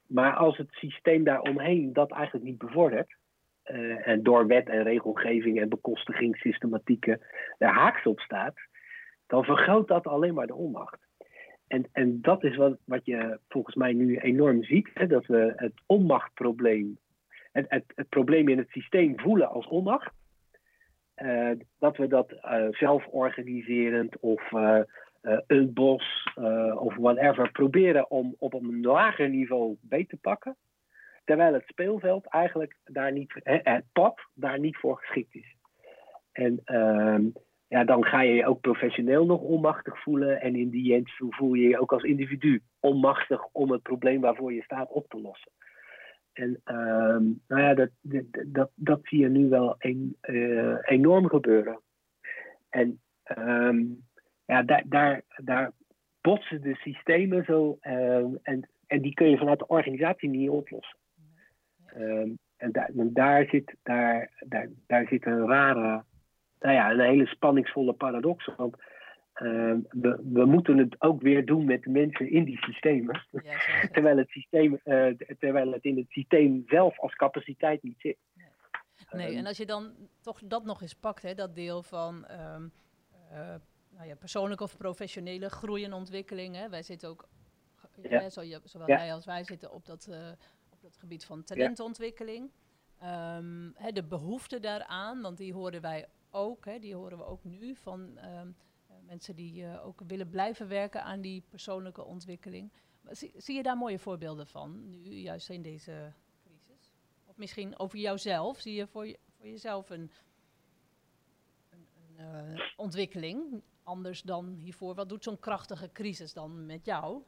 Maar 0.08 0.34
als 0.34 0.58
het 0.58 0.72
systeem 0.72 1.24
daaromheen 1.24 1.94
dat 1.94 2.12
eigenlijk 2.12 2.46
niet 2.46 2.58
bevordert, 2.58 3.16
uh, 3.66 4.08
en 4.08 4.24
door 4.24 4.48
wet 4.48 4.70
en 4.70 4.84
regelgeving 4.84 5.60
en 5.60 5.70
bekostigingssystematieken 5.70 7.22
er 7.58 7.74
haaks 7.74 8.06
op 8.06 8.20
staat, 8.20 8.56
dan 9.28 9.44
vergroot 9.44 9.88
dat 9.88 10.08
alleen 10.08 10.34
maar 10.34 10.48
de 10.48 10.56
onmacht. 10.56 11.08
En, 11.68 11.88
en 11.92 12.22
dat 12.22 12.44
is 12.44 12.56
wat, 12.56 12.78
wat 12.86 13.06
je 13.06 13.40
volgens 13.48 13.76
mij 13.76 13.94
nu 13.94 14.18
enorm 14.18 14.64
ziet, 14.64 14.90
hè, 14.94 15.08
dat 15.08 15.26
we 15.26 15.54
het 15.56 15.74
onmachtprobleem, 15.86 16.98
het, 17.52 17.66
het, 17.70 17.84
het 17.96 18.10
probleem 18.10 18.48
in 18.48 18.58
het 18.58 18.70
systeem 18.70 19.20
voelen 19.20 19.50
als 19.50 19.68
onmacht. 19.68 20.14
Uh, 21.24 21.52
dat 21.80 21.98
we 21.98 22.08
dat 22.08 22.32
uh, 22.32 22.68
zelforganiserend 22.72 24.20
of 24.20 24.52
uh, 24.52 24.80
een 25.48 25.74
bos 25.74 26.34
of 26.76 26.96
whatever 26.96 27.52
proberen 27.52 28.12
om 28.12 28.36
op 28.38 28.54
een 28.54 28.82
lager 28.82 29.30
niveau 29.30 29.78
beter 29.82 30.08
te 30.08 30.18
pakken. 30.18 30.56
Terwijl 31.26 31.54
het 31.54 31.64
speelveld 31.68 32.26
eigenlijk 32.26 32.76
daar 32.84 33.12
niet, 33.12 33.34
het 33.44 33.84
pad 33.94 34.20
daar 34.34 34.60
niet 34.60 34.78
voor 34.78 34.98
geschikt 34.98 35.36
is. 35.36 35.56
En 36.32 36.62
ehm, 36.64 37.26
ja, 37.68 37.84
dan 37.84 38.06
ga 38.06 38.22
je 38.22 38.34
je 38.34 38.46
ook 38.46 38.62
professioneel 38.62 39.26
nog 39.26 39.42
onmachtig 39.42 40.02
voelen. 40.02 40.42
En 40.42 40.56
in 40.56 40.70
die 40.70 40.94
end 40.94 41.10
voel 41.18 41.54
je 41.54 41.68
je 41.68 41.80
ook 41.80 41.94
als 41.94 42.04
individu 42.04 42.62
onmachtig 42.80 43.46
om 43.52 43.72
het 43.72 43.82
probleem 43.82 44.22
waarvoor 44.22 44.54
je 44.54 44.62
staat 44.62 44.92
op 44.92 45.10
te 45.10 45.22
lossen. 45.22 45.52
En 46.38 46.62
ehm, 46.64 47.24
nou 47.48 47.62
ja, 47.62 47.74
dat, 47.74 47.90
dat, 48.46 48.70
dat, 48.76 49.00
zie 49.04 49.20
je 49.20 49.30
nu 49.30 49.50
wel 49.50 49.76
een, 49.78 50.18
uh, 50.22 50.78
enorm 50.82 51.28
gebeuren. 51.30 51.80
En 52.70 53.00
um, 53.38 54.06
ja, 54.46 54.64
daar, 54.64 54.84
daar, 54.86 55.22
daar 55.36 55.72
botsen 56.22 56.62
de 56.62 56.76
systemen 56.76 57.44
zo. 57.44 57.78
Um, 57.82 58.40
en, 58.42 58.70
en 58.88 59.02
die 59.02 59.14
kun 59.14 59.30
je 59.30 59.38
vanuit 59.38 59.60
de 59.60 59.68
organisatie 59.68 60.30
niet 60.30 60.50
oplossen. 60.50 60.98
en 62.58 62.72
daar, 62.72 62.90
daar, 62.94 63.46
zit, 63.46 63.76
daar, 63.84 64.32
daar, 64.40 64.68
daar 64.88 65.08
zit 65.08 65.26
een 65.26 65.48
rare, 65.48 66.04
nou 66.60 66.74
ja, 66.74 66.92
een 66.92 67.00
hele 67.00 67.28
spanningsvolle 67.28 67.94
paradox. 67.94 68.50
Want 68.58 68.76
uh, 69.44 69.76
we, 69.90 70.20
we, 70.34 70.46
moeten 70.46 70.78
het 70.78 71.02
ook 71.02 71.22
weer 71.22 71.46
doen 71.46 71.66
met 71.66 71.84
de 71.84 71.90
mensen 71.90 72.32
in 72.32 72.44
die 72.44 72.58
systemen. 72.58 73.28
Ja, 73.32 73.58
terwijl, 73.94 74.18
het 74.18 74.30
systeem, 74.30 74.80
uh, 74.84 75.08
terwijl 75.40 75.72
het 75.72 75.84
in 75.84 75.98
het 75.98 76.10
systeem 76.10 76.64
zelf 76.68 77.00
als 77.00 77.16
capaciteit 77.16 77.84
niet 77.84 78.00
zit. 78.00 78.18
Nee, 79.12 79.28
nee. 79.28 79.38
en 79.38 79.46
als 79.46 79.58
je 79.58 79.66
dan 79.66 79.94
toch 80.22 80.42
dat 80.44 80.66
nog 80.66 80.82
eens 80.82 80.94
pakt, 80.94 81.22
hè, 81.22 81.34
dat 81.34 81.56
deel 81.56 81.84
van 81.84 82.16
um, 82.16 82.72
uh, 83.32 83.56
nou 83.90 84.08
ja, 84.08 84.16
persoonlijke 84.16 84.64
of 84.64 84.78
professionele 84.78 85.50
groei 85.50 85.84
en 85.84 85.94
ontwikkeling. 85.94 86.56
Hè. 86.56 86.70
Wij 86.70 86.84
zitten 86.84 87.10
ook, 87.10 87.28
ja. 88.02 88.20
hè, 88.20 88.30
zowel 88.64 88.88
jij 88.88 89.14
als 89.14 89.26
wij 89.26 89.44
zitten 89.44 89.72
op 89.72 89.86
dat, 89.86 90.10
op 90.70 90.82
dat 90.82 90.98
gebied 90.98 91.26
van 91.26 91.44
talentontwikkeling. 91.44 92.52
Um, 93.04 93.74
hè, 93.76 93.92
de 93.92 94.04
behoefte 94.04 94.60
daaraan, 94.60 95.22
want 95.22 95.38
die 95.38 95.54
horen 95.54 95.82
wij 95.82 96.06
ook, 96.32 96.66
hè, 96.66 96.80
die 96.80 96.96
horen 96.96 97.18
we 97.18 97.26
ook 97.26 97.44
nu 97.44 97.76
van 97.76 98.20
mensen 99.08 99.36
die 99.36 99.62
uh, 99.62 99.86
ook 99.86 100.02
willen 100.08 100.30
blijven 100.30 100.68
werken 100.68 101.04
aan 101.04 101.22
die 101.22 101.44
persoonlijke 101.50 102.04
ontwikkeling. 102.04 102.72
Zie, 103.12 103.56
je 103.56 103.64
daar 103.64 103.78
mooie 103.78 104.00
voorbeelden 104.00 104.48
van, 104.48 105.02
nu 105.02 105.14
juist 105.16 105.50
in 105.50 105.62
deze 105.62 106.14
crisis? 106.44 106.92
Of 107.26 107.38
misschien 107.38 107.80
over 107.80 107.98
jouzelf, 107.98 108.60
zie 108.60 108.76
je 108.76 108.88
voor, 108.88 109.08
je, 109.08 109.20
voor 109.38 109.48
jezelf 109.48 109.90
een, 109.90 110.12
een, 111.70 111.88
een 112.18 112.56
uh, 112.56 112.62
ontwikkeling 112.76 113.62
anders 113.84 114.22
dan 114.22 114.54
hiervoor? 114.54 114.96
Wat 114.96 115.10
doet 115.10 115.24
zo'n 115.24 115.40
krachtige 115.40 115.92
crisis 115.92 116.34
dan 116.34 116.66
met 116.66 116.86
jou? 116.86 117.24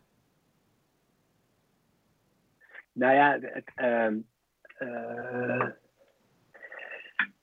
Nou 2.91 3.13
ja, 3.13 3.39
het, 3.39 3.71
uh, 3.75 4.11
uh, 4.79 5.69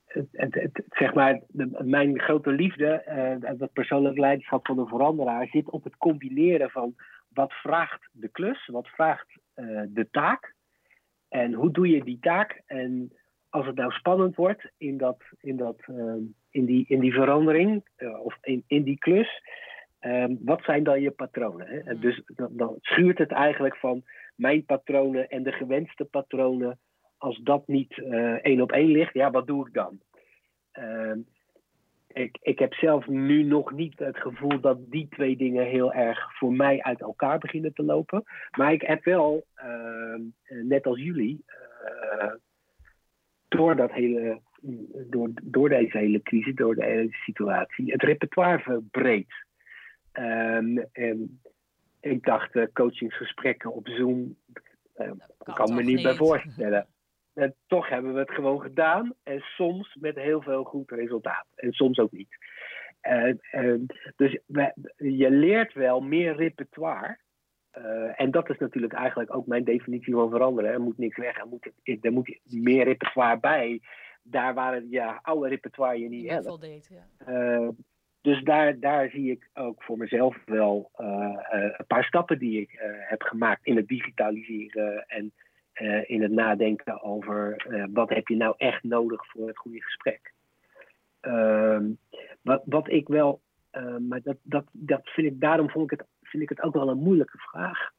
het, 0.07 0.27
het, 0.31 0.53
het, 0.53 0.83
zeg 0.89 1.13
maar, 1.13 1.41
de, 1.47 1.83
mijn 1.83 2.19
grote 2.19 2.51
liefde, 2.51 3.03
uh, 3.41 3.57
dat 3.57 3.73
persoonlijk 3.73 4.17
leiderschap 4.17 4.65
van 4.65 4.75
de 4.75 4.87
veranderaar, 4.87 5.47
zit 5.47 5.69
op 5.69 5.83
het 5.83 5.97
combineren 5.97 6.69
van 6.69 6.95
wat 7.27 7.53
vraagt 7.53 8.09
de 8.11 8.27
klus, 8.27 8.67
wat 8.67 8.87
vraagt 8.87 9.39
uh, 9.55 9.81
de 9.87 10.07
taak 10.11 10.55
en 11.29 11.53
hoe 11.53 11.71
doe 11.71 11.89
je 11.89 12.03
die 12.03 12.19
taak. 12.19 12.61
En 12.65 13.11
als 13.49 13.65
het 13.65 13.75
nou 13.75 13.91
spannend 13.91 14.35
wordt 14.35 14.71
in, 14.77 14.97
dat, 14.97 15.23
in, 15.41 15.57
dat, 15.57 15.81
uh, 15.87 16.13
in, 16.49 16.65
die, 16.65 16.85
in 16.87 16.99
die 16.99 17.13
verandering 17.13 17.85
of 18.23 18.37
in, 18.41 18.63
in 18.67 18.83
die 18.83 18.97
klus, 18.97 19.41
wat 20.39 20.63
zijn 20.63 20.83
dan 20.83 21.01
je 21.01 21.11
patronen? 21.11 21.67
Hè? 21.67 21.79
En 21.79 21.99
dus 21.99 22.21
dan, 22.25 22.49
dan 22.51 22.75
schuurt 22.81 23.17
het 23.17 23.31
eigenlijk 23.31 23.75
van 23.75 24.03
mijn 24.35 24.65
patronen 24.65 25.29
en 25.29 25.43
de 25.43 25.51
gewenste 25.51 26.05
patronen 26.05 26.79
als 27.17 27.39
dat 27.43 27.67
niet 27.67 27.97
uh, 27.97 28.45
één 28.45 28.61
op 28.61 28.71
één 28.71 28.91
ligt, 28.91 29.13
ja, 29.13 29.31
wat 29.31 29.47
doe 29.47 29.67
ik 29.67 29.73
dan? 29.73 29.99
Uh, 30.79 31.13
ik, 32.17 32.37
ik 32.41 32.59
heb 32.59 32.73
zelf 32.73 33.07
nu 33.07 33.43
nog 33.43 33.71
niet 33.71 33.99
het 33.99 34.17
gevoel 34.17 34.59
dat 34.59 34.91
die 34.91 35.07
twee 35.09 35.37
dingen 35.37 35.65
heel 35.65 35.93
erg 35.93 36.37
voor 36.37 36.53
mij 36.53 36.81
uit 36.81 37.01
elkaar 37.01 37.37
beginnen 37.37 37.73
te 37.73 37.83
lopen. 37.83 38.23
Maar 38.57 38.73
ik 38.73 38.81
heb 38.81 39.03
wel, 39.03 39.45
uh, 39.57 40.21
net 40.63 40.85
als 40.85 40.99
jullie, 40.99 41.43
eh, 41.45 42.33
door, 43.47 43.75
dat 43.75 43.91
hele, 43.91 44.41
door, 45.09 45.29
door 45.43 45.69
deze 45.69 45.97
hele 45.97 46.21
crisis, 46.21 46.55
door 46.55 46.75
de 46.75 46.85
hele 46.85 47.11
situatie, 47.11 47.91
het 47.91 48.03
repertoire 48.03 48.59
verbreed. 48.59 49.45
Ehm, 50.11 50.77
en 50.91 51.41
ik 52.01 52.23
dacht, 52.23 52.71
coachingsgesprekken 52.73 53.73
op 53.73 53.87
Zoom, 53.87 54.35
kan, 54.93 55.21
kan 55.53 55.73
me 55.75 55.83
niet 55.83 56.03
bij 56.03 56.15
voorstellen. 56.15 56.87
En 57.37 57.55
toch 57.67 57.89
hebben 57.89 58.13
we 58.13 58.19
het 58.19 58.31
gewoon 58.31 58.61
gedaan. 58.61 59.13
En 59.23 59.39
soms 59.39 59.95
met 59.99 60.15
heel 60.15 60.41
veel 60.41 60.63
goed 60.63 60.91
resultaat. 60.91 61.45
En 61.55 61.71
soms 61.71 61.97
ook 61.97 62.11
niet. 62.11 62.37
En, 63.01 63.39
en, 63.51 63.85
dus 64.15 64.39
we, 64.45 64.73
je 64.97 65.29
leert 65.29 65.73
wel 65.73 66.01
meer 66.01 66.35
repertoire. 66.35 67.17
Uh, 67.77 68.21
en 68.21 68.31
dat 68.31 68.49
is 68.49 68.57
natuurlijk 68.57 68.93
eigenlijk 68.93 69.35
ook 69.35 69.47
mijn 69.47 69.63
definitie 69.63 70.13
van 70.13 70.29
veranderen. 70.29 70.71
Er 70.71 70.81
moet 70.81 70.97
niks 70.97 71.17
weg. 71.17 71.37
Er 71.37 71.47
moet, 71.47 71.71
er 72.01 72.11
moet 72.11 72.39
meer 72.45 72.83
repertoire 72.83 73.39
bij. 73.39 73.81
Daar 74.21 74.53
waar 74.53 74.73
het 74.73 74.85
ja, 74.89 75.19
oude 75.21 75.49
repertoire 75.49 75.99
je 75.99 76.09
niet 76.09 76.29
helpt. 76.29 76.89
Ja. 76.89 77.61
Uh, 77.61 77.69
dus 78.21 78.43
daar, 78.43 78.79
daar 78.79 79.09
zie 79.09 79.31
ik 79.31 79.49
ook 79.53 79.83
voor 79.83 79.97
mezelf 79.97 80.37
wel 80.45 80.91
uh, 80.97 81.37
een 81.77 81.85
paar 81.87 82.03
stappen 82.03 82.39
die 82.39 82.61
ik 82.61 82.77
heb 83.07 83.21
gemaakt 83.21 83.65
in 83.65 83.75
het 83.75 83.87
digitaliseren 83.87 85.05
en 85.07 85.33
uh, 85.79 86.09
in 86.09 86.21
het 86.21 86.31
nadenken 86.31 87.01
over 87.01 87.65
uh, 87.69 87.85
wat 87.93 88.09
heb 88.09 88.27
je 88.27 88.35
nou 88.35 88.53
echt 88.57 88.83
nodig 88.83 89.27
voor 89.27 89.47
het 89.47 89.57
goede 89.57 89.83
gesprek. 89.83 90.33
Uh, 91.21 91.79
wat, 92.41 92.61
wat 92.65 92.91
ik 92.91 93.07
wel, 93.07 93.41
uh, 93.71 93.97
maar 93.97 94.21
dat, 94.21 94.37
dat, 94.41 94.65
dat 94.71 95.01
vind 95.03 95.27
ik, 95.27 95.39
daarom 95.39 95.69
vond 95.69 95.91
ik 95.91 95.99
het, 95.99 96.07
vind 96.21 96.43
ik 96.43 96.49
het 96.49 96.61
ook 96.61 96.73
wel 96.73 96.89
een 96.89 97.03
moeilijke 97.03 97.37
vraag. 97.37 97.91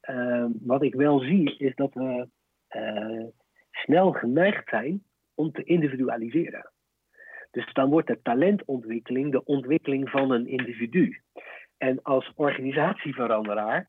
Ehm, 0.00 0.50
wat 0.60 0.82
ik 0.82 0.94
wel 0.94 1.18
zie 1.18 1.58
is 1.58 1.74
dat 1.74 1.94
we 1.94 2.28
snel 3.70 4.12
geneigd 4.12 4.68
zijn 4.68 5.02
om 5.34 5.52
te 5.52 5.64
individualiseren. 5.64 6.70
Dus 7.50 7.72
dan 7.72 7.90
wordt 7.90 8.06
de 8.06 8.22
talentontwikkeling 8.22 9.32
de 9.32 9.44
ontwikkeling 9.44 10.10
van 10.10 10.30
een 10.30 10.46
individu. 10.46 11.20
En 11.78 12.02
als 12.02 12.32
organisatieveranderaar 12.34 13.88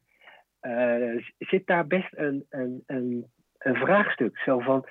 uh, 0.68 1.26
zit 1.38 1.68
daar 1.68 1.88
best 1.88 2.14
een, 2.16 2.46
een, 2.50 2.84
een, 2.86 3.26
een 3.58 3.76
vraagstuk. 3.76 4.38
Zo 4.38 4.60
van, 4.60 4.88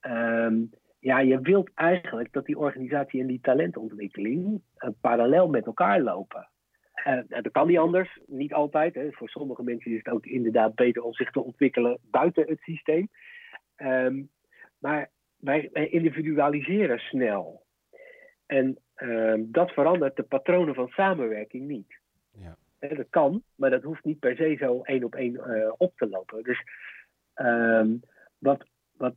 um, 0.00 0.70
ja, 0.98 1.18
je 1.18 1.40
wilt 1.40 1.70
eigenlijk 1.74 2.32
dat 2.32 2.46
die 2.46 2.58
organisatie 2.58 3.20
en 3.20 3.26
die 3.26 3.40
talentontwikkeling 3.40 4.62
uh, 4.78 4.90
parallel 5.00 5.48
met 5.48 5.66
elkaar 5.66 6.00
lopen. 6.00 6.48
Uh, 7.06 7.18
dat 7.28 7.50
kan 7.50 7.66
niet 7.66 7.78
anders, 7.78 8.20
niet 8.26 8.52
altijd. 8.52 8.94
Hè. 8.94 9.12
Voor 9.12 9.28
sommige 9.28 9.62
mensen 9.62 9.90
is 9.90 9.98
het 10.04 10.14
ook 10.14 10.26
inderdaad 10.26 10.74
beter 10.74 11.02
om 11.02 11.14
zich 11.14 11.30
te 11.30 11.44
ontwikkelen 11.44 11.98
buiten 12.02 12.46
het 12.48 12.60
systeem. 12.60 13.08
Um, 13.76 14.28
maar 14.78 15.10
wij, 15.36 15.68
individualiseren 15.72 16.98
snel. 16.98 17.62
En 18.46 18.78
uh, 18.96 19.34
dat 19.38 19.70
verandert 19.70 20.16
de 20.16 20.22
patronen 20.22 20.74
van 20.74 20.88
samenwerking 20.88 21.66
niet. 21.66 22.00
Ja. 22.30 22.56
Dat 22.88 23.06
kan, 23.10 23.42
maar 23.54 23.70
dat 23.70 23.82
hoeft 23.82 24.04
niet 24.04 24.18
per 24.18 24.36
se 24.36 24.56
zo 24.58 24.82
één 24.82 25.04
op 25.04 25.14
één 25.14 25.32
uh, 25.32 25.72
op 25.76 25.96
te 25.96 26.08
lopen. 26.08 26.42
Dus 26.42 26.62
um, 27.34 28.00
wat, 28.38 28.66
wat 28.96 29.14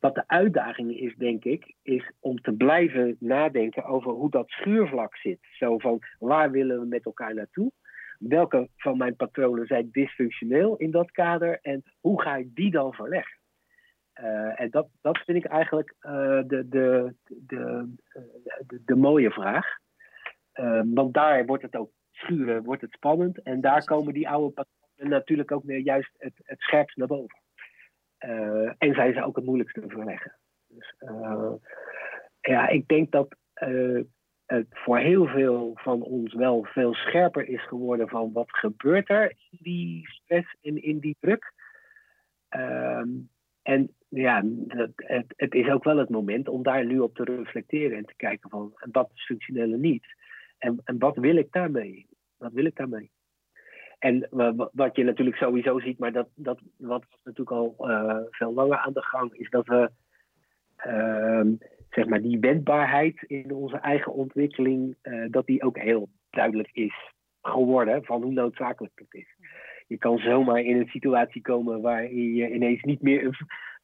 wat 0.00 0.14
de 0.14 0.24
uitdaging 0.26 0.98
is, 0.98 1.16
denk 1.16 1.44
ik, 1.44 1.74
is 1.82 2.10
om 2.20 2.40
te 2.40 2.52
blijven 2.52 3.16
nadenken 3.20 3.84
over 3.84 4.12
hoe 4.12 4.30
dat 4.30 4.48
schuurvlak 4.48 5.16
zit. 5.16 5.38
Zo 5.40 5.78
van 5.78 5.98
waar 6.18 6.50
willen 6.50 6.80
we 6.80 6.86
met 6.86 7.04
elkaar 7.04 7.34
naartoe? 7.34 7.72
Welke 8.18 8.68
van 8.76 8.96
mijn 8.96 9.16
patronen 9.16 9.66
zijn 9.66 9.88
dysfunctioneel 9.92 10.76
in 10.76 10.90
dat 10.90 11.10
kader 11.10 11.58
en 11.62 11.82
hoe 12.00 12.22
ga 12.22 12.36
ik 12.36 12.54
die 12.54 12.70
dan 12.70 12.92
verleggen? 12.94 13.38
Uh, 14.20 14.60
en 14.60 14.70
dat, 14.70 14.88
dat 15.00 15.18
vind 15.18 15.44
ik 15.44 15.44
eigenlijk 15.44 15.94
de, 16.00 16.66
de, 16.68 17.14
de, 17.26 17.88
de, 18.84 18.96
mooie 18.96 19.30
vraag. 19.30 19.66
Uh, 20.54 20.82
want 20.84 21.14
daar 21.14 21.46
wordt 21.46 21.62
het 21.62 21.76
ook 21.76 21.90
schuren, 22.18 22.62
wordt 22.62 22.82
het 22.82 22.92
spannend. 22.92 23.42
En 23.42 23.60
daar 23.60 23.84
komen 23.84 24.14
die 24.14 24.28
oude 24.28 24.54
patronen 24.54 25.18
natuurlijk 25.18 25.52
ook 25.52 25.64
weer 25.64 25.78
juist 25.78 26.10
het, 26.18 26.32
het 26.36 26.60
scherpst 26.60 26.96
naar 26.96 27.06
boven. 27.06 27.40
en 28.78 28.94
zijn 28.94 29.14
ze 29.14 29.24
ook 29.24 29.36
het 29.36 29.44
moeilijkste 29.44 29.80
te 29.80 29.88
verleggen. 29.88 30.36
Dus 30.68 30.94
ja, 32.40 32.68
ik 32.68 32.88
denk 32.88 33.10
dat 33.10 33.36
het 34.46 34.66
voor 34.70 34.98
heel 34.98 35.26
veel 35.26 35.72
van 35.74 36.02
ons 36.02 36.34
wel 36.34 36.64
veel 36.64 36.94
scherper 36.94 37.48
is 37.48 37.66
geworden 37.66 38.08
van 38.08 38.32
wat 38.32 38.50
gebeurt 38.50 39.10
er 39.10 39.30
in 39.30 39.58
die 39.60 40.08
stress 40.08 40.56
en 40.62 40.82
in 40.82 40.98
die 40.98 41.16
druk. 41.20 41.52
Um, 42.50 43.30
en 43.62 43.94
ja, 44.08 44.44
het, 44.68 44.92
het, 44.96 45.32
het, 45.36 45.54
is 45.54 45.68
ook 45.68 45.84
wel 45.84 45.96
het 45.96 46.08
moment 46.08 46.48
om 46.48 46.62
daar 46.62 46.84
nu 46.84 46.98
op 46.98 47.14
te 47.14 47.24
reflecteren 47.24 47.96
en 47.96 48.04
te 48.04 48.16
kijken 48.16 48.50
van 48.50 48.72
wat 48.92 49.10
is 49.14 49.24
functioneel 49.24 49.72
en 49.72 49.80
niet. 49.80 50.06
En, 50.58 50.80
en 50.84 50.98
wat 50.98 51.16
wil 51.16 51.36
ik 51.36 51.52
daarmee? 51.52 52.06
Wat 52.36 52.52
wil 52.52 52.64
ik 52.64 52.76
daarmee? 52.76 53.10
En 53.98 54.28
wat 54.72 54.96
je 54.96 55.04
natuurlijk 55.04 55.36
sowieso 55.36 55.78
ziet, 55.80 55.98
maar 55.98 56.12
dat, 56.12 56.28
dat 56.34 56.60
wat 56.76 57.04
natuurlijk 57.24 57.50
al 57.50 57.74
uh, 57.80 58.18
veel 58.30 58.54
langer 58.54 58.76
aan 58.76 58.92
de 58.92 59.02
gang, 59.02 59.34
is 59.34 59.50
dat 59.50 59.66
we 59.66 59.90
uh, 60.86 61.46
zeg 61.90 62.06
maar 62.06 62.22
die 62.22 62.38
wendbaarheid 62.38 63.22
in 63.22 63.52
onze 63.52 63.76
eigen 63.76 64.12
ontwikkeling, 64.12 64.96
uh, 65.02 65.26
dat 65.30 65.46
die 65.46 65.62
ook 65.62 65.78
heel 65.78 66.08
duidelijk 66.30 66.70
is 66.72 67.12
geworden 67.42 68.04
van 68.04 68.22
hoe 68.22 68.32
noodzakelijk 68.32 68.92
dat 68.96 69.14
is 69.14 69.36
je 69.88 69.98
kan 69.98 70.18
zomaar 70.18 70.60
in 70.60 70.76
een 70.76 70.88
situatie 70.88 71.42
komen 71.42 71.80
waarin 71.80 72.34
je 72.34 72.54
ineens 72.54 72.82
niet 72.82 73.02
meer 73.02 73.22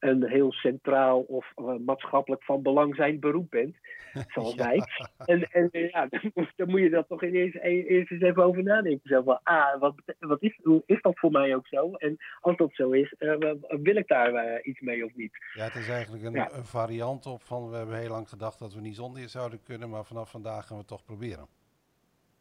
een 0.05 0.29
heel 0.29 0.53
centraal 0.53 1.21
of 1.21 1.53
uh, 1.57 1.75
maatschappelijk 1.87 2.43
van 2.43 2.63
belang 2.63 2.95
zijn 2.95 3.21
beroep 3.21 3.51
bent, 3.51 3.77
zoals 4.35 4.55
wij. 4.55 4.83
En, 5.25 5.43
en 5.51 5.69
ja, 5.71 6.09
dan, 6.57 6.71
moet 6.71 6.81
je 6.81 6.91
dat 6.91 7.09
toch 7.09 7.23
ineens 7.23 7.55
eerst 7.55 8.11
eens 8.11 8.23
even 8.23 8.45
over 8.45 8.63
nadenken. 8.63 9.09
Zo 9.09 9.23
van, 9.23 9.41
ah, 9.43 9.81
wat, 9.81 9.95
wat 10.19 10.43
is, 10.43 10.59
hoe 10.63 10.83
is 10.87 11.01
dat 11.01 11.19
voor 11.19 11.31
mij 11.31 11.55
ook 11.55 11.67
zo? 11.67 11.93
En 11.95 12.17
als 12.41 12.57
dat 12.57 12.75
zo 12.75 12.91
is, 12.91 13.15
uh, 13.19 13.35
wil 13.69 13.97
ik 13.97 14.09
daar 14.09 14.63
iets 14.63 14.81
mee 14.81 15.05
of 15.05 15.15
niet? 15.15 15.33
Ja, 15.55 15.65
het 15.65 15.75
is 15.75 15.89
eigenlijk 15.89 16.25
een, 16.25 16.37
een 16.37 16.65
variant 16.65 17.27
op 17.27 17.43
van, 17.43 17.71
we 17.71 17.77
hebben 17.77 17.99
heel 17.99 18.11
lang 18.11 18.29
gedacht 18.29 18.59
dat 18.59 18.75
we 18.75 18.81
niet 18.81 18.97
zonder 18.97 19.29
zouden 19.29 19.63
kunnen, 19.63 19.91
maar 19.91 20.05
vanaf 20.05 20.31
vandaag 20.31 20.67
gaan 20.67 20.77
we 20.77 20.83
het 20.83 20.89
toch 20.89 21.05
proberen. 21.05 21.47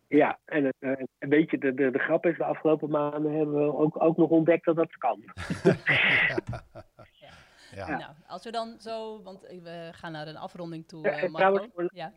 Ja, 0.08 0.40
en 0.46 0.74
uh, 0.80 0.92
een 1.20 1.30
beetje 1.30 1.58
de, 1.58 1.74
de, 1.74 1.92
de 1.92 2.00
grap 2.00 2.26
is, 2.26 2.38
de 2.38 2.44
afgelopen 2.44 2.90
maanden 2.90 3.34
hebben 3.38 3.56
we 3.56 3.78
ook, 3.78 4.04
ook 4.04 4.18
nog 4.18 4.30
ontdekt 4.30 4.66
dat 4.66 4.76
dat 4.76 4.98
kan. 4.98 5.24
ja. 6.28 6.38
Ja. 7.76 7.98
Nou, 7.98 8.14
als 8.28 8.44
we 8.44 8.52
dan 8.52 8.80
zo, 8.80 9.22
want 9.24 9.42
we 9.42 9.90
gaan 9.92 10.12
naar 10.12 10.28
een 10.28 10.38
afronding 10.38 10.88
toe, 10.88 11.08
uh, 11.08 11.24
Trouwens, 11.24 11.68
voor, 11.74 11.90
ja. 11.94 12.14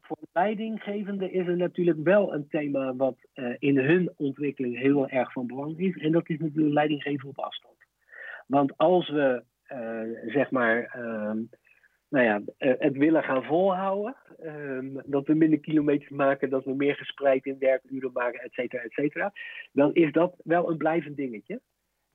voor 0.00 0.18
leidinggevenden 0.32 1.32
is 1.32 1.46
er 1.46 1.56
natuurlijk 1.56 1.98
wel 2.02 2.34
een 2.34 2.48
thema 2.48 2.94
wat 2.94 3.16
uh, 3.34 3.54
in 3.58 3.78
hun 3.78 4.12
ontwikkeling 4.16 4.78
heel 4.78 5.08
erg 5.08 5.32
van 5.32 5.46
belang 5.46 5.78
is. 5.78 5.96
En 5.96 6.12
dat 6.12 6.28
is 6.28 6.38
natuurlijk 6.38 6.74
leidinggeven 6.74 7.28
op 7.28 7.38
afstand. 7.38 7.76
Want 8.46 8.76
als 8.76 9.08
we, 9.08 9.42
zeg 10.26 10.50
maar, 10.50 10.84
ehm, 10.84 11.38
nou 12.08 12.24
ja, 12.24 12.40
eh, 12.58 12.74
het 12.78 12.96
willen 12.96 13.22
gaan 13.22 13.44
volhouden. 13.44 14.16
Ehm, 14.40 14.96
dat 15.04 15.26
we 15.26 15.34
minder 15.34 15.58
kilometers 15.58 16.10
maken, 16.10 16.50
dat 16.50 16.64
we 16.64 16.74
meer 16.74 16.94
gespreid 16.94 17.46
in 17.46 17.56
werkuren 17.58 18.10
maken, 18.12 18.40
et 18.40 18.52
cetera, 18.52 18.82
et 18.82 18.92
cetera. 18.92 19.32
Dan 19.72 19.94
is 19.94 20.12
dat 20.12 20.34
wel 20.44 20.70
een 20.70 20.76
blijvend 20.76 21.16
dingetje. 21.16 21.60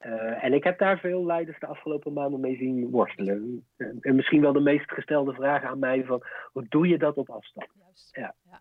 Uh, 0.05 0.43
en 0.43 0.53
ik 0.53 0.63
heb 0.63 0.79
daar 0.79 0.99
veel 0.99 1.25
leiders 1.25 1.59
de 1.59 1.67
afgelopen 1.67 2.13
maanden 2.13 2.39
mee 2.39 2.55
zien 2.55 2.89
worstelen. 2.89 3.67
En 3.77 4.15
misschien 4.15 4.41
wel 4.41 4.53
de 4.53 4.59
meest 4.59 4.91
gestelde 4.91 5.33
vraag 5.33 5.63
aan 5.63 5.79
mij 5.79 6.03
van, 6.05 6.23
hoe 6.51 6.65
doe 6.69 6.87
je 6.87 6.97
dat 6.97 7.17
op 7.17 7.29
afstand? 7.29 7.69
Juist. 7.79 8.15
Ja. 8.15 8.35
Ja. 8.43 8.59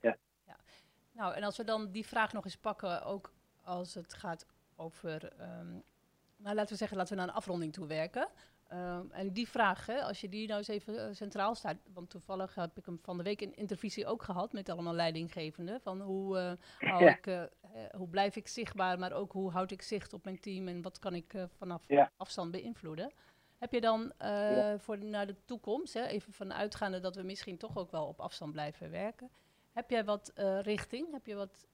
ja. 0.00 0.16
ja. 0.46 0.56
Nou, 1.12 1.34
en 1.34 1.42
als 1.42 1.56
we 1.56 1.64
dan 1.64 1.90
die 1.90 2.06
vraag 2.06 2.32
nog 2.32 2.44
eens 2.44 2.56
pakken, 2.56 3.04
ook 3.04 3.32
als 3.62 3.94
het 3.94 4.14
gaat 4.14 4.46
over, 4.76 5.32
um, 5.40 5.82
nou 6.36 6.54
laten 6.54 6.72
we 6.72 6.76
zeggen, 6.76 6.96
laten 6.96 7.12
we 7.12 7.20
naar 7.20 7.28
een 7.28 7.34
afronding 7.34 7.72
toe 7.72 7.86
werken. 7.86 8.28
Ehm, 8.70 9.10
en 9.10 9.32
die 9.32 9.48
vraag, 9.48 9.86
hè, 9.86 10.02
als 10.02 10.20
je 10.20 10.28
die 10.28 10.46
nou 10.46 10.58
eens 10.58 10.68
even 10.68 11.06
eh, 11.06 11.14
centraal 11.14 11.54
staat, 11.54 11.76
want 11.92 12.10
toevallig 12.10 12.54
heb 12.54 12.78
ik 12.78 12.86
hem 12.86 12.98
van 13.02 13.16
de 13.16 13.22
week 13.22 13.40
in 13.40 13.56
intervisie 13.56 14.06
ook 14.06 14.22
gehad 14.22 14.52
met 14.52 14.68
allemaal 14.68 14.94
leidinggevenden, 14.94 15.80
van 15.80 16.00
hoe, 16.00 16.38
uh, 16.80 16.88
hou 16.90 17.04
ik, 17.04 17.26
uh, 17.26 17.42
hoe 17.96 18.08
blijf 18.08 18.36
ik 18.36 18.48
zichtbaar, 18.48 18.98
maar 18.98 19.12
ook 19.12 19.32
hoe 19.32 19.50
houd 19.50 19.70
ik 19.70 19.82
zicht 19.82 20.12
op 20.12 20.24
mijn 20.24 20.40
team 20.40 20.68
en 20.68 20.82
wat 20.82 20.98
kan 20.98 21.14
ik 21.14 21.34
vanaf 21.56 21.86
afstand 22.16 22.50
beïnvloeden. 22.50 23.12
Heb 23.58 23.72
je 23.72 23.80
dan 23.80 24.12
voor 24.78 25.04
naar 25.04 25.26
de 25.26 25.36
toekomst, 25.44 25.94
hè, 25.94 26.06
even 26.06 26.32
vanuitgaande 26.32 27.00
dat 27.00 27.16
we 27.16 27.22
misschien 27.22 27.58
toch 27.58 27.76
ook 27.76 27.90
wel 27.90 28.06
op 28.06 28.20
afstand 28.20 28.52
blijven 28.52 28.90
werken, 28.90 29.30
heb 29.72 29.90
jij 29.90 30.04
wat 30.04 30.32
richting, 30.62 31.12
heb 31.12 31.26
je 31.26 31.34
wat 31.34 31.66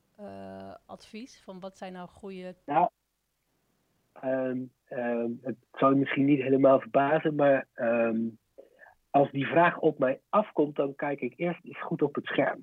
advies 0.87 1.41
van 1.41 1.61
wat 1.61 1.79
zijn 1.79 1.93
nou 1.93 2.09
goede... 2.09 2.57
Nou, 2.65 2.89
Um, 4.25 4.71
het 5.43 5.57
zal 5.73 5.91
je 5.91 5.97
misschien 5.97 6.25
niet 6.25 6.43
helemaal 6.43 6.81
verbazen, 6.81 7.35
maar 7.35 7.67
ehm, 7.75 8.19
als 9.11 9.31
die 9.31 9.47
vraag 9.47 9.79
op 9.79 9.99
mij 9.99 10.21
afkomt, 10.29 10.77
dan 10.77 10.95
kijk 10.95 11.21
ik 11.21 11.33
eerst 11.37 11.65
eens 11.65 11.83
goed 11.83 12.03
op 12.03 12.15
het 12.15 12.25
scherm. 12.25 12.61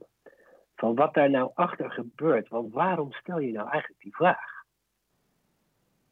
Van 0.76 0.96
wat 0.96 1.14
daar 1.14 1.30
nou 1.30 1.52
achter 1.54 1.92
gebeurt. 1.92 2.48
Want 2.48 2.74
waarom 2.74 3.12
stel 3.12 3.40
je 3.40 3.52
nou 3.52 3.70
eigenlijk 3.70 4.02
die 4.02 4.16
vraag? 4.16 4.64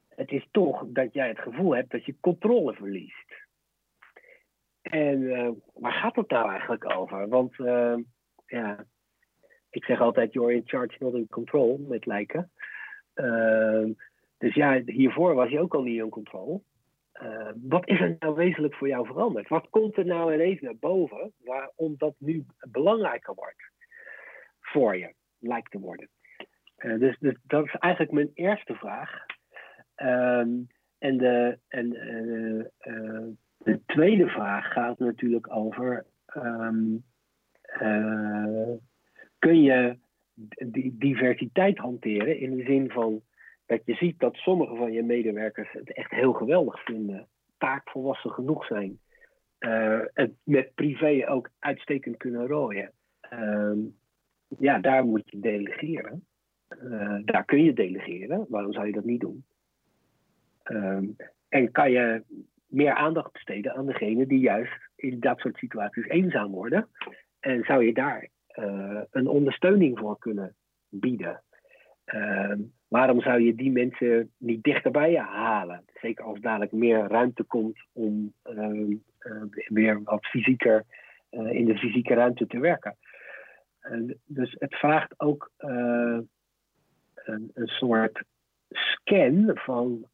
Het 0.10 0.32
is 0.32 0.48
toch 0.52 0.84
dat 0.88 1.14
jij 1.14 1.28
het 1.28 1.40
gevoel 1.40 1.76
hebt 1.76 1.92
dat 1.92 2.06
je 2.06 2.16
controle 2.20 2.74
verliest. 2.74 3.48
En 4.82 5.22
uh, 5.22 5.50
waar 5.74 5.92
gaat 5.92 6.16
het 6.16 6.30
nou 6.30 6.50
eigenlijk 6.50 6.96
over? 6.96 7.28
Want 7.28 7.56
ja, 8.46 8.86
ik 9.70 9.84
zeg 9.84 10.02
altijd: 10.02 10.34
you're 10.34 10.54
in 10.54 10.62
charge, 10.66 10.96
not 11.00 11.14
in 11.14 11.28
control, 11.28 11.86
met 11.88 12.06
lijken. 12.06 12.52
Uh, 13.16 13.90
dus 14.42 14.54
ja, 14.54 14.82
hiervoor 14.86 15.36
was 15.36 15.50
je 15.50 15.60
ook 15.60 15.76
al 15.76 15.82
niet 15.82 16.02
in 16.02 16.10
controle. 16.10 16.62
Uh, 17.22 17.50
wat 17.62 17.88
is 17.88 18.00
er 18.00 18.16
nou 18.20 18.36
wezenlijk 18.36 18.76
voor 18.76 18.88
jou 18.88 19.06
veranderd? 19.06 19.48
Wat 19.48 19.70
komt 19.70 19.98
er 19.98 20.06
nou 20.06 20.34
ineens 20.34 20.62
naar 20.62 20.78
boven 20.80 21.34
waarom 21.44 21.96
dat 21.98 22.16
nu 22.18 22.46
belangrijker 22.72 23.34
wordt 23.34 23.72
voor 24.60 24.98
je, 24.98 25.14
lijkt 25.40 25.72
te 25.72 25.80
worden? 25.80 26.10
Uh, 26.78 27.00
dus, 27.00 27.18
dus, 27.20 27.36
dat 27.44 27.66
is 27.66 27.76
eigenlijk 27.76 28.14
mijn 28.14 28.32
eerste 28.34 28.76
vraag. 28.76 29.26
Um, 29.96 30.68
en 30.98 31.18
de, 31.18 31.58
en, 31.68 31.88
uh, 31.96 33.28
de 33.58 33.80
tweede 33.86 34.28
vraag 34.28 34.72
gaat 34.72 35.00
natuurlijk 35.00 35.56
over: 35.56 36.06
um, 36.36 37.04
kun 39.40 39.62
je 39.62 39.98
diversiteit 40.92 41.78
hanteren 41.78 42.40
in 42.40 42.56
de 42.56 42.64
zin 42.64 42.90
van 42.92 43.22
dat 43.72 43.86
je 43.86 43.96
ziet 43.96 44.20
dat 44.20 44.36
sommige 44.36 44.76
van 44.76 44.92
je 44.92 45.04
medewerkers 45.04 45.72
het 45.72 45.94
echt 45.94 46.12
heel 46.12 46.34
geweldig 46.34 46.84
vinden, 46.84 47.28
taakvolwassen 47.58 48.32
genoeg 48.32 48.66
zijn, 48.66 49.00
uh, 49.60 50.00
het 50.14 50.32
met 50.44 50.74
privé 50.76 51.30
ook 51.30 51.50
uitstekend 51.60 52.18
kunnen 52.18 52.48
rooien. 52.48 52.92
Uh, 53.34 53.78
ja, 54.60 54.80
daar 54.80 55.06
moet 55.06 55.30
je 55.30 55.40
delegeren. 55.40 56.26
Uh, 56.84 57.20
daar 57.26 57.46
kun 57.46 57.64
je 57.64 57.74
delegeren. 57.74 58.46
Waarom 58.50 58.74
zou 58.74 58.86
je 58.86 58.92
dat 58.92 59.06
niet 59.06 59.20
doen? 59.20 59.46
Ehm, 60.64 61.06
en 61.50 61.72
kan 61.72 61.92
je 61.92 62.24
meer 62.68 62.94
aandacht 62.94 63.32
besteden 63.32 63.76
aan 63.76 63.86
degene 63.86 64.28
die 64.28 64.40
juist 64.40 64.90
in 64.96 65.20
dat 65.20 65.40
soort 65.40 65.58
situaties 65.58 66.08
eenzaam 66.08 66.52
worden? 66.52 66.88
En 67.40 67.64
zou 67.64 67.86
je 67.86 67.94
daar 67.94 68.28
uh, 68.56 69.02
een 69.12 69.28
ondersteuning 69.28 70.00
voor 70.00 70.18
kunnen 70.20 70.56
bieden? 70.90 71.44
Uh, 72.06 72.54
waarom 72.88 73.22
zou 73.22 73.42
je 73.42 73.56
die 73.56 73.72
mensen 73.72 74.32
niet 74.38 74.64
dichter 74.64 74.92
bij 74.92 75.12
je 75.12 75.20
halen? 75.20 75.84
Zeker 75.94 76.26
als 76.26 76.40
dadelijk 76.40 76.72
meer 76.72 77.08
ruimte 77.08 77.44
komt 77.44 77.80
om 77.92 78.34
uh, 78.50 78.98
weer 79.66 80.04
wat 80.04 80.26
fysieker 80.26 80.84
uh, 81.32 81.52
in 81.52 81.66
de 81.66 81.78
fysieke 81.78 82.14
ruimte 82.14 82.48
te 82.48 82.60
werken. 82.60 82.98
dus 84.26 84.56
het 84.60 84.76
vraagt 84.76 85.14
ook 85.18 85.52
een, 85.58 86.30
een, 87.54 87.68
soort 87.68 88.24
scan 88.70 89.52
van 89.54 90.06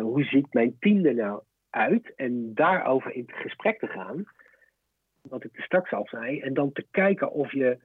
hoe 0.00 0.24
ziet 0.24 0.54
mijn 0.54 0.76
team 0.78 1.04
er 1.04 1.14
nou 1.14 1.42
uit 1.70 2.14
en 2.14 2.54
daarover 2.54 3.12
in 3.14 3.24
gesprek 3.26 3.78
te 3.78 3.86
gaan. 3.86 4.24
Wat 5.22 5.44
ik 5.44 5.56
er 5.56 5.62
straks 5.62 5.92
al 5.92 6.06
zei. 6.10 6.40
En 6.40 6.54
dan 6.54 6.72
te 6.72 6.86
kijken 6.90 7.32
of 7.32 7.52
je 7.52 7.78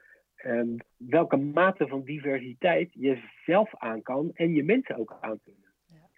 um, 0.45 0.77
welke 0.97 1.37
mate 1.37 1.87
van 1.87 2.03
diversiteit 2.03 2.89
je 2.93 3.21
zelf 3.45 3.75
aan 3.77 4.01
kan 4.01 4.31
en 4.33 4.53
je 4.53 4.63
mensen 4.63 4.95
ook 4.95 5.17
aan 5.21 5.39
kunnen. 5.43 5.73
Ja. 5.85 6.09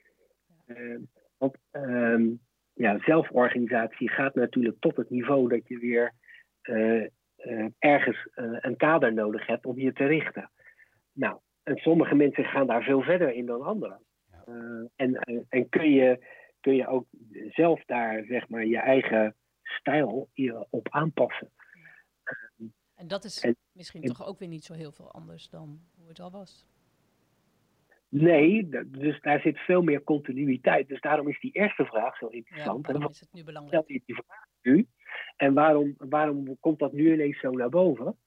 Ja. 0.68 0.76
Uh, 0.76 1.00
want 1.38 1.58
um, 1.72 2.40
ja, 2.74 3.00
zelforganisatie 3.00 4.10
gaat 4.10 4.36
natuurlijk 4.36 4.80
tot 4.80 4.96
het 4.96 5.10
niveau 5.10 5.48
dat 5.48 5.68
je 5.68 5.78
weer 5.78 6.14
ergens 7.80 8.28
een 8.36 8.78
kader 8.78 9.14
nodig 9.14 9.48
hebt 9.48 9.66
om 9.66 9.80
je 9.80 9.94
te 9.94 10.06
richten. 10.06 10.52
Nou, 11.12 11.40
en 11.64 11.78
sommige 11.78 12.16
mensen 12.16 12.44
gaan 12.44 12.68
daar 12.68 12.84
veel 12.84 13.02
verder 13.02 13.34
in 13.34 13.46
dan 13.46 13.62
anderen. 13.62 14.00
en, 14.96 15.16
en 15.50 15.70
kun, 15.70 15.92
je, 15.92 16.26
kun 16.60 16.76
je 16.76 16.88
ook 16.88 17.06
zelf 17.50 17.86
daar 17.86 18.24
zeg 18.24 18.50
maar 18.50 18.66
je 18.66 18.78
eigen 18.78 19.36
stijl 19.64 20.30
op 20.70 20.90
aanpassen. 20.90 21.52
En 22.96 23.08
dat 23.08 23.24
is 23.24 23.46
misschien 23.74 24.02
toch 24.02 24.26
ook 24.26 24.40
weer 24.40 24.48
niet 24.48 24.64
zo 24.64 24.74
heel 24.74 24.92
veel 24.92 25.12
anders 25.12 25.50
dan 25.50 25.82
hoe 25.96 26.08
het 26.08 26.20
al 26.20 26.32
was. 26.32 26.66
Nee, 28.10 28.70
dus 28.88 29.22
daar 29.22 29.40
zit 29.40 29.58
veel 29.58 29.82
meer 29.82 30.04
continuïteit. 30.04 30.88
Dus 30.88 31.02
daarom 31.02 31.28
is 31.28 31.40
die 31.40 31.52
eerste 31.52 31.86
vraag 31.86 32.18
zo 32.18 32.28
interessant. 32.28 32.86
Ja, 32.88 32.94
waarom 32.94 33.12
is 33.12 33.20
het 33.20 33.34
nu 33.34 33.44
belangrijk? 33.44 33.88
Die 33.88 34.04
vraag 34.06 34.46
nu. 34.62 34.88
En 35.38 35.54
waarom, 35.54 35.96
waarom 35.98 36.60
komt 36.60 36.80
dat 36.80 36.94
nu 36.94 37.14
ineens 37.14 37.40
zo 37.40 37.52
naar 37.52 37.70
boven? 37.70 38.18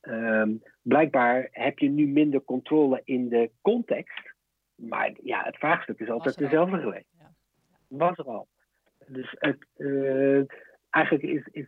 Ehm, 0.00 0.56
blijkbaar 0.82 1.48
heb 1.50 1.78
je 1.78 1.88
nu 1.88 2.06
minder 2.06 2.44
controle 2.44 3.00
in 3.04 3.28
de 3.28 3.50
context. 3.60 4.34
Maar 4.74 5.12
ja, 5.22 5.44
het 5.44 5.56
vraagstuk 5.56 6.00
is 6.00 6.10
altijd 6.10 6.38
dezelfde 6.38 6.78
geweest. 6.78 7.14
Ja. 7.18 7.34
Was 7.88 8.18
er 8.18 8.24
al. 8.24 8.48
Dus 9.06 9.34
het, 9.38 9.66
uh, 9.76 10.42
eigenlijk 10.90 11.24
is, 11.24 11.46
is, 11.50 11.66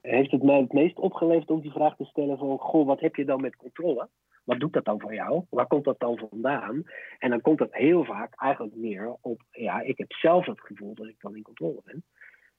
heeft 0.00 0.30
het 0.30 0.42
mij 0.42 0.60
het 0.60 0.72
meest 0.72 0.98
opgeleverd 0.98 1.50
om 1.50 1.60
die 1.60 1.70
vraag 1.70 1.96
te 1.96 2.04
stellen 2.04 2.38
van... 2.38 2.58
Goh, 2.58 2.86
wat 2.86 3.00
heb 3.00 3.16
je 3.16 3.24
dan 3.24 3.40
met 3.40 3.56
controle? 3.56 4.08
Wat 4.44 4.60
doet 4.60 4.72
dat 4.72 4.84
dan 4.84 5.00
voor 5.00 5.14
jou? 5.14 5.44
Waar 5.50 5.66
komt 5.66 5.84
dat 5.84 6.00
dan 6.00 6.28
vandaan? 6.30 6.82
En 7.18 7.30
dan 7.30 7.40
komt 7.40 7.58
het 7.58 7.74
heel 7.74 8.04
vaak 8.04 8.34
eigenlijk 8.40 8.76
neer 8.76 9.16
op... 9.20 9.42
Ja, 9.50 9.80
ik 9.80 9.98
heb 9.98 10.12
zelf 10.12 10.46
het 10.46 10.60
gevoel 10.60 10.94
dat 10.94 11.06
ik 11.06 11.20
dan 11.20 11.36
in 11.36 11.42
controle 11.42 11.80
ben. 11.84 12.04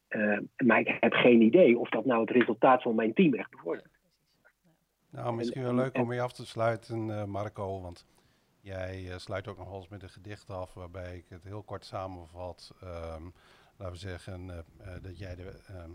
Uh, 0.10 0.40
maar 0.68 0.80
ik 0.80 0.98
heb 1.00 1.14
geen 1.14 1.42
idee 1.42 1.80
of 1.80 1.90
dat 1.90 2.06
nou 2.06 2.22
het 2.22 2.30
resultaat 2.30 2.82
van 2.82 2.96
mijn 2.96 3.14
team 3.14 3.34
echt 3.34 3.50
bevordert. 3.50 4.00
Nou, 5.10 5.36
misschien 5.36 5.64
wel 5.64 5.74
leuk 5.74 5.98
om 5.98 6.14
je 6.14 6.22
af 6.22 6.34
te 6.34 6.46
sluiten, 6.46 7.08
uh, 7.08 7.26
Marco. 7.26 7.82
Want 7.82 8.06
jij 8.62 9.04
uh, 9.04 9.18
sluit 9.18 9.48
ook 9.48 9.58
nog 9.58 9.70
wel 9.70 9.78
eens 9.78 9.90
met 9.90 10.04
een 10.04 10.10
gedicht 10.10 10.50
af... 10.50 10.74
waarbij 10.74 11.16
ik 11.16 11.26
het 11.30 11.44
heel 11.44 11.64
kort 11.64 11.86
samenvat... 11.86 12.76
Um, 12.84 13.34
laten 13.78 13.94
we 13.94 14.00
zeggen, 14.00 14.66
dat 15.02 15.18
jij 15.18 15.36
de, 15.36 15.60
ehm, 15.68 15.92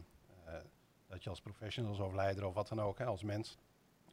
dat 1.08 1.24
je 1.24 1.30
als 1.30 1.40
professional 1.40 2.06
of 2.06 2.14
leider 2.14 2.46
of 2.46 2.54
wat 2.54 2.68
dan 2.68 2.80
ook, 2.80 2.98
hè, 2.98 3.04
als 3.04 3.22
mens, 3.22 3.58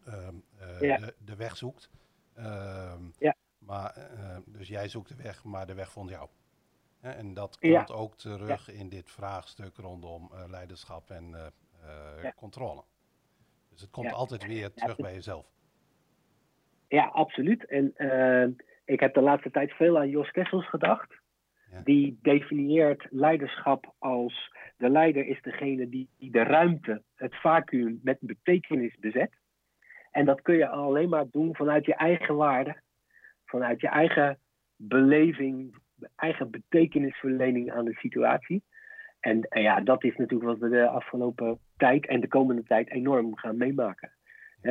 ehm, 0.05 0.35
eh, 0.59 0.79
de, 0.79 1.13
de, 1.25 1.35
weg 1.35 1.57
zoekt. 1.57 1.89
Ehm, 2.35 3.03
ja. 3.17 3.35
Maar, 3.57 3.97
uh, 3.97 4.37
dus 4.45 4.67
jij 4.67 4.87
zoekt 4.87 5.09
de 5.09 5.23
weg, 5.23 5.43
maar 5.43 5.67
de 5.67 5.73
weg 5.73 5.91
vond 5.91 6.09
jou. 6.09 6.29
En 6.99 7.33
dat 7.33 7.59
komt 7.59 7.91
ook 7.91 8.17
terug 8.17 8.69
in 8.69 8.89
dit 8.89 9.11
vraagstuk 9.11 9.77
rondom 9.77 10.31
leiderschap 10.47 11.09
en 11.09 11.53
controle. 12.35 12.83
Dus 13.69 13.81
het 13.81 13.89
komt 13.89 14.11
altijd 14.11 14.45
weer 14.45 14.73
terug 14.73 14.95
bij 14.95 15.13
jezelf. 15.13 15.45
Ja, 16.87 17.05
absoluut. 17.05 17.65
En 17.65 17.93
ik 18.85 18.99
heb 18.99 19.13
de 19.13 19.21
laatste 19.21 19.51
tijd 19.51 19.71
veel 19.71 19.97
aan 19.97 20.09
Jos 20.09 20.31
Kessels 20.31 20.69
gedacht. 20.69 21.13
Die 21.83 22.19
definieert 22.21 23.07
leiderschap 23.09 23.93
als 23.99 24.51
de 24.77 24.89
leider 24.89 25.25
is 25.25 25.41
degene 25.41 25.89
die, 25.89 26.09
die 26.17 26.31
de 26.31 26.43
ruimte, 26.43 27.01
het 27.15 27.35
vacuüm 27.35 27.99
met 28.03 28.17
betekenis 28.19 28.95
bezet. 28.99 29.31
En 30.11 30.25
dat 30.25 30.41
kun 30.41 30.55
je 30.55 30.67
alleen 30.67 31.09
maar 31.09 31.25
doen 31.31 31.55
vanuit 31.55 31.85
je 31.85 31.95
eigen 31.95 32.35
waarde, 32.35 32.75
vanuit 33.45 33.81
je 33.81 33.87
eigen 33.87 34.39
beleving, 34.75 35.75
eigen 36.15 36.51
betekenisverlening 36.51 37.71
aan 37.71 37.85
de 37.85 37.93
situatie. 37.93 38.63
En, 39.19 39.41
en, 39.41 39.61
ja, 39.61 39.79
dat 39.79 40.03
is 40.03 40.15
natuurlijk 40.15 40.49
wat 40.49 40.59
we 40.59 40.69
de 40.69 40.87
afgelopen 40.87 41.59
tijd 41.77 42.07
en 42.07 42.19
de 42.19 42.27
komende 42.27 42.63
tijd 42.63 42.89
enorm 42.89 43.37
gaan 43.37 43.57
meemaken. 43.57 44.11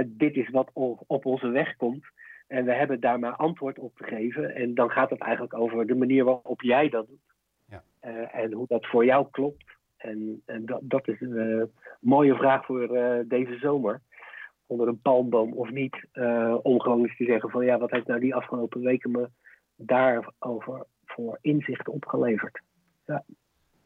dit 0.07 0.36
is 0.36 0.50
wat 0.50 0.70
op 1.07 1.26
onze 1.26 1.48
weg 1.48 1.76
komt. 1.76 2.05
En 2.46 2.64
we 2.64 2.72
hebben 2.72 3.00
daar 3.00 3.18
maar 3.18 3.36
antwoord 3.36 3.78
op 3.78 3.96
te 3.96 4.05
geven. 4.05 4.55
En 4.55 4.74
dan 4.74 4.90
gaat 4.90 5.11
het 5.11 5.20
eigenlijk 5.20 5.55
over 5.55 5.86
de 5.86 5.94
manier 5.94 6.24
waarop 6.24 6.62
jij 6.62 6.88
dat 6.88 7.07
doet. 7.07 7.34
Ja. 7.68 7.82
Uh, 8.05 8.34
en 8.34 8.53
hoe 8.53 8.66
dat 8.66 8.86
voor 8.86 9.05
jou 9.05 9.26
klopt. 9.30 9.64
En, 10.03 10.42
en 10.46 10.66
dat, 10.66 10.80
dat, 10.82 11.09
is 11.09 11.20
een 11.20 11.36
uh, 11.36 11.64
mooie 12.00 12.34
vraag 12.34 12.64
voor 12.64 12.96
uh, 12.96 13.18
deze 13.24 13.59
zomer. 13.59 14.00
Onder 14.66 14.88
een 14.88 15.00
palmboom 15.00 15.53
of 15.53 15.70
niet. 15.70 16.07
om 16.62 16.80
gewoon 16.80 17.03
eens 17.03 17.16
te 17.16 17.24
zeggen 17.24 17.50
van 17.50 17.64
ja, 17.64 17.78
wat 17.78 17.90
heeft 17.90 18.07
nou 18.07 18.20
die 18.20 18.34
afgelopen 18.34 18.80
weken 18.80 19.11
me 19.11 19.28
daarover 19.76 20.86
voor 21.05 21.38
inzicht 21.40 21.88
opgeleverd. 21.88 22.61
Ja. 23.07 23.24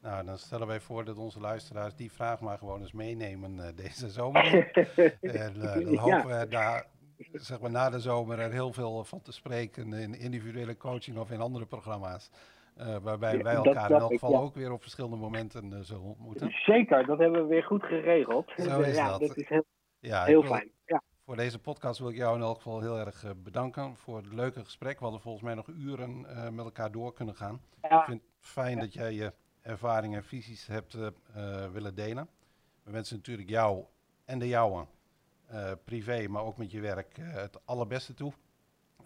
Nou, 0.00 0.24
dan 0.24 0.38
stellen 0.38 0.66
wij 0.66 0.80
voor 0.80 1.04
dat 1.04 1.18
onze 1.18 1.40
luisteraars 1.40 1.94
die 1.94 2.12
vraag 2.12 2.40
maar 2.40 2.58
gewoon 2.58 2.80
eens 2.80 2.92
meenemen 2.92 3.76
deze 3.76 4.08
zomer. 4.08 4.70
en 5.20 5.52
dan 5.54 5.96
hopen 5.96 6.38
we 6.38 6.46
daar 6.48 6.86
zeg 7.32 7.60
maar, 7.60 7.70
na 7.70 7.90
de 7.90 8.00
zomer 8.00 8.38
er 8.38 8.52
heel 8.52 8.72
veel 8.72 9.04
van 9.04 9.22
te 9.22 9.32
spreken 9.32 9.92
in 9.92 10.18
individuele 10.18 10.76
coaching 10.76 11.18
of 11.18 11.30
in 11.30 11.40
andere 11.40 11.66
programma's. 11.66 12.30
Uh, 12.78 12.96
waarbij 12.96 13.42
wij 13.42 13.54
elkaar 13.54 13.90
in 13.90 13.96
elk 13.96 14.12
geval 14.12 14.36
ook 14.36 14.54
weer 14.54 14.72
op 14.72 14.82
verschillende 14.82 15.16
momenten 15.16 15.72
uh, 15.72 15.78
zullen 15.80 16.02
ontmoeten. 16.02 16.50
Zeker, 16.50 17.06
dat 17.06 17.18
hebben 17.18 17.42
we 17.42 17.46
weer 17.46 17.62
goed 17.62 17.82
geregeld. 17.82 18.52
Zo 18.56 18.80
is 18.80 18.96
ja, 18.96 19.08
dat. 19.08 19.20
dat 19.20 19.36
is 19.36 19.48
heel, 19.48 19.64
ja, 19.98 20.24
heel 20.24 20.42
fijn. 20.42 20.70
Ja. 20.86 21.02
Voor 21.24 21.36
deze 21.36 21.58
podcast 21.58 21.98
wil 21.98 22.08
ik 22.08 22.16
jou 22.16 22.36
in 22.36 22.42
elk 22.42 22.56
geval 22.56 22.80
heel 22.80 22.98
erg 22.98 23.24
uh, 23.24 23.30
bedanken 23.36 23.96
voor 23.96 24.16
het 24.16 24.32
leuke 24.32 24.64
gesprek. 24.64 24.98
We 24.98 25.02
hadden 25.02 25.20
volgens 25.20 25.44
mij 25.44 25.54
nog 25.54 25.66
uren 25.66 26.20
met 26.54 26.64
elkaar 26.64 26.92
door 26.92 27.12
kunnen 27.12 27.34
gaan. 27.34 27.60
Ik 27.82 28.02
vind 28.06 28.22
het 28.22 28.30
fijn 28.40 28.78
dat 28.78 28.92
jij 28.92 29.12
je 29.12 29.32
ervaringen 29.62 30.18
en 30.18 30.24
visies 30.24 30.66
hebt 30.66 30.98
willen 31.72 31.94
delen. 31.94 32.28
We 32.82 32.90
wensen 32.90 33.16
natuurlijk 33.16 33.48
jou 33.48 33.84
en 34.24 34.38
de 34.38 34.48
jouwen 34.48 34.86
uh, 35.52 35.72
privé, 35.84 36.28
maar 36.28 36.42
ook 36.42 36.56
met 36.56 36.70
je 36.70 36.80
werk, 36.80 37.16
het 37.20 37.66
allerbeste 37.66 38.14
toe. 38.14 38.32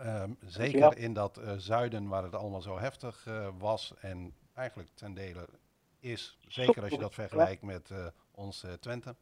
Um, 0.07 0.37
zeker 0.41 0.99
in 0.99 1.13
dat 1.13 1.39
uh, 1.39 1.53
zuiden 1.57 2.09
waar 2.09 2.23
het 2.23 2.35
allemaal 2.35 2.61
zo 2.61 2.79
heftig 2.79 3.27
was 3.59 3.95
en 4.01 4.35
eigenlijk 4.55 4.89
ten 4.95 5.15
dele 5.15 5.49
is. 6.01 6.39
Zeker 6.49 6.83
als 6.83 6.91
je 6.91 6.99
dat 6.99 7.15
vergelijkt 7.15 7.63
met 7.63 7.93
ons 8.31 8.67
Twente. 8.81 9.15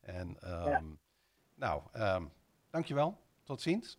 En 0.00 0.28
um, 0.28 0.68
ja. 0.68 0.82
nou, 1.54 1.82
um, 1.96 2.30
dankjewel. 2.70 3.18
Tot 3.42 3.60
ziens. 3.60 3.98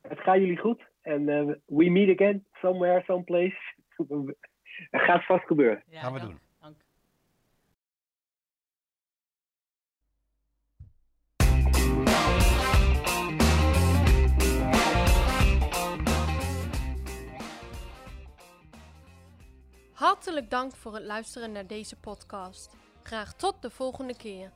Het 0.00 0.20
gaat 0.20 0.36
jullie 0.36 0.58
goed. 0.58 0.88
En 1.00 1.24
we 1.66 1.90
meet 1.90 2.20
again 2.20 2.44
somewhere, 2.52 3.02
someplace. 3.04 3.58
Het 4.90 5.00
gaat 5.00 5.24
vast 5.24 5.46
gebeuren. 5.46 5.82
Ja, 5.86 6.00
gaan 6.00 6.12
we 6.12 6.20
doen. 6.20 6.38
Hartelijk 19.96 20.50
dank 20.50 20.76
voor 20.76 20.94
het 20.94 21.04
luisteren 21.04 21.52
naar 21.52 21.66
deze 21.66 21.96
podcast. 21.96 22.70
Graag 23.02 23.34
tot 23.34 23.62
de 23.62 23.70
volgende 23.70 24.16
keer. 24.16 24.52